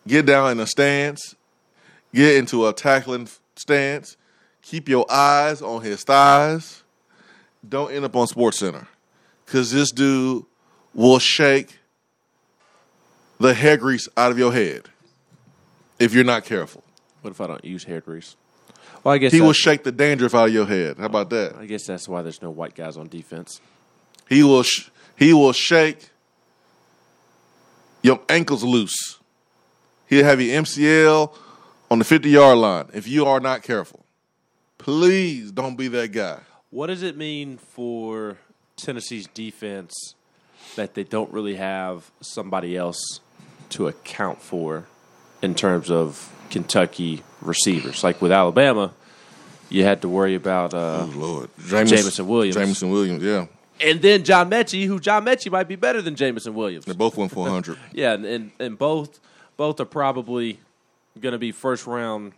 get 0.08 0.26
down 0.26 0.50
in 0.50 0.60
a 0.60 0.66
stance, 0.66 1.36
get 2.14 2.36
into 2.36 2.66
a 2.66 2.72
tackling 2.72 3.28
stance, 3.54 4.16
keep 4.62 4.88
your 4.88 5.04
eyes 5.10 5.60
on 5.60 5.82
his 5.82 6.02
thighs. 6.02 6.82
Don't 7.68 7.92
end 7.92 8.04
up 8.04 8.16
on 8.16 8.26
Sports 8.26 8.58
Center 8.58 8.88
because 9.44 9.70
this 9.70 9.92
dude 9.92 10.44
will 10.94 11.18
shake 11.18 11.78
the 13.38 13.54
hair 13.54 13.76
grease 13.76 14.08
out 14.16 14.32
of 14.32 14.38
your 14.38 14.52
head 14.52 14.88
if 15.98 16.14
you're 16.14 16.24
not 16.24 16.44
careful. 16.44 16.82
What 17.20 17.30
if 17.30 17.40
I 17.40 17.46
don't 17.46 17.64
use 17.64 17.84
hair 17.84 18.00
grease? 18.00 18.36
Well, 19.04 19.14
I 19.14 19.18
guess 19.18 19.32
He 19.32 19.40
will 19.40 19.52
shake 19.52 19.84
the 19.84 19.92
dandruff 19.92 20.34
out 20.34 20.48
of 20.48 20.54
your 20.54 20.66
head. 20.66 20.96
How 20.98 21.06
about 21.06 21.30
that? 21.30 21.56
I 21.56 21.66
guess 21.66 21.86
that's 21.86 22.08
why 22.08 22.22
there's 22.22 22.42
no 22.42 22.50
white 22.50 22.74
guys 22.74 22.96
on 22.96 23.08
defense. 23.08 23.60
He 24.32 24.42
will 24.42 24.62
sh- 24.62 24.88
he 25.16 25.32
will 25.32 25.52
shake 25.52 26.10
your 28.02 28.20
ankles 28.28 28.62
loose. 28.64 29.18
He'll 30.08 30.24
have 30.24 30.40
your 30.40 30.62
MCL 30.62 31.32
on 31.90 31.98
the 31.98 32.04
50 32.04 32.30
yard 32.30 32.58
line 32.58 32.86
if 32.92 33.06
you 33.06 33.24
are 33.26 33.40
not 33.40 33.62
careful. 33.62 34.04
Please 34.78 35.52
don't 35.52 35.76
be 35.76 35.88
that 35.88 36.08
guy. 36.12 36.40
What 36.70 36.88
does 36.88 37.02
it 37.02 37.16
mean 37.16 37.58
for 37.58 38.38
Tennessee's 38.76 39.26
defense 39.28 39.92
that 40.76 40.94
they 40.94 41.04
don't 41.04 41.32
really 41.32 41.56
have 41.56 42.10
somebody 42.20 42.76
else 42.76 43.20
to 43.70 43.86
account 43.86 44.40
for 44.42 44.86
in 45.40 45.54
terms 45.54 45.90
of 45.90 46.32
Kentucky 46.50 47.22
receivers? 47.40 48.02
Like 48.02 48.20
with 48.20 48.32
Alabama, 48.32 48.92
you 49.68 49.84
had 49.84 50.02
to 50.02 50.08
worry 50.08 50.34
about 50.34 50.74
uh, 50.74 51.06
Oh, 51.08 51.12
Lord. 51.14 51.50
Jameson 51.68 52.26
Williams. 52.26 52.56
Jameson 52.56 52.90
Williams, 52.90 53.22
yeah. 53.22 53.46
And 53.82 54.00
then 54.00 54.24
John 54.24 54.50
Metchie, 54.50 54.86
who 54.86 55.00
John 55.00 55.24
Metchie 55.24 55.50
might 55.50 55.68
be 55.68 55.76
better 55.76 56.00
than 56.00 56.14
Jameson 56.14 56.54
Williams. 56.54 56.84
They 56.84 56.92
both 56.92 57.16
went 57.16 57.32
for 57.32 57.40
100. 57.40 57.78
Yeah, 57.92 58.12
and, 58.12 58.24
and, 58.24 58.50
and 58.58 58.78
both 58.78 59.20
both 59.56 59.80
are 59.80 59.84
probably 59.84 60.58
going 61.20 61.32
to 61.32 61.38
be 61.38 61.52
first 61.52 61.86
round 61.86 62.32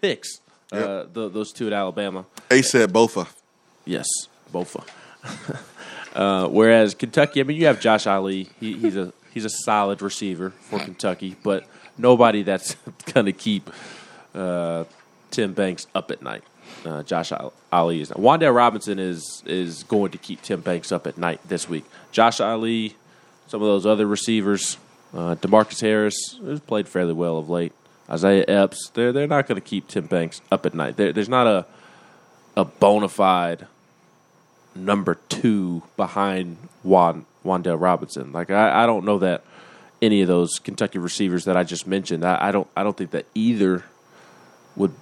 picks. 0.00 0.40
Uh, 0.72 1.04
the, 1.12 1.28
those 1.28 1.52
two 1.52 1.68
at 1.68 1.72
Alabama. 1.72 2.24
A 2.50 2.60
said 2.62 2.92
Bofa. 2.92 3.28
Yes, 3.84 4.06
Bofa. 4.52 4.84
uh, 6.14 6.48
whereas 6.48 6.94
Kentucky, 6.94 7.40
I 7.40 7.44
mean, 7.44 7.56
you 7.56 7.66
have 7.66 7.80
Josh 7.80 8.06
Ali. 8.08 8.48
He, 8.58 8.72
he's 8.72 8.96
a 8.96 9.12
he's 9.32 9.44
a 9.44 9.50
solid 9.50 10.02
receiver 10.02 10.50
for 10.50 10.80
Kentucky, 10.80 11.36
but 11.44 11.64
nobody 11.96 12.42
that's 12.42 12.74
going 13.12 13.26
to 13.26 13.32
keep 13.32 13.70
uh, 14.34 14.84
Tim 15.30 15.52
Banks 15.52 15.86
up 15.94 16.10
at 16.10 16.22
night. 16.22 16.42
Uh, 16.86 17.02
Josh 17.02 17.32
Ali 17.72 18.00
is. 18.00 18.10
Wan'Dale 18.10 18.54
Robinson 18.54 18.98
is 18.98 19.42
is 19.46 19.84
going 19.84 20.12
to 20.12 20.18
keep 20.18 20.42
Tim 20.42 20.60
Banks 20.60 20.92
up 20.92 21.06
at 21.06 21.16
night 21.18 21.40
this 21.48 21.68
week. 21.68 21.84
Josh 22.12 22.40
Ali, 22.40 22.96
some 23.46 23.62
of 23.62 23.66
those 23.66 23.86
other 23.86 24.06
receivers, 24.06 24.76
uh, 25.14 25.34
Demarcus 25.36 25.80
Harris 25.80 26.38
has 26.44 26.60
played 26.60 26.88
fairly 26.88 27.12
well 27.12 27.38
of 27.38 27.48
late. 27.48 27.72
Isaiah 28.08 28.44
Epps, 28.46 28.90
they're 28.94 29.12
they're 29.12 29.26
not 29.26 29.46
going 29.46 29.60
to 29.60 29.66
keep 29.66 29.88
Tim 29.88 30.06
Banks 30.06 30.40
up 30.52 30.66
at 30.66 30.74
night. 30.74 30.96
There, 30.96 31.12
there's 31.12 31.28
not 31.28 31.46
a 31.46 31.66
a 32.56 32.64
bona 32.64 33.08
fide 33.08 33.66
number 34.74 35.16
two 35.28 35.82
behind 35.96 36.56
Juan 36.82 37.26
Wan'Dale 37.44 37.80
Robinson. 37.80 38.32
Like 38.32 38.50
I, 38.50 38.84
I 38.84 38.86
don't 38.86 39.04
know 39.04 39.18
that 39.20 39.44
any 40.02 40.20
of 40.20 40.28
those 40.28 40.58
Kentucky 40.58 40.98
receivers 40.98 41.44
that 41.44 41.56
I 41.56 41.64
just 41.64 41.86
mentioned. 41.86 42.24
I, 42.24 42.48
I 42.48 42.52
don't 42.52 42.68
I 42.76 42.82
don't 42.82 42.96
think 42.96 43.12
that 43.12 43.26
either 43.34 43.84
would 44.76 44.92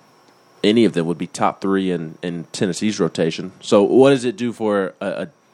any 0.64 0.84
of 0.84 0.92
them 0.92 1.06
would 1.06 1.18
be 1.18 1.26
top 1.26 1.60
three 1.60 1.90
in, 1.90 2.16
in 2.22 2.44
Tennessee's 2.52 3.00
rotation. 3.00 3.52
So 3.60 3.82
what 3.82 4.10
does 4.10 4.24
it 4.24 4.36
do 4.36 4.52
for 4.52 4.94
a, 5.00 5.06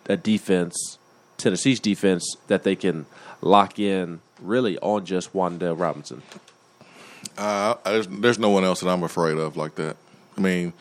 a, 0.08 0.12
a 0.12 0.16
defense, 0.16 0.98
Tennessee's 1.36 1.80
defense, 1.80 2.36
that 2.48 2.62
they 2.62 2.76
can 2.76 3.06
lock 3.40 3.78
in 3.78 4.20
really 4.40 4.78
on 4.78 5.04
just 5.06 5.32
Wan'Dale 5.32 5.78
Robinson? 5.78 6.22
Uh, 7.36 7.74
there's, 7.84 8.06
there's 8.08 8.38
no 8.38 8.50
one 8.50 8.64
else 8.64 8.80
that 8.80 8.88
I'm 8.88 9.02
afraid 9.02 9.38
of 9.38 9.56
like 9.56 9.76
that. 9.76 9.96
I 10.36 10.40
mean, 10.40 10.72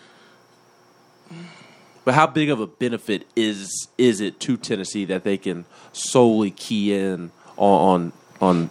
But 2.06 2.14
how 2.14 2.28
big 2.28 2.50
of 2.50 2.60
a 2.60 2.68
benefit 2.68 3.28
is 3.36 3.88
is 3.98 4.22
it 4.22 4.40
to 4.42 4.56
Tennessee 4.58 5.06
that 5.06 5.24
they 5.24 5.38
can 5.38 5.66
solely 5.94 6.52
key 6.52 6.94
in 6.96 7.32
on 7.58 8.12
on, 8.40 8.60
on 8.60 8.70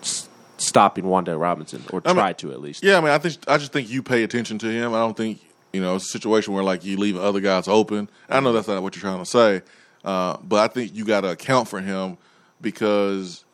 stopping 0.58 1.04
Wan'Dale 1.04 1.38
Robinson 1.40 1.82
or 1.92 2.00
I 2.04 2.08
mean- 2.08 2.16
try 2.16 2.32
to 2.34 2.52
at 2.52 2.60
least? 2.60 2.82
Yeah, 2.82 2.98
I 2.98 3.00
mean, 3.00 3.10
I 3.10 3.18
think 3.18 3.36
I 3.46 3.58
just 3.58 3.72
think 3.72 3.90
you 3.90 4.02
pay 4.02 4.22
attention 4.22 4.58
to 4.58 4.66
him. 4.70 4.94
I 4.94 4.98
don't 4.98 5.16
think 5.16 5.40
you 5.76 5.82
know 5.82 5.94
it's 5.96 6.06
a 6.06 6.08
situation 6.08 6.54
where 6.54 6.64
like 6.64 6.86
you 6.86 6.96
leave 6.96 7.18
other 7.18 7.40
guys 7.40 7.68
open. 7.68 8.08
I 8.30 8.40
know 8.40 8.54
that's 8.54 8.66
not 8.66 8.82
what 8.82 8.96
you're 8.96 9.02
trying 9.02 9.18
to 9.18 9.26
say, 9.26 9.60
uh, 10.06 10.38
but 10.42 10.58
I 10.58 10.72
think 10.72 10.94
you 10.94 11.04
got 11.04 11.20
to 11.20 11.28
account 11.28 11.68
for 11.68 11.82
him 11.82 12.16
because 12.62 13.44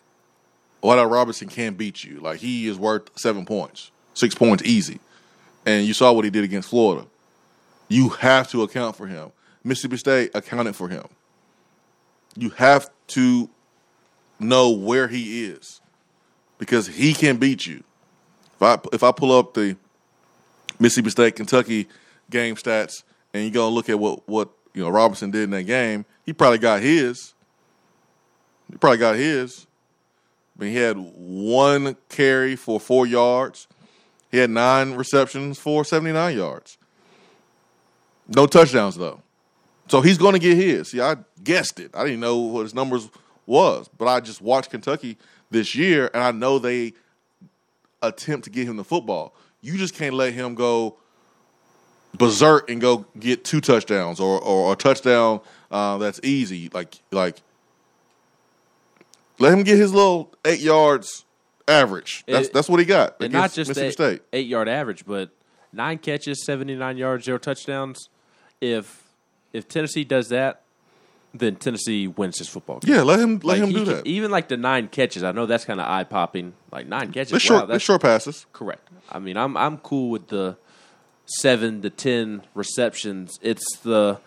Wan'Dale 0.85 1.11
Robinson 1.11 1.49
can 1.49 1.75
beat 1.75 2.05
you. 2.05 2.21
Like 2.21 2.39
he 2.39 2.69
is 2.69 2.79
worth 2.79 3.11
seven 3.19 3.45
points, 3.45 3.91
six 4.15 4.37
points 4.37 4.63
easy, 4.63 5.01
and 5.67 5.85
you 5.85 5.95
saw 5.95 6.13
what 6.13 6.25
he 6.25 6.31
did 6.31 6.45
against 6.45 6.69
Florida. 6.69 7.09
You 7.89 8.11
have 8.11 8.49
to 8.53 8.63
account 8.63 8.95
for 8.95 9.09
him. 9.09 9.33
Mississippi 9.65 9.97
State 9.97 10.31
accounted 10.33 10.77
for 10.77 10.89
him. 10.89 11.09
You 12.37 12.51
have 12.51 12.89
to 13.09 13.51
know 14.39 14.71
where 14.71 15.09
he 15.09 15.45
is 15.45 15.81
because 16.57 16.87
he 16.87 17.15
can 17.15 17.39
beat 17.39 17.67
you. 17.67 17.83
If 18.55 18.63
I 18.63 18.79
if 18.93 19.03
I 19.03 19.11
pull 19.11 19.37
up 19.37 19.55
the 19.55 19.77
Mississippi 20.79 21.11
State 21.11 21.35
Kentucky 21.35 21.89
game 22.33 22.57
stats 22.57 23.05
and 23.33 23.45
you 23.45 23.51
go 23.51 23.69
look 23.69 23.89
at 23.89 23.99
what 23.99 24.29
what 24.29 24.51
you 24.75 24.83
know 24.83 24.91
Robinson 24.91 25.31
did 25.31 25.45
in 25.45 25.51
that 25.51 25.65
game, 25.65 26.05
he 26.25 26.33
probably 26.33 26.59
got 26.59 26.83
his. 26.83 27.35
He 28.71 28.77
probably 28.79 28.99
got 28.99 29.15
his. 29.15 29.67
Mean, 30.63 30.71
he 30.71 30.77
had 30.77 30.97
one 30.97 31.97
carry 32.09 32.57
for 32.57 32.79
four 32.79 33.07
yards. 33.07 33.67
He 34.31 34.39
had 34.39 34.51
nine 34.51 34.95
receptions 34.95 35.59
for 35.59 35.85
79 35.85 36.37
yards. 36.37 36.79
No 38.29 38.47
touchdowns, 38.47 38.97
though. 38.97 39.21
So 39.89 40.01
he's 40.01 40.19
going 40.19 40.35
to 40.35 40.39
get 40.39 40.57
his. 40.57 40.91
See, 40.91 41.01
I 41.01 41.17
guessed 41.43 41.81
it. 41.81 41.91
I 41.95 42.05
didn't 42.05 42.21
know 42.21 42.39
what 42.39 42.63
his 42.63 42.75
numbers 42.75 43.11
was, 43.45 43.89
but 43.99 44.07
I 44.07 44.21
just 44.21 44.41
watched 44.41 44.71
Kentucky 44.71 45.19
this 45.51 45.75
year, 45.75 46.11
and 46.15 46.23
I 46.23 46.31
know 46.31 46.59
they 46.59 46.95
attempt 48.01 48.45
to 48.45 48.51
get 48.51 48.67
him 48.67 48.77
the 48.77 48.85
football. 48.85 49.35
You 49.61 49.77
just 49.77 49.95
can't 49.95 50.15
let 50.15 50.33
him 50.33 50.55
go 50.55 50.97
berserk 52.15 52.69
and 52.71 52.81
go 52.81 53.07
get 53.19 53.45
two 53.45 53.61
touchdowns 53.61 54.21
or 54.21 54.41
or 54.41 54.73
a 54.73 54.77
touchdown 54.77 55.41
uh, 55.71 55.99
that's 55.99 56.21
easy. 56.23 56.69
Like 56.73 56.97
like 57.11 57.43
let 59.39 59.53
him 59.53 59.63
get 59.63 59.79
his 59.79 59.93
little 59.93 60.33
eight 60.45 60.61
yards 60.61 61.25
average. 61.69 62.25
That's 62.27 62.49
It- 62.49 62.53
that's 62.53 62.69
what 62.69 62.81
he 62.81 62.87
got. 62.87 63.17
and 63.21 63.33
not 63.33 63.53
just 63.53 63.69
Mississippi 63.69 63.87
eight, 63.89 63.93
State. 63.93 64.23
eight 64.33 64.47
yard 64.47 64.69
average, 64.69 65.05
but 65.07 65.31
nine 65.73 65.99
catches, 65.99 66.45
seventy 66.45 66.75
nine 66.75 66.97
yards, 66.97 67.25
zero 67.25 67.39
touchdowns. 67.39 68.09
If 68.61 69.03
if 69.53 69.69
Tennessee 69.69 70.05
does 70.05 70.29
that, 70.29 70.63
then 71.35 71.57
Tennessee 71.57 72.07
wins 72.07 72.39
this 72.39 72.49
football 72.49 72.79
game. 72.81 72.95
Yeah, 72.95 73.03
let 73.03 73.19
him 73.21 73.35
let 73.43 73.45
Like, 73.45 73.63
him 73.63 73.71
do 73.71 73.85
can- 73.85 73.95
that. 73.97 74.07
Even 74.07 74.31
like 74.31 74.49
the 74.49 74.57
nine 74.57 74.89
catches, 74.89 75.23
I 75.23 75.33
know 75.33 75.47
that's 75.47 75.65
kind 75.65 75.81
of 75.81 75.87
eye 75.89 76.05
popping. 76.05 76.53
Like 76.71 76.87
nine 76.87 77.11
catches, 77.13 77.31
They're 77.31 77.37
wow, 77.55 77.59
short. 77.61 77.69
That's 77.69 77.83
short 77.85 78.03
passes. 78.03 78.47
correct. 78.53 78.89
I 79.11 79.19
mean, 79.19 79.37
I'm 79.37 79.57
I'm 79.57 79.79
cool 79.79 80.11
with 80.11 80.29
the 80.29 80.57
seven 81.41 81.83
to 81.83 81.91
ten 81.91 82.43
receptions. 82.55 83.39
It's 83.43 83.79
the 83.79 84.19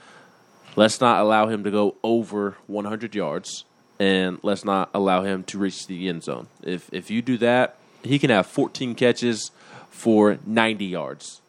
let's 0.75 0.99
not 1.01 1.19
allow 1.21 1.47
him 1.47 1.63
to 1.63 1.71
go 1.71 1.95
over 2.03 2.57
100 2.67 3.15
yards, 3.15 3.65
and 3.99 4.39
let's 4.43 4.65
not 4.65 4.89
allow 4.93 5.23
him 5.23 5.43
to 5.45 5.57
reach 5.57 5.87
the 5.87 6.07
end 6.07 6.23
zone. 6.23 6.47
If 6.63 6.89
if 6.91 7.09
you 7.09 7.21
do 7.21 7.37
that, 7.37 7.77
he 8.03 8.19
can 8.19 8.29
have 8.29 8.47
14 8.47 8.95
catches 8.95 9.51
for 9.89 10.37
90 10.45 10.85
yards. 10.85 11.41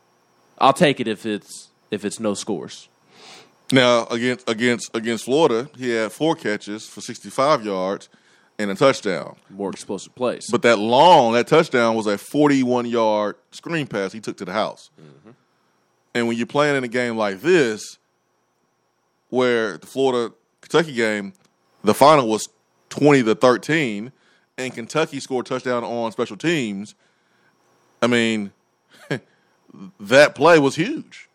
I'll 0.59 0.73
take 0.73 1.01
it 1.01 1.09
if 1.09 1.27
it's 1.27 1.69
if 1.91 2.05
it's 2.05 2.21
no 2.21 2.35
scores. 2.35 2.89
Now 3.73 4.07
against 4.07 4.49
against 4.49 4.95
against 4.95 5.25
Florida, 5.25 5.69
he 5.77 5.91
had 5.91 6.13
four 6.13 6.37
catches 6.37 6.87
for 6.87 7.01
65 7.01 7.65
yards 7.65 8.09
and 8.59 8.71
a 8.71 8.75
touchdown. 8.75 9.37
More 9.51 9.71
explosive 9.71 10.15
plays. 10.15 10.47
But 10.51 10.63
that 10.63 10.79
long, 10.79 11.33
that 11.35 11.47
touchdown 11.47 11.95
was 11.95 12.07
a 12.07 12.17
41 12.17 12.87
yard 12.87 13.37
screen 13.51 13.87
pass 13.87 14.13
he 14.13 14.21
took 14.21 14.37
to 14.39 14.45
the 14.45 14.53
house. 14.53 14.91
Mm-hmm. 15.01 15.31
And 16.17 16.27
when 16.27 16.39
you're 16.39 16.47
playing 16.47 16.77
in 16.77 16.83
a 16.83 16.89
game 16.89 17.19
like 17.19 17.43
this, 17.43 17.99
where 19.29 19.77
the 19.77 19.87
Florida 19.87 20.35
Kentucky 20.63 20.95
game, 20.95 21.35
the 21.85 21.93
final 21.93 22.27
was 22.27 22.49
20 22.89 23.23
to 23.25 23.35
13, 23.35 24.11
and 24.57 24.73
Kentucky 24.73 25.21
scored 25.21 25.45
touchdown 25.45 25.85
on 25.85 26.11
special 26.13 26.39
teams, 26.39 26.95
I 28.01 28.07
mean, 28.07 28.51
that 30.01 30.35
play 30.35 30.59
was 30.59 30.75
huge. 30.77 31.29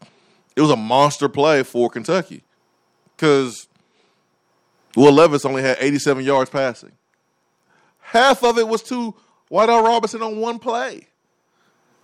It 0.55 0.61
was 0.61 0.71
a 0.71 0.75
monster 0.75 1.29
play 1.29 1.61
for 1.61 1.87
Kentucky 1.87 2.41
because 3.15 3.67
Will 4.95 5.13
Levis 5.13 5.45
only 5.45 5.61
had 5.61 5.77
87 5.79 6.25
yards 6.25 6.49
passing. 6.49 6.93
Half 7.99 8.43
of 8.43 8.57
it 8.57 8.67
was 8.67 8.81
to 8.85 9.13
Wan'Dale 9.51 9.83
Robinson 9.83 10.23
on 10.23 10.37
one 10.37 10.57
play. 10.57 11.07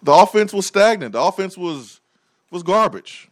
The 0.03 0.11
offense 0.11 0.53
was 0.53 0.67
stagnant. 0.67 1.13
The 1.13 1.21
offense 1.21 1.57
was 1.57 2.01
was 2.51 2.63
garbage. 2.63 3.29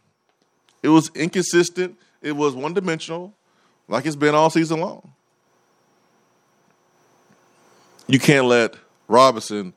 It 0.82 0.88
was 0.88 1.10
inconsistent. 1.14 1.98
It 2.22 2.32
was 2.32 2.54
one 2.54 2.74
dimensional, 2.74 3.34
like 3.88 4.06
it's 4.06 4.16
been 4.16 4.34
all 4.34 4.50
season 4.50 4.80
long. 4.80 5.12
You 8.08 8.18
can't 8.18 8.46
let 8.46 8.74
Robinson 9.08 9.72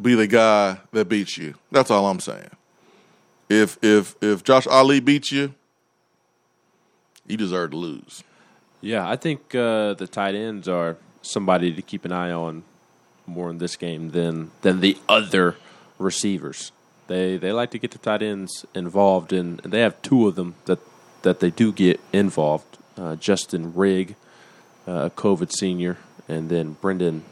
be 0.00 0.14
the 0.14 0.26
guy 0.26 0.78
that 0.92 1.08
beats 1.08 1.36
you. 1.36 1.54
That's 1.70 1.90
all 1.90 2.06
I'm 2.06 2.20
saying. 2.20 2.50
If 3.48 3.78
if 3.82 4.14
if 4.22 4.44
Josh 4.44 4.66
Ali 4.66 5.00
beats 5.00 5.32
you, 5.32 5.54
you 7.26 7.36
deserve 7.36 7.72
to 7.72 7.76
lose. 7.76 8.22
Yeah, 8.80 9.08
I 9.08 9.16
think 9.16 9.54
uh, 9.54 9.94
the 9.94 10.06
tight 10.06 10.34
ends 10.34 10.68
are 10.68 10.96
somebody 11.22 11.72
to 11.72 11.82
keep 11.82 12.04
an 12.04 12.12
eye 12.12 12.30
on 12.30 12.62
more 13.26 13.50
in 13.50 13.58
this 13.58 13.76
game 13.76 14.10
than 14.10 14.50
than 14.62 14.80
the 14.80 14.96
other 15.08 15.56
receivers. 15.98 16.72
They 17.08 17.36
they 17.36 17.52
like 17.52 17.70
to 17.72 17.78
get 17.78 17.90
the 17.90 17.98
tight 17.98 18.22
ends 18.22 18.64
involved, 18.74 19.32
and 19.32 19.58
they 19.60 19.80
have 19.80 20.00
two 20.02 20.28
of 20.28 20.36
them 20.36 20.54
that 20.66 20.78
that 21.22 21.40
they 21.40 21.50
do 21.50 21.72
get 21.72 22.00
involved. 22.12 22.78
Uh, 22.96 23.16
Justin 23.16 23.74
Rigg, 23.74 24.14
uh, 24.86 25.06
a 25.06 25.10
COVID 25.10 25.50
senior, 25.52 25.96
and 26.28 26.48
then 26.48 26.76
Brenden 26.80 27.22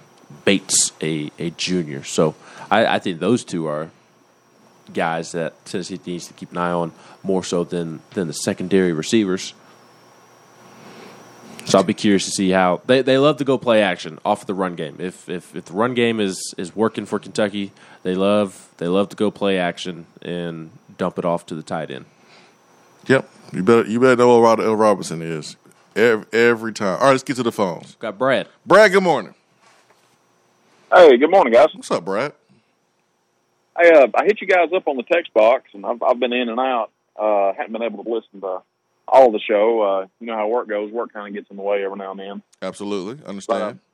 Bates, 0.45 0.93
a 1.01 1.31
a 1.39 1.51
junior. 1.51 2.03
So 2.03 2.35
I, 2.70 2.87
I 2.87 2.99
think 2.99 3.20
those 3.20 3.45
two 3.45 3.66
are 3.66 3.91
guys 4.93 5.33
that 5.33 5.64
Tennessee 5.64 6.01
needs 6.07 6.27
to 6.29 6.33
keep 6.33 6.53
an 6.53 6.59
eye 6.59 6.70
on 6.70 6.93
more 7.22 7.45
so 7.45 7.62
than 7.62 8.01
than 8.14 8.29
the 8.29 8.35
secondary 8.35 8.93
receivers. 8.93 9.55
So 11.66 11.78
I'll 11.78 11.84
be 11.84 11.94
curious 11.94 12.24
to 12.26 12.30
see 12.30 12.50
how 12.50 12.80
they, 12.86 13.02
they 13.02 13.18
love 13.18 13.38
to 13.38 13.44
go 13.44 13.58
play 13.58 13.82
action 13.82 14.20
off 14.24 14.42
of 14.42 14.46
the 14.46 14.54
run 14.54 14.76
game. 14.76 14.96
If, 15.00 15.28
if 15.28 15.54
if 15.54 15.64
the 15.64 15.72
run 15.72 15.94
game 15.94 16.20
is, 16.20 16.54
is 16.56 16.76
working 16.76 17.06
for 17.06 17.18
Kentucky, 17.18 17.72
they 18.04 18.14
love 18.14 18.68
they 18.78 18.86
love 18.86 19.08
to 19.08 19.16
go 19.16 19.32
play 19.32 19.58
action 19.58 20.06
and 20.22 20.70
dump 20.96 21.18
it 21.18 21.24
off 21.24 21.44
to 21.46 21.56
the 21.56 21.64
tight 21.64 21.90
end. 21.90 22.04
Yep. 23.08 23.28
You 23.52 23.64
better 23.64 23.88
you 23.88 23.98
better 23.98 24.14
know 24.14 24.38
what 24.38 24.58
Rod- 24.58 24.64
L. 24.64 24.76
Robinson 24.76 25.20
is. 25.20 25.56
Every, 25.96 26.26
every 26.32 26.72
time. 26.72 26.98
All 27.00 27.06
right, 27.06 27.10
let's 27.12 27.24
get 27.24 27.36
to 27.36 27.42
the 27.42 27.50
phones. 27.50 27.96
Got 27.96 28.16
Brad. 28.16 28.48
Brad, 28.64 28.92
good 28.92 29.02
morning. 29.02 29.34
Hey, 30.94 31.16
good 31.16 31.30
morning, 31.30 31.52
guys. 31.52 31.68
What's 31.74 31.90
up, 31.90 32.04
Brad? 32.04 32.32
Hey, 33.76 33.90
uh, 33.92 34.06
I 34.14 34.24
hit 34.24 34.40
you 34.40 34.46
guys 34.46 34.68
up 34.74 34.86
on 34.86 34.96
the 34.96 35.02
text 35.02 35.34
box, 35.34 35.64
and 35.74 35.84
I've, 35.84 36.00
I've 36.00 36.20
been 36.20 36.32
in 36.32 36.48
and 36.48 36.60
out. 36.60 36.90
Uh, 37.18 37.52
haven't 37.54 37.72
been 37.72 37.82
able 37.82 38.04
to 38.04 38.10
listen 38.10 38.40
to 38.42 38.62
all 39.09 39.30
the 39.32 39.40
show. 39.40 39.82
Uh, 39.82 40.07
you 40.20 40.26
know 40.26 40.36
how 40.36 40.48
work 40.48 40.68
goes. 40.68 40.90
Work 40.90 41.12
kind 41.12 41.28
of 41.28 41.34
gets 41.34 41.50
in 41.50 41.57
the 41.57 41.62
way 41.62 41.84
every 41.84 41.96
now 41.96 42.12
and 42.12 42.20
then. 42.20 42.42
Absolutely. 42.62 43.24
Understand. 43.24 43.80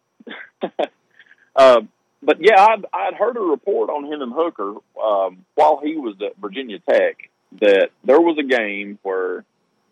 Uh, 1.55 1.83
but 2.23 2.39
yeah, 2.41 2.65
I'd, 2.65 2.87
I'd 2.93 3.15
heard 3.15 3.37
a 3.37 3.41
report 3.41 3.91
on 3.91 4.09
Hendon 4.09 4.33
Hooker 4.35 4.75
um, 5.03 5.45
while 5.55 5.81
he 5.83 5.97
was 5.97 6.15
at 6.23 6.37
Virginia 6.39 6.79
Tech 6.79 7.29
that 7.61 7.91
there 8.05 8.21
was 8.21 8.39
a 8.39 8.43
game 8.43 8.99
where 9.03 9.45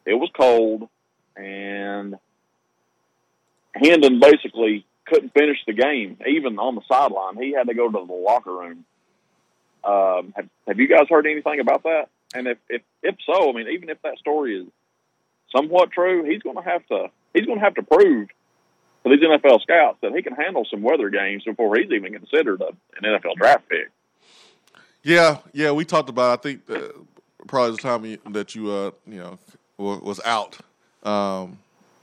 it 0.06 0.14
was 0.14 0.30
cold 0.34 0.88
and 1.36 2.16
Hendon 3.74 4.20
basically 4.20 4.86
couldn't 5.06 5.34
finish 5.34 5.58
the 5.66 5.72
game, 5.72 6.18
even 6.26 6.58
on 6.58 6.76
the 6.76 6.82
sideline. 6.88 7.36
He 7.36 7.52
had 7.52 7.66
to 7.68 7.74
go 7.74 7.90
to 7.90 8.06
the 8.06 8.12
locker 8.12 8.52
room. 8.52 8.84
Um, 9.82 10.32
have, 10.36 10.48
have 10.68 10.78
you 10.78 10.88
guys 10.88 11.06
heard 11.08 11.26
anything 11.26 11.60
about 11.60 11.82
that? 11.84 12.08
And 12.32 12.46
if, 12.46 12.58
if 12.68 12.82
if 13.02 13.16
so, 13.26 13.50
I 13.50 13.52
mean, 13.52 13.68
even 13.68 13.88
if 13.88 14.00
that 14.02 14.18
story 14.18 14.60
is 14.60 14.66
somewhat 15.54 15.90
true, 15.90 16.24
he's 16.24 16.42
going 16.42 16.56
to 16.56 16.62
have 16.62 16.86
to 16.88 17.10
he's 17.34 17.46
going 17.46 17.58
to 17.58 17.64
have 17.64 17.74
to 17.74 17.82
prove 17.82 18.28
to 19.04 19.10
these 19.10 19.20
NFL 19.20 19.62
scouts 19.62 19.98
that 20.02 20.12
he 20.14 20.22
can 20.22 20.34
handle 20.34 20.66
some 20.70 20.82
weather 20.82 21.10
games 21.10 21.44
before 21.44 21.76
he's 21.76 21.90
even 21.90 22.12
considered 22.12 22.60
a, 22.60 22.68
an 22.68 23.04
NFL 23.04 23.36
draft 23.36 23.68
pick. 23.68 23.90
Yeah, 25.02 25.38
yeah, 25.52 25.70
we 25.70 25.84
talked 25.84 26.10
about. 26.10 26.38
I 26.38 26.42
think 26.42 26.62
uh, 26.68 26.88
probably 27.46 27.76
the 27.76 27.82
time 27.82 28.32
that 28.32 28.54
you 28.54 28.70
uh 28.70 28.90
you 29.06 29.18
know 29.18 29.38
was 29.78 30.20
out 30.26 30.58
um, 31.04 31.58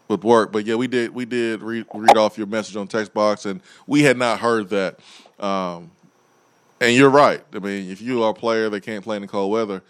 with 0.08 0.24
work, 0.24 0.52
but 0.52 0.66
yeah, 0.66 0.76
we 0.76 0.88
did 0.88 1.14
we 1.14 1.26
did 1.26 1.62
read 1.62 1.86
read 1.94 2.18
off 2.18 2.38
your 2.38 2.48
message 2.48 2.76
on 2.76 2.88
text 2.88 3.14
box, 3.14 3.46
and 3.46 3.62
we 3.86 4.04
had 4.04 4.18
not 4.18 4.40
heard 4.40 4.70
that. 4.70 5.00
Um, 5.40 5.92
and 6.80 6.96
you're 6.96 7.10
right. 7.10 7.44
I 7.54 7.60
mean, 7.60 7.90
if 7.90 8.02
you 8.02 8.24
are 8.24 8.32
a 8.32 8.34
player 8.34 8.70
that 8.70 8.82
can't 8.82 9.04
play 9.04 9.16
in 9.16 9.22
the 9.24 9.28
cold 9.28 9.52
weather, 9.52 9.84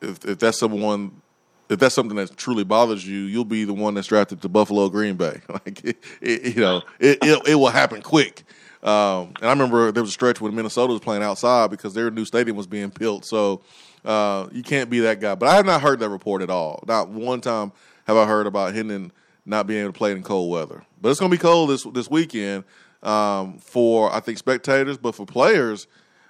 if 0.00 0.24
if 0.24 0.38
that's 0.38 0.58
someone. 0.58 1.22
If 1.68 1.78
that's 1.78 1.94
something 1.94 2.16
that 2.16 2.36
truly 2.36 2.64
bothers 2.64 3.06
you, 3.06 3.20
you'll 3.20 3.44
be 3.44 3.64
the 3.64 3.74
one 3.74 3.94
that's 3.94 4.06
drafted 4.06 4.40
to 4.42 4.48
Buffalo, 4.48 4.88
Green 4.88 5.16
Bay. 5.16 5.40
Like, 5.48 5.84
it, 5.84 5.98
it, 6.20 6.56
you 6.56 6.62
know, 6.62 6.82
it, 6.98 7.18
it 7.22 7.48
it 7.48 7.54
will 7.56 7.68
happen 7.68 8.00
quick. 8.00 8.44
Um, 8.82 9.34
and 9.40 9.46
I 9.46 9.50
remember 9.50 9.90
there 9.90 10.02
was 10.02 10.10
a 10.10 10.12
stretch 10.12 10.40
when 10.40 10.54
Minnesota 10.54 10.92
was 10.92 11.02
playing 11.02 11.22
outside 11.22 11.70
because 11.70 11.94
their 11.94 12.10
new 12.10 12.24
stadium 12.24 12.56
was 12.56 12.66
being 12.66 12.90
built. 12.90 13.24
So 13.24 13.62
uh, 14.04 14.48
you 14.52 14.62
can't 14.62 14.88
be 14.88 15.00
that 15.00 15.20
guy. 15.20 15.34
But 15.34 15.48
I 15.48 15.56
have 15.56 15.66
not 15.66 15.82
heard 15.82 15.98
that 16.00 16.08
report 16.08 16.42
at 16.42 16.50
all. 16.50 16.82
Not 16.86 17.08
one 17.08 17.40
time 17.40 17.72
have 18.06 18.16
I 18.16 18.24
heard 18.24 18.46
about 18.46 18.74
Hendon 18.74 19.12
not 19.44 19.66
being 19.66 19.80
able 19.80 19.92
to 19.92 19.98
play 19.98 20.12
in 20.12 20.22
cold 20.22 20.50
weather. 20.50 20.84
But 21.00 21.08
it's 21.08 21.18
going 21.18 21.30
to 21.30 21.36
be 21.36 21.40
cold 21.40 21.70
this 21.70 21.84
this 21.84 22.10
weekend 22.10 22.64
um, 23.02 23.58
for 23.58 24.12
I 24.12 24.20
think 24.20 24.38
spectators, 24.38 24.98
but 24.98 25.14
for 25.14 25.26
players, 25.26 25.86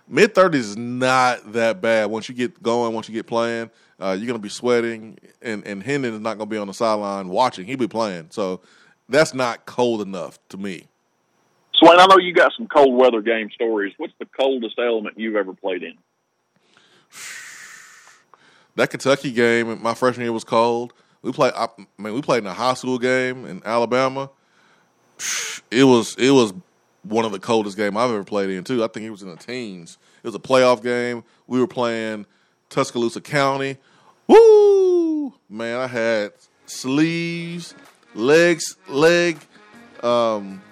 mid 0.08 0.34
thirties 0.34 0.70
is 0.70 0.76
not 0.76 1.52
that 1.52 1.80
bad. 1.80 2.06
Once 2.06 2.28
you 2.28 2.34
get 2.34 2.62
going, 2.62 2.94
once 2.94 3.08
you 3.08 3.14
get 3.14 3.26
playing, 3.26 3.70
uh, 4.00 4.16
you're 4.18 4.26
going 4.26 4.38
to 4.38 4.42
be 4.42 4.48
sweating, 4.48 5.18
and 5.42 5.66
and 5.66 5.82
Hendon 5.82 6.14
is 6.14 6.20
not 6.20 6.38
going 6.38 6.48
to 6.48 6.54
be 6.54 6.58
on 6.58 6.66
the 6.66 6.74
sideline 6.74 7.28
watching. 7.28 7.66
He'll 7.66 7.76
be 7.76 7.88
playing. 7.88 8.28
So 8.30 8.60
that's 9.08 9.34
not 9.34 9.66
cold 9.66 10.02
enough 10.02 10.38
to 10.50 10.56
me. 10.56 10.86
Swain, 11.74 11.98
I 11.98 12.06
know 12.06 12.18
you 12.18 12.32
got 12.32 12.52
some 12.56 12.66
cold 12.66 12.94
weather 13.00 13.22
game 13.22 13.50
stories. 13.50 13.94
What's 13.96 14.12
the 14.18 14.26
coldest 14.26 14.78
element 14.78 15.18
you've 15.18 15.36
ever 15.36 15.54
played 15.54 15.82
in? 15.82 15.94
that 18.76 18.90
Kentucky 18.90 19.32
game, 19.32 19.80
my 19.82 19.94
freshman 19.94 20.24
year 20.24 20.32
was 20.32 20.44
cold. 20.44 20.92
We 21.22 21.32
played. 21.32 21.52
I 21.56 21.68
mean, 21.98 22.14
we 22.14 22.22
played 22.22 22.44
in 22.44 22.46
a 22.46 22.54
high 22.54 22.74
school 22.74 22.98
game 22.98 23.46
in 23.46 23.62
Alabama. 23.64 24.30
it 25.70 25.84
was 25.84 26.14
it 26.16 26.30
was 26.30 26.52
one 27.02 27.24
of 27.24 27.32
the 27.32 27.38
coldest 27.38 27.76
games 27.76 27.96
I've 27.96 28.10
ever 28.10 28.24
played 28.24 28.50
in 28.50 28.64
too. 28.64 28.84
I 28.84 28.88
think 28.88 29.06
it 29.06 29.10
was 29.10 29.22
in 29.22 29.30
the 29.30 29.36
teens. 29.36 29.98
It 30.22 30.26
was 30.26 30.34
a 30.34 30.40
playoff 30.40 30.82
game. 30.82 31.24
We 31.46 31.60
were 31.60 31.66
playing 31.66 32.26
Tuscaloosa 32.70 33.20
County. 33.20 33.78
Woo! 34.28 35.32
Man, 35.48 35.80
I 35.80 35.86
had 35.86 36.32
sleeves, 36.66 37.74
legs, 38.14 38.76
leg, 38.88 39.38
um, 40.02 40.62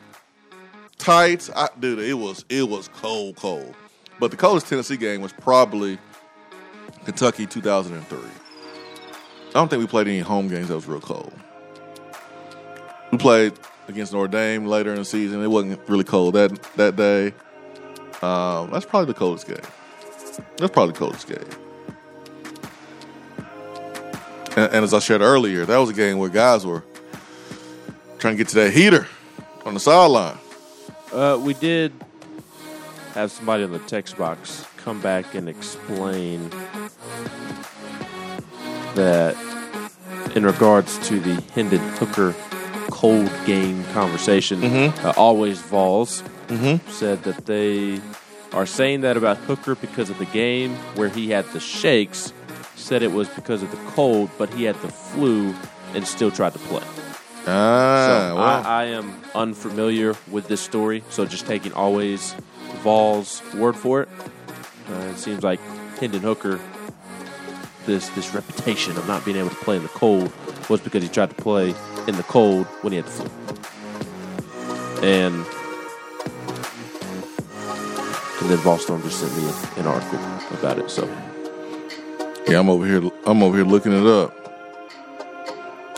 tights. 0.98 1.50
I, 1.56 1.68
dude, 1.80 1.98
it 1.98 2.14
was 2.14 2.44
it 2.48 2.68
was 2.68 2.88
cold, 2.88 3.36
cold. 3.36 3.74
But 4.20 4.30
the 4.30 4.36
coldest 4.36 4.68
Tennessee 4.68 4.96
game 4.96 5.20
was 5.20 5.32
probably 5.32 5.98
Kentucky 7.04 7.46
2003. 7.46 8.18
I 8.18 9.52
don't 9.52 9.68
think 9.68 9.80
we 9.80 9.86
played 9.86 10.08
any 10.08 10.20
home 10.20 10.48
games 10.48 10.68
that 10.68 10.74
was 10.74 10.86
real 10.86 11.00
cold. 11.00 11.32
We 13.10 13.18
played 13.18 13.54
against 13.88 14.12
Notre 14.12 14.28
Dame 14.28 14.66
later 14.66 14.90
in 14.90 14.96
the 14.96 15.04
season. 15.04 15.42
It 15.42 15.48
wasn't 15.48 15.80
really 15.88 16.04
cold 16.04 16.34
that 16.34 16.62
that 16.76 16.96
day. 16.96 17.28
Um, 18.22 18.70
that's 18.70 18.86
probably 18.86 19.06
the 19.06 19.18
coldest 19.18 19.46
game. 19.46 19.56
That's 20.56 20.72
probably 20.72 20.92
the 20.92 20.98
coldest 20.98 21.26
game. 21.28 21.65
And, 24.56 24.72
and 24.72 24.84
as 24.84 24.92
I 24.94 24.98
shared 24.98 25.20
earlier, 25.20 25.64
that 25.66 25.76
was 25.76 25.90
a 25.90 25.94
game 25.94 26.18
where 26.18 26.28
guys 26.30 26.64
were 26.66 26.82
trying 28.18 28.34
to 28.34 28.38
get 28.38 28.48
to 28.48 28.54
that 28.56 28.72
heater 28.72 29.06
on 29.64 29.74
the 29.74 29.80
sideline. 29.80 30.38
Uh, 31.12 31.38
we 31.40 31.54
did 31.54 31.92
have 33.14 33.30
somebody 33.30 33.62
in 33.62 33.72
the 33.72 33.78
text 33.80 34.16
box 34.16 34.64
come 34.78 35.00
back 35.00 35.34
and 35.34 35.48
explain 35.48 36.50
that 38.94 39.36
in 40.34 40.44
regards 40.44 40.98
to 41.08 41.20
the 41.20 41.42
Hendon 41.54 41.80
Hooker 41.96 42.34
cold 42.90 43.30
game 43.44 43.84
conversation, 43.92 44.60
Mhm. 44.60 45.04
uh, 45.04 45.12
always 45.16 45.58
Vols 45.60 46.22
Mhm. 46.48 46.80
said 46.90 47.22
that 47.24 47.46
they 47.46 48.00
are 48.52 48.66
saying 48.66 49.00
that 49.02 49.16
about 49.16 49.36
Hooker 49.38 49.74
because 49.74 50.08
of 50.08 50.18
the 50.18 50.24
game 50.26 50.74
where 50.94 51.08
he 51.08 51.30
had 51.30 51.50
the 51.52 51.60
shakes. 51.60 52.32
Said 52.76 53.02
it 53.02 53.12
was 53.12 53.28
because 53.30 53.62
of 53.62 53.70
the 53.70 53.76
cold, 53.90 54.30
but 54.38 54.52
he 54.54 54.64
had 54.64 54.76
the 54.82 54.88
flu 54.88 55.54
and 55.94 56.06
still 56.06 56.30
tried 56.30 56.52
to 56.52 56.58
play. 56.60 56.84
Ah, 57.48 58.06
so 58.06 58.34
well. 58.36 58.38
I, 58.38 58.62
I 58.64 58.84
am 58.84 59.14
unfamiliar 59.34 60.14
with 60.30 60.46
this 60.46 60.60
story, 60.60 61.02
so 61.10 61.24
just 61.24 61.46
taking 61.46 61.72
always 61.72 62.34
Vols' 62.82 63.42
word 63.54 63.76
for 63.76 64.02
it. 64.02 64.08
Uh, 64.90 64.94
it 65.10 65.16
seems 65.16 65.42
like 65.42 65.60
Hendon 65.98 66.22
Hooker, 66.22 66.60
this 67.86 68.08
this 68.10 68.34
reputation 68.34 68.96
of 68.96 69.06
not 69.08 69.24
being 69.24 69.36
able 69.36 69.50
to 69.50 69.56
play 69.56 69.76
in 69.76 69.82
the 69.82 69.88
cold 69.88 70.32
was 70.68 70.80
because 70.80 71.02
he 71.02 71.08
tried 71.08 71.30
to 71.30 71.36
play 71.36 71.74
in 72.06 72.16
the 72.16 72.24
cold 72.24 72.66
when 72.82 72.92
he 72.92 72.96
had 72.96 73.06
the 73.06 73.10
flu. 73.10 73.26
And 75.02 75.34
and 78.40 78.50
then 78.50 78.58
Volstorm 78.58 79.02
just 79.02 79.20
sent 79.20 79.36
me 79.36 79.44
an 79.80 79.86
article 79.86 80.18
about 80.58 80.78
it. 80.78 80.90
So 80.90 81.08
Yeah, 82.48 82.60
I'm 82.60 82.68
over 82.70 82.86
here. 82.86 83.10
I'm 83.26 83.42
over 83.42 83.56
here 83.56 83.66
looking 83.66 83.92
it 83.92 84.06
up 84.06 84.32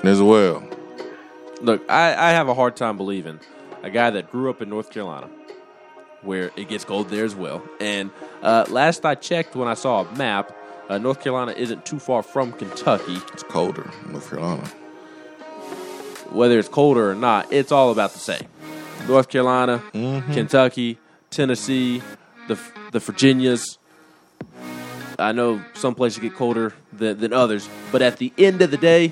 as 0.02 0.22
well. 0.22 0.66
Look, 1.60 1.82
I, 1.90 2.14
I 2.14 2.30
have 2.30 2.48
a 2.48 2.54
hard 2.54 2.76
time 2.76 2.96
believing 2.96 3.40
a 3.82 3.90
guy 3.90 4.10
that 4.10 4.30
grew 4.30 4.48
up 4.48 4.62
in 4.62 4.70
North 4.70 4.90
Carolina, 4.90 5.28
where 6.22 6.50
it 6.56 6.68
gets 6.68 6.84
cold 6.84 7.10
there 7.10 7.24
as 7.24 7.34
well. 7.34 7.62
And 7.80 8.10
uh, 8.42 8.64
last 8.68 9.04
I 9.04 9.14
checked, 9.14 9.56
when 9.56 9.68
I 9.68 9.74
saw 9.74 10.04
a 10.04 10.14
map, 10.14 10.56
uh, 10.88 10.98
North 10.98 11.20
Carolina 11.20 11.52
isn't 11.52 11.84
too 11.84 11.98
far 11.98 12.22
from 12.22 12.52
Kentucky. 12.52 13.16
It's 13.32 13.42
colder 13.42 13.90
in 14.06 14.12
North 14.12 14.30
Carolina. 14.30 14.66
Whether 16.30 16.58
it's 16.58 16.68
colder 16.68 17.10
or 17.10 17.14
not, 17.14 17.52
it's 17.52 17.72
all 17.72 17.90
about 17.90 18.12
the 18.12 18.18
same. 18.18 18.46
North 19.06 19.28
Carolina, 19.28 19.82
Kentucky, 19.92 20.98
Tennessee, 21.30 22.02
the 22.46 22.58
the 22.92 23.00
Virginias. 23.00 23.78
I 25.18 25.32
know 25.32 25.62
some 25.74 25.94
places 25.94 26.20
get 26.20 26.34
colder 26.34 26.72
than, 26.92 27.18
than 27.18 27.32
others, 27.32 27.68
but 27.90 28.02
at 28.02 28.18
the 28.18 28.32
end 28.38 28.62
of 28.62 28.70
the 28.70 28.76
day, 28.76 29.06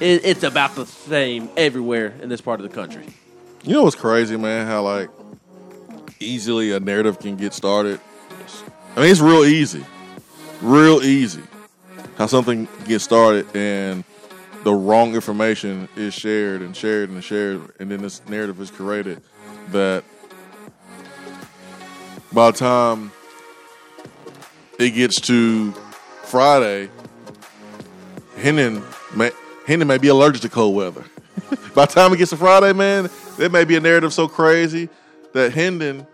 it, 0.00 0.24
it's 0.24 0.42
about 0.42 0.74
the 0.74 0.86
same 0.86 1.50
everywhere 1.56 2.14
in 2.22 2.28
this 2.28 2.40
part 2.40 2.60
of 2.60 2.68
the 2.68 2.74
country. 2.74 3.06
You 3.62 3.74
know 3.74 3.82
what's 3.82 3.96
crazy, 3.96 4.36
man? 4.38 4.66
How 4.66 4.82
like 4.82 5.10
easily 6.18 6.72
a 6.72 6.80
narrative 6.80 7.18
can 7.18 7.36
get 7.36 7.52
started. 7.52 8.00
I 8.96 9.00
mean, 9.02 9.10
it's 9.10 9.20
real 9.20 9.44
easy, 9.44 9.84
real 10.62 11.02
easy. 11.02 11.42
How 12.16 12.26
something 12.26 12.66
gets 12.86 13.04
started 13.04 13.46
and 13.54 14.04
the 14.64 14.74
wrong 14.74 15.14
information 15.14 15.88
is 15.96 16.14
shared 16.14 16.60
and 16.62 16.76
shared 16.76 17.10
and 17.10 17.22
shared, 17.22 17.72
and 17.80 17.90
then 17.90 18.02
this 18.02 18.26
narrative 18.28 18.60
is 18.60 18.70
created 18.70 19.22
that 19.68 20.04
by 22.32 22.50
the 22.50 22.58
time 22.58 23.12
it 24.80 24.90
gets 24.90 25.20
to 25.20 25.72
Friday, 26.24 26.88
Hendon 28.36 28.82
may, 29.14 29.30
may 29.68 29.98
be 29.98 30.08
allergic 30.08 30.40
to 30.42 30.48
cold 30.48 30.74
weather. 30.74 31.04
By 31.74 31.84
the 31.84 31.92
time 31.92 32.12
it 32.14 32.16
gets 32.16 32.30
to 32.30 32.38
Friday, 32.38 32.72
man, 32.72 33.10
there 33.36 33.50
may 33.50 33.64
be 33.64 33.76
a 33.76 33.80
narrative 33.80 34.14
so 34.14 34.26
crazy 34.26 34.88
that 35.34 35.52
Hendon 35.52 36.06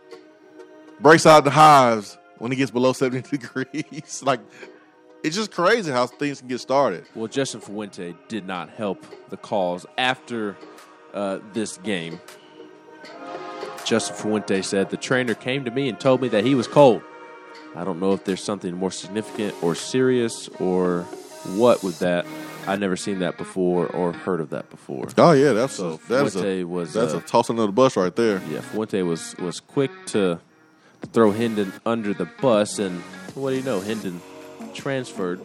breaks 1.01 1.27
out 1.27 1.45
the 1.45 1.51
hives 1.51 2.19
when 2.39 2.51
he 2.51 2.57
gets 2.57 2.73
below 2.73 2.93
70 2.95 3.39
degrees. 3.39 4.23
like, 4.25 4.41
it's 5.23 5.37
just 5.37 5.53
crazy 5.53 5.93
how 5.93 6.07
things 6.09 6.41
can 6.41 6.49
get 6.49 6.61
started. 6.61 7.05
Well, 7.15 7.29
Justin 7.29 7.61
Fuente 7.61 8.15
did 8.27 8.47
not 8.47 8.71
help 8.71 9.07
the 9.31 9.37
cause 9.37 9.87
after 9.97 10.57
uh, 11.15 11.39
this 11.53 11.79
game. 11.79 12.21
Justin 13.85 14.17
Fuente 14.17 14.61
said 14.63 14.91
the 14.91 14.97
trainer 14.97 15.35
came 15.35 15.65
to 15.65 15.71
me 15.71 15.89
and 15.89 16.01
told 16.01 16.21
me 16.21 16.27
that 16.29 16.45
he 16.45 16.57
was 16.57 16.67
cold. 16.67 17.03
I 17.77 17.85
don't 17.85 18.01
know 18.01 18.13
if 18.13 18.25
there's 18.25 18.43
something 18.43 18.75
more 18.75 18.91
significant 18.91 19.55
or 19.63 19.75
serious 19.75 20.49
or 20.61 21.03
what 21.55 21.83
with 21.83 21.99
that. 22.01 22.27
I've 22.67 22.81
never 22.81 22.97
seen 22.97 23.21
that 23.21 23.37
before 23.39 23.87
or 23.87 24.13
heard 24.13 24.41
of 24.41 24.51
that 24.51 24.71
before. 24.71 25.07
Oh 25.19 25.33
yeah, 25.33 25.53
that's 25.53 25.75
so 25.75 26.01
a, 26.05 26.09
that's 26.09 26.33
Fuente 26.33 26.61
a, 26.63 26.67
was 26.67 26.93
that's 26.93 27.15
uh, 27.15 27.19
a 27.19 27.21
tossing 27.21 27.59
of 27.59 27.67
the 27.67 27.73
bus 27.73 27.97
right 27.97 28.15
there. 28.17 28.43
yeah. 28.51 28.61
Fuente 28.61 29.03
was 29.03 29.37
was 29.37 29.61
quick 29.61 29.91
to 30.07 30.41
throw 31.13 31.31
Hendon 31.31 31.73
under 31.85 32.13
the 32.13 32.25
bus, 32.41 32.79
and 32.81 33.01
what 33.35 33.51
do 33.51 33.57
you 33.57 33.63
know? 33.63 33.81
Hendon 33.81 34.21
transferred 34.75 35.41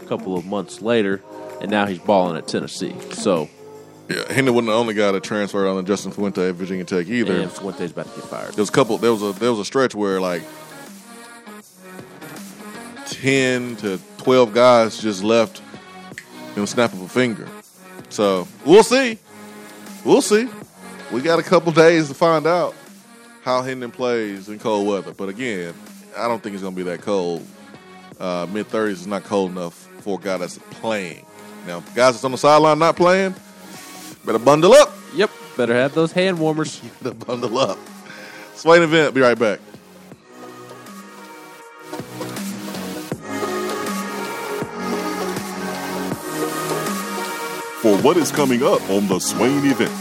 a 0.00 0.04
couple 0.06 0.36
of 0.36 0.44
months 0.46 0.80
later, 0.82 1.22
and 1.60 1.70
now 1.70 1.86
he's 1.86 1.98
balling 2.00 2.36
at 2.36 2.48
Tennessee. 2.48 2.94
So 3.12 3.48
Yeah, 4.08 4.32
Hendon 4.32 4.54
wasn't 4.54 4.68
the 4.68 4.74
only 4.74 4.94
guy 4.94 5.12
that 5.12 5.22
transferred 5.22 5.68
on 5.68 5.84
Justin 5.86 6.10
Fuente 6.12 6.48
at 6.48 6.54
Virginia 6.56 6.84
Tech 6.84 7.06
either. 7.06 7.40
and 7.40 7.52
Fuente's 7.52 7.92
about 7.92 8.12
to 8.12 8.20
get 8.20 8.28
fired. 8.28 8.54
There 8.54 8.62
was 8.62 8.68
a 8.70 8.72
couple. 8.72 8.98
There 8.98 9.12
was 9.12 9.22
a 9.22 9.32
there 9.38 9.50
was 9.50 9.60
a 9.60 9.64
stretch 9.64 9.94
where 9.94 10.20
like 10.20 10.42
ten 13.06 13.76
to 13.76 13.98
twelve 14.18 14.52
guys 14.52 14.98
just 14.98 15.22
left 15.22 15.62
in 16.56 16.62
a 16.62 16.66
snap 16.66 16.92
of 16.92 17.02
a 17.02 17.08
finger. 17.08 17.48
So 18.08 18.46
we'll 18.64 18.82
see. 18.82 19.18
We'll 20.04 20.22
see. 20.22 20.48
We 21.12 21.20
got 21.20 21.38
a 21.38 21.42
couple 21.42 21.72
days 21.72 22.08
to 22.08 22.14
find 22.14 22.46
out 22.46 22.74
how 23.42 23.62
Hendon 23.62 23.90
plays 23.90 24.48
in 24.48 24.58
cold 24.58 24.86
weather. 24.86 25.12
But 25.12 25.28
again, 25.28 25.74
I 26.16 26.28
don't 26.28 26.42
think 26.42 26.54
it's 26.54 26.62
going 26.62 26.74
to 26.74 26.84
be 26.84 26.90
that 26.90 27.02
cold. 27.02 27.46
Uh, 28.18 28.46
Mid 28.50 28.66
thirties 28.68 29.00
is 29.00 29.06
not 29.06 29.24
cold 29.24 29.50
enough 29.50 29.74
for 30.00 30.18
a 30.18 30.22
guy 30.22 30.36
that's 30.36 30.58
playing. 30.70 31.24
Now, 31.66 31.80
guys 31.80 32.14
that's 32.14 32.24
on 32.24 32.32
the 32.32 32.38
sideline 32.38 32.78
not 32.78 32.96
playing, 32.96 33.34
better 34.24 34.38
bundle 34.38 34.72
up. 34.72 34.92
Yep, 35.14 35.30
better 35.56 35.74
have 35.74 35.94
those 35.94 36.12
hand 36.12 36.38
warmers. 36.38 36.78
better 37.02 37.14
bundle 37.14 37.58
up. 37.58 37.78
Swain 38.54 38.82
event. 38.82 39.14
Be 39.14 39.20
right 39.20 39.38
back. 39.38 39.60
For 47.84 47.98
what 47.98 48.16
is 48.16 48.32
coming 48.32 48.62
up 48.62 48.80
on 48.88 49.08
the 49.08 49.18
Swain 49.18 49.58
event. 49.66 49.92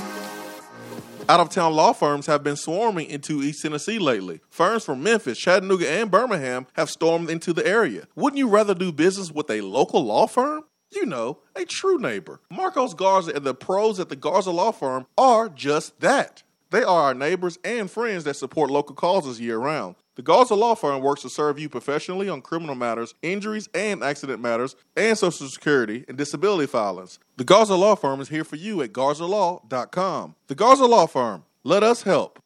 Out 1.27 1.41
of 1.41 1.49
town 1.49 1.73
law 1.73 1.91
firms 1.91 2.27
have 2.27 2.41
been 2.41 2.55
swarming 2.55 3.09
into 3.09 3.43
East 3.43 3.61
Tennessee 3.61 3.99
lately. 3.99 4.39
Firms 4.49 4.85
from 4.85 5.03
Memphis, 5.03 5.37
Chattanooga, 5.37 5.89
and 5.89 6.09
Birmingham 6.09 6.65
have 6.75 6.89
stormed 6.89 7.29
into 7.29 7.51
the 7.51 7.67
area. 7.67 8.07
Wouldn't 8.15 8.37
you 8.37 8.47
rather 8.47 8.73
do 8.73 8.93
business 8.93 9.33
with 9.33 9.49
a 9.49 9.59
local 9.59 10.01
law 10.01 10.27
firm? 10.27 10.63
You 10.93 11.05
know, 11.05 11.39
a 11.57 11.65
true 11.65 11.97
neighbor. 11.97 12.39
Marcos 12.49 12.93
Garza 12.93 13.33
and 13.35 13.43
the 13.43 13.53
pros 13.53 13.99
at 13.99 14.07
the 14.07 14.15
Garza 14.15 14.51
Law 14.51 14.71
Firm 14.71 15.05
are 15.17 15.49
just 15.49 15.99
that. 15.99 16.43
They 16.71 16.83
are 16.83 17.01
our 17.01 17.13
neighbors 17.13 17.59
and 17.65 17.91
friends 17.91 18.23
that 18.23 18.37
support 18.37 18.71
local 18.71 18.95
causes 18.95 19.41
year 19.41 19.57
round. 19.57 19.95
The 20.15 20.21
Garza 20.21 20.53
Law 20.53 20.75
Firm 20.75 21.01
works 21.01 21.23
to 21.23 21.29
serve 21.29 21.57
you 21.57 21.69
professionally 21.69 22.29
on 22.29 22.43
criminal 22.43 22.75
matters, 22.75 23.15
injuries 23.23 23.67
and 23.73 24.03
accident 24.03 24.39
matters, 24.39 24.75
and 24.95 25.17
Social 25.17 25.47
Security 25.47 26.05
and 26.07 26.15
disability 26.15 26.67
filings. 26.67 27.17
The 27.37 27.43
Garza 27.43 27.73
Law 27.73 27.95
Firm 27.95 28.21
is 28.21 28.29
here 28.29 28.43
for 28.43 28.55
you 28.55 28.83
at 28.83 28.93
garzalaw.com. 28.93 30.35
The 30.45 30.55
Garza 30.55 30.85
Law 30.85 31.07
Firm. 31.07 31.45
Let 31.63 31.81
us 31.81 32.03
help. 32.03 32.39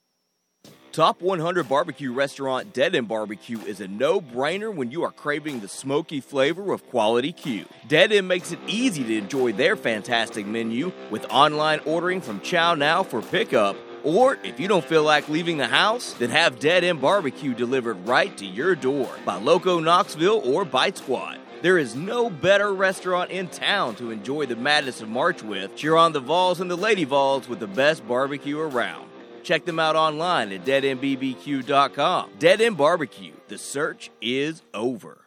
Top 0.93 1.21
100 1.21 1.67
barbecue 1.67 2.13
restaurant 2.13 2.73
Dead 2.73 2.95
End 2.95 3.09
Barbecue 3.09 3.59
is 3.59 3.81
a 3.81 3.87
no 3.87 4.21
brainer 4.21 4.73
when 4.73 4.89
you 4.89 5.03
are 5.03 5.11
craving 5.11 5.59
the 5.59 5.67
smoky 5.67 6.21
flavor 6.21 6.71
of 6.71 6.89
quality 6.89 7.33
Q. 7.33 7.65
Dead 7.87 8.13
End 8.13 8.29
makes 8.29 8.53
it 8.53 8.59
easy 8.65 9.03
to 9.03 9.17
enjoy 9.17 9.51
their 9.51 9.75
fantastic 9.75 10.47
menu 10.47 10.93
with 11.11 11.25
online 11.29 11.81
ordering 11.85 12.21
from 12.21 12.39
ChowNow 12.39 13.05
for 13.05 13.21
pickup 13.21 13.75
Or 14.07 14.37
if 14.41 14.57
you 14.57 14.69
don't 14.69 14.85
feel 14.85 15.03
like 15.03 15.27
leaving 15.27 15.57
the 15.57 15.67
house, 15.67 16.13
then 16.13 16.29
have 16.29 16.59
Dead 16.59 16.85
End 16.85 17.01
Barbecue 17.01 17.53
delivered 17.53 18.07
right 18.07 18.35
to 18.37 18.45
your 18.45 18.73
door 18.73 19.09
by 19.25 19.35
Loco 19.35 19.81
Knoxville 19.81 20.41
or 20.45 20.63
Bite 20.63 20.97
Squad. 20.97 21.39
There 21.61 21.77
is 21.77 21.93
no 21.93 22.29
better 22.29 22.73
restaurant 22.73 23.31
in 23.31 23.49
town 23.49 23.95
to 23.95 24.11
enjoy 24.11 24.45
the 24.45 24.55
madness 24.55 25.01
of 25.01 25.09
March 25.09 25.43
with. 25.43 25.75
Cheer 25.75 25.97
on 25.97 26.13
the 26.13 26.21
Vols 26.21 26.61
and 26.61 26.71
the 26.71 26.77
Lady 26.77 27.03
Vols 27.03 27.49
with 27.49 27.59
the 27.59 27.67
best 27.67 28.07
barbecue 28.07 28.57
around. 28.57 29.09
Check 29.43 29.65
them 29.65 29.77
out 29.77 29.97
online 29.97 30.53
at 30.53 30.63
deadendbbq.com. 30.63 32.29
Dead 32.39 32.61
End 32.61 32.77
Barbecue. 32.77 33.33
The 33.49 33.57
search 33.57 34.09
is 34.21 34.61
over. 34.73 35.26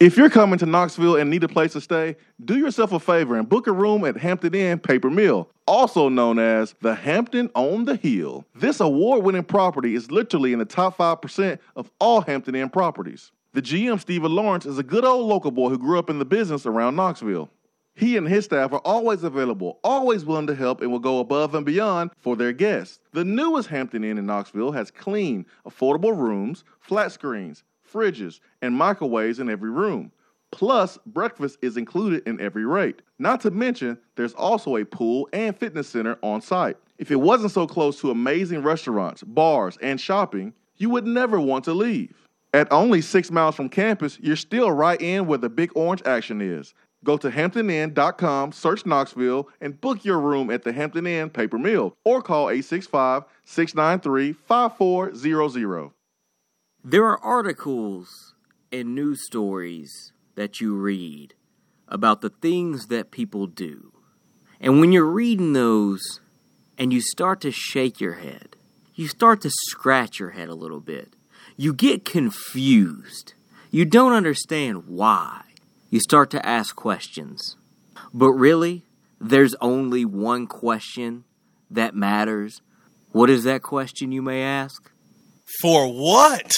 If 0.00 0.16
you're 0.16 0.28
coming 0.28 0.58
to 0.58 0.66
Knoxville 0.66 1.16
and 1.16 1.30
need 1.30 1.44
a 1.44 1.48
place 1.48 1.72
to 1.74 1.80
stay, 1.80 2.16
do 2.44 2.58
yourself 2.58 2.90
a 2.90 2.98
favor 2.98 3.36
and 3.36 3.48
book 3.48 3.68
a 3.68 3.72
room 3.72 4.04
at 4.04 4.16
Hampton 4.16 4.52
Inn 4.52 4.80
Paper 4.80 5.08
Mill, 5.08 5.48
also 5.68 6.08
known 6.08 6.40
as 6.40 6.74
the 6.80 6.96
Hampton 6.96 7.48
on 7.54 7.84
the 7.84 7.94
Hill. 7.94 8.44
This 8.56 8.80
award 8.80 9.22
winning 9.22 9.44
property 9.44 9.94
is 9.94 10.10
literally 10.10 10.52
in 10.52 10.58
the 10.58 10.64
top 10.64 10.98
5% 10.98 11.60
of 11.76 11.92
all 12.00 12.22
Hampton 12.22 12.56
Inn 12.56 12.70
properties. 12.70 13.30
The 13.52 13.62
GM, 13.62 14.00
Stephen 14.00 14.34
Lawrence, 14.34 14.66
is 14.66 14.78
a 14.78 14.82
good 14.82 15.04
old 15.04 15.28
local 15.28 15.52
boy 15.52 15.68
who 15.68 15.78
grew 15.78 15.96
up 15.96 16.10
in 16.10 16.18
the 16.18 16.24
business 16.24 16.66
around 16.66 16.96
Knoxville. 16.96 17.48
He 17.94 18.16
and 18.16 18.26
his 18.26 18.46
staff 18.46 18.72
are 18.72 18.82
always 18.84 19.22
available, 19.22 19.78
always 19.84 20.24
willing 20.24 20.48
to 20.48 20.56
help, 20.56 20.80
and 20.80 20.90
will 20.90 20.98
go 20.98 21.20
above 21.20 21.54
and 21.54 21.64
beyond 21.64 22.10
for 22.18 22.34
their 22.34 22.52
guests. 22.52 22.98
The 23.12 23.24
newest 23.24 23.68
Hampton 23.68 24.02
Inn 24.02 24.18
in 24.18 24.26
Knoxville 24.26 24.72
has 24.72 24.90
clean, 24.90 25.46
affordable 25.64 26.18
rooms, 26.18 26.64
flat 26.80 27.12
screens, 27.12 27.62
fridges, 27.94 28.40
and 28.60 28.74
microwaves 28.74 29.38
in 29.38 29.48
every 29.48 29.70
room. 29.70 30.10
Plus, 30.50 30.98
breakfast 31.06 31.58
is 31.62 31.76
included 31.76 32.22
in 32.26 32.40
every 32.40 32.64
rate. 32.64 33.02
Not 33.18 33.40
to 33.42 33.50
mention, 33.50 33.98
there's 34.16 34.34
also 34.34 34.76
a 34.76 34.84
pool 34.84 35.28
and 35.32 35.56
fitness 35.56 35.88
center 35.88 36.18
on 36.22 36.40
site. 36.40 36.76
If 36.98 37.10
it 37.10 37.20
wasn't 37.20 37.52
so 37.52 37.66
close 37.66 38.00
to 38.00 38.10
amazing 38.10 38.62
restaurants, 38.62 39.22
bars, 39.22 39.78
and 39.82 40.00
shopping, 40.00 40.52
you 40.76 40.90
would 40.90 41.06
never 41.06 41.40
want 41.40 41.64
to 41.64 41.72
leave. 41.72 42.28
At 42.52 42.70
only 42.70 43.00
six 43.00 43.32
miles 43.32 43.56
from 43.56 43.68
campus, 43.68 44.18
you're 44.20 44.36
still 44.36 44.70
right 44.70 45.00
in 45.00 45.26
where 45.26 45.38
the 45.38 45.48
big 45.48 45.72
orange 45.74 46.02
action 46.06 46.40
is. 46.40 46.72
Go 47.02 47.16
to 47.18 47.30
hamptoninn.com, 47.30 48.52
search 48.52 48.86
Knoxville, 48.86 49.48
and 49.60 49.80
book 49.80 50.04
your 50.04 50.20
room 50.20 50.50
at 50.50 50.62
the 50.62 50.72
Hampton 50.72 51.06
Inn 51.06 51.30
Paper 51.30 51.58
Mill 51.58 51.96
or 52.04 52.22
call 52.22 52.48
865 52.48 53.24
693 53.44 54.32
5400. 54.32 55.90
There 56.86 57.06
are 57.06 57.18
articles 57.24 58.34
and 58.70 58.94
news 58.94 59.24
stories 59.24 60.12
that 60.34 60.60
you 60.60 60.76
read 60.76 61.32
about 61.88 62.20
the 62.20 62.28
things 62.28 62.88
that 62.88 63.10
people 63.10 63.46
do. 63.46 63.90
And 64.60 64.80
when 64.80 64.92
you're 64.92 65.06
reading 65.06 65.54
those 65.54 66.20
and 66.76 66.92
you 66.92 67.00
start 67.00 67.40
to 67.40 67.50
shake 67.50 68.02
your 68.02 68.16
head, 68.16 68.56
you 68.94 69.08
start 69.08 69.40
to 69.40 69.50
scratch 69.50 70.18
your 70.18 70.32
head 70.32 70.50
a 70.50 70.54
little 70.54 70.80
bit. 70.80 71.14
You 71.56 71.72
get 71.72 72.04
confused. 72.04 73.32
You 73.70 73.86
don't 73.86 74.12
understand 74.12 74.86
why 74.86 75.40
you 75.88 76.00
start 76.00 76.30
to 76.32 76.46
ask 76.46 76.76
questions. 76.76 77.56
But 78.12 78.32
really, 78.32 78.82
there's 79.18 79.54
only 79.62 80.04
one 80.04 80.46
question 80.46 81.24
that 81.70 81.94
matters. 81.94 82.60
What 83.12 83.30
is 83.30 83.44
that 83.44 83.62
question, 83.62 84.12
you 84.12 84.20
may 84.20 84.42
ask? 84.42 84.90
For 85.60 85.92
what? 85.92 86.52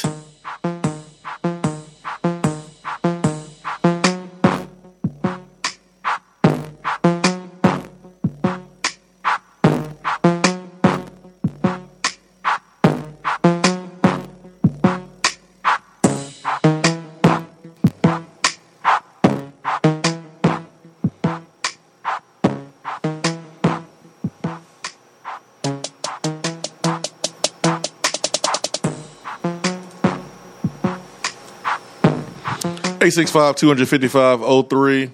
Eight 33.16 33.20
six 33.20 33.30
five 33.30 33.56
two 33.56 33.68
hundred 33.68 33.88
fifty 33.88 34.08
five 34.08 34.42
oh 34.42 34.60
three. 34.60 35.10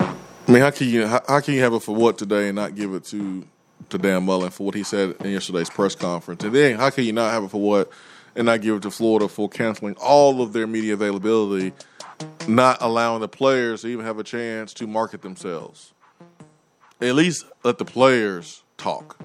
I 0.00 0.50
mean, 0.50 0.62
how 0.62 0.70
can 0.70 0.88
you 0.88 1.06
how, 1.06 1.20
how 1.28 1.40
can 1.40 1.52
you 1.52 1.60
have 1.60 1.74
it 1.74 1.82
for 1.82 1.94
what 1.94 2.16
today 2.16 2.48
and 2.48 2.56
not 2.56 2.74
give 2.74 2.94
it 2.94 3.04
to 3.06 3.46
to 3.90 3.98
Dan 3.98 4.24
Mullen 4.24 4.48
for 4.52 4.64
what 4.64 4.74
he 4.74 4.82
said 4.82 5.16
in 5.20 5.32
yesterday's 5.32 5.68
press 5.68 5.94
conference? 5.94 6.42
And 6.44 6.54
then 6.54 6.78
how 6.78 6.88
can 6.88 7.04
you 7.04 7.12
not 7.12 7.30
have 7.30 7.44
it 7.44 7.50
for 7.50 7.60
what 7.60 7.90
and 8.34 8.46
not 8.46 8.62
give 8.62 8.76
it 8.76 8.82
to 8.84 8.90
Florida 8.90 9.28
for 9.28 9.50
canceling 9.50 9.96
all 9.96 10.40
of 10.40 10.54
their 10.54 10.66
media 10.66 10.94
availability, 10.94 11.74
not 12.48 12.78
allowing 12.80 13.20
the 13.20 13.28
players 13.28 13.82
to 13.82 13.88
even 13.88 14.06
have 14.06 14.18
a 14.18 14.24
chance 14.24 14.72
to 14.72 14.86
market 14.86 15.20
themselves? 15.20 15.92
At 17.02 17.14
least 17.16 17.44
let 17.64 17.76
the 17.76 17.84
players 17.84 18.62
talk. 18.78 19.18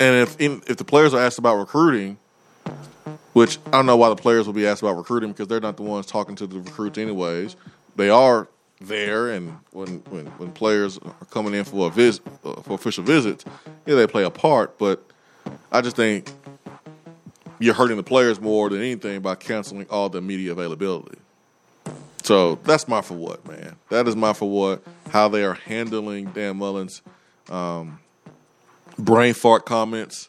And 0.00 0.16
if 0.16 0.40
if 0.40 0.76
the 0.76 0.84
players 0.84 1.14
are 1.14 1.20
asked 1.20 1.38
about 1.38 1.56
recruiting, 1.56 2.18
which 3.32 3.58
I 3.66 3.70
don't 3.72 3.86
know 3.86 3.96
why 3.96 4.08
the 4.08 4.16
players 4.16 4.46
will 4.46 4.54
be 4.54 4.66
asked 4.66 4.82
about 4.82 4.96
recruiting 4.96 5.30
because 5.30 5.48
they're 5.48 5.60
not 5.60 5.76
the 5.76 5.82
ones 5.82 6.06
talking 6.06 6.36
to 6.36 6.46
the 6.46 6.60
recruits 6.60 6.98
anyways. 6.98 7.56
They 7.96 8.10
are 8.10 8.48
there, 8.80 9.30
and 9.30 9.58
when 9.72 9.98
when, 10.10 10.26
when 10.26 10.52
players 10.52 10.98
are 10.98 11.14
coming 11.30 11.54
in 11.54 11.64
for 11.64 11.88
a 11.88 11.90
visit 11.90 12.22
uh, 12.44 12.60
for 12.62 12.74
official 12.74 13.04
visits, 13.04 13.44
yeah, 13.86 13.94
they 13.96 14.06
play 14.06 14.24
a 14.24 14.30
part. 14.30 14.78
But 14.78 15.04
I 15.72 15.80
just 15.80 15.96
think 15.96 16.30
you're 17.58 17.74
hurting 17.74 17.96
the 17.96 18.02
players 18.02 18.40
more 18.40 18.68
than 18.70 18.80
anything 18.80 19.20
by 19.20 19.34
canceling 19.34 19.86
all 19.90 20.08
the 20.08 20.20
media 20.20 20.52
availability. 20.52 21.18
So 22.22 22.56
that's 22.56 22.86
my 22.86 23.00
for 23.00 23.14
what, 23.14 23.46
man. 23.48 23.76
That 23.88 24.06
is 24.06 24.14
my 24.14 24.32
for 24.32 24.48
what. 24.50 24.82
How 25.10 25.28
they 25.28 25.44
are 25.44 25.54
handling 25.54 26.26
Dan 26.26 26.58
Mullen's 26.58 27.02
um, 27.48 27.98
brain 28.98 29.34
fart 29.34 29.64
comments, 29.64 30.28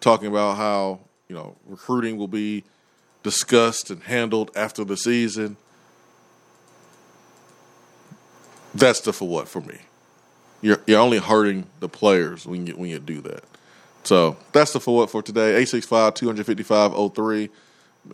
talking 0.00 0.28
about 0.28 0.56
how 0.56 1.00
you 1.28 1.34
know 1.34 1.56
recruiting 1.66 2.16
will 2.16 2.28
be 2.28 2.64
discussed 3.22 3.90
and 3.90 4.02
handled 4.04 4.50
after 4.54 4.84
the 4.84 4.96
season. 4.96 5.56
That's 8.74 9.00
the 9.00 9.12
for 9.12 9.28
what 9.28 9.48
for 9.48 9.60
me. 9.60 9.78
You're 10.60 10.80
you're 10.86 11.00
only 11.00 11.18
hurting 11.18 11.66
the 11.80 11.88
players 11.88 12.46
when 12.46 12.66
you 12.66 12.74
when 12.74 12.90
you 12.90 12.98
do 12.98 13.20
that. 13.22 13.44
So 14.04 14.36
that's 14.52 14.72
the 14.72 14.80
for 14.80 14.96
what 14.96 15.10
for 15.10 15.22
today. 15.22 15.48
865 15.48 16.14
255 16.14 17.14
03. 17.14 17.50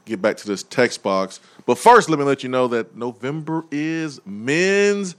Get 0.06 0.20
back 0.20 0.36
to 0.38 0.46
this 0.46 0.62
text 0.64 1.02
box. 1.02 1.38
But 1.66 1.78
first, 1.78 2.08
let 2.08 2.18
me 2.18 2.24
let 2.24 2.42
you 2.42 2.48
know 2.48 2.66
that 2.68 2.96
November 2.96 3.64
is 3.70 4.20
Men's 4.26 5.14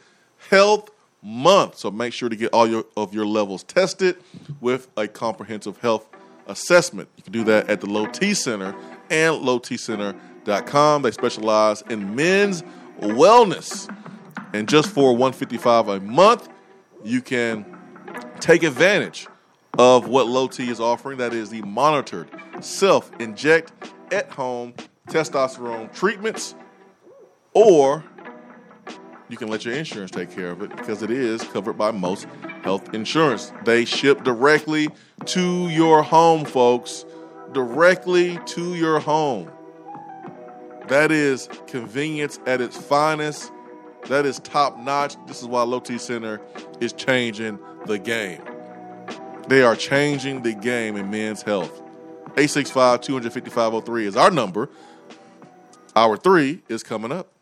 Health 0.50 0.90
Month. 1.28 1.80
So 1.80 1.90
make 1.90 2.14
sure 2.14 2.30
to 2.30 2.36
get 2.36 2.54
all 2.54 2.68
your 2.68 2.86
of 2.96 3.16
your 3.16 3.26
levels 3.26 3.64
tested 3.64 4.18
with 4.62 4.88
a 4.96 5.08
comprehensive 5.08 5.80
health 5.80 6.08
assessment. 6.46 7.10
You 7.18 7.24
can 7.24 7.34
do 7.34 7.44
that 7.46 7.68
at 7.68 7.82
the 7.82 7.88
Low 7.88 8.06
T 8.06 8.36
Center 8.36 8.76
and 9.10 9.44
lowtcenter.com. 9.44 11.02
They 11.02 11.10
specialize 11.10 11.82
in 11.90 12.16
men's 12.16 12.64
wellness. 13.00 13.92
And 14.54 14.70
just 14.70 14.90
for 14.90 15.14
155 15.14 15.88
a 15.88 16.00
month, 16.00 16.48
you 17.04 17.22
can 17.22 17.66
take 18.40 18.62
advantage 18.62 19.28
of 19.80 20.08
what 20.08 20.28
Low 20.28 20.48
T 20.48 20.70
is 20.70 20.80
offering. 20.80 21.18
That 21.18 21.34
is 21.34 21.50
the 21.50 21.64
monitored 21.64 22.30
self 22.62 23.12
inject 23.20 23.74
at 24.12 24.30
home 24.30 24.76
testosterone 25.10 25.94
treatments, 25.94 26.56
or 27.54 28.04
you 29.30 29.38
can 29.38 29.48
let 29.48 29.66
your 29.66 29.74
insurance 29.74 30.12
take 30.12 30.32
care 30.32 30.50
of 30.50 30.62
it 30.62 30.70
because 30.76 31.02
it 31.02 31.12
is 31.12 31.44
covered 31.44 31.74
by 31.74 31.92
most 31.92 32.28
health 32.64 32.94
insurance. 32.94 33.52
They 33.64 33.86
ship 33.86 34.24
directly 34.24 34.90
to 35.26 35.70
your 35.70 36.04
home, 36.04 36.46
folks. 36.46 37.06
Directly 37.54 38.40
to 38.48 38.76
your 38.76 39.00
home. 39.00 39.52
That 40.88 41.12
is 41.12 41.50
convenience 41.68 42.40
at 42.46 42.62
its 42.62 42.78
finest. 42.78 43.52
That 44.08 44.26
is 44.26 44.40
top 44.40 44.78
notch. 44.78 45.16
This 45.26 45.42
is 45.42 45.48
why 45.48 45.64
Low 45.64 45.80
T 45.80 45.98
Center 45.98 46.40
is 46.80 46.94
changing 46.94 47.58
the 47.86 47.98
game. 47.98 48.42
They 49.48 49.64
are 49.64 49.76
changing 49.76 50.44
the 50.44 50.54
game 50.54 50.96
in 50.96 51.10
men's 51.10 51.42
health. 51.42 51.82
865 52.38 53.02
255 53.02 53.86
03 53.86 54.06
is 54.06 54.16
our 54.16 54.30
number. 54.30 54.70
Hour 55.96 56.18
three 56.18 56.62
is 56.68 56.84
coming 56.84 57.12
up. 57.12 57.35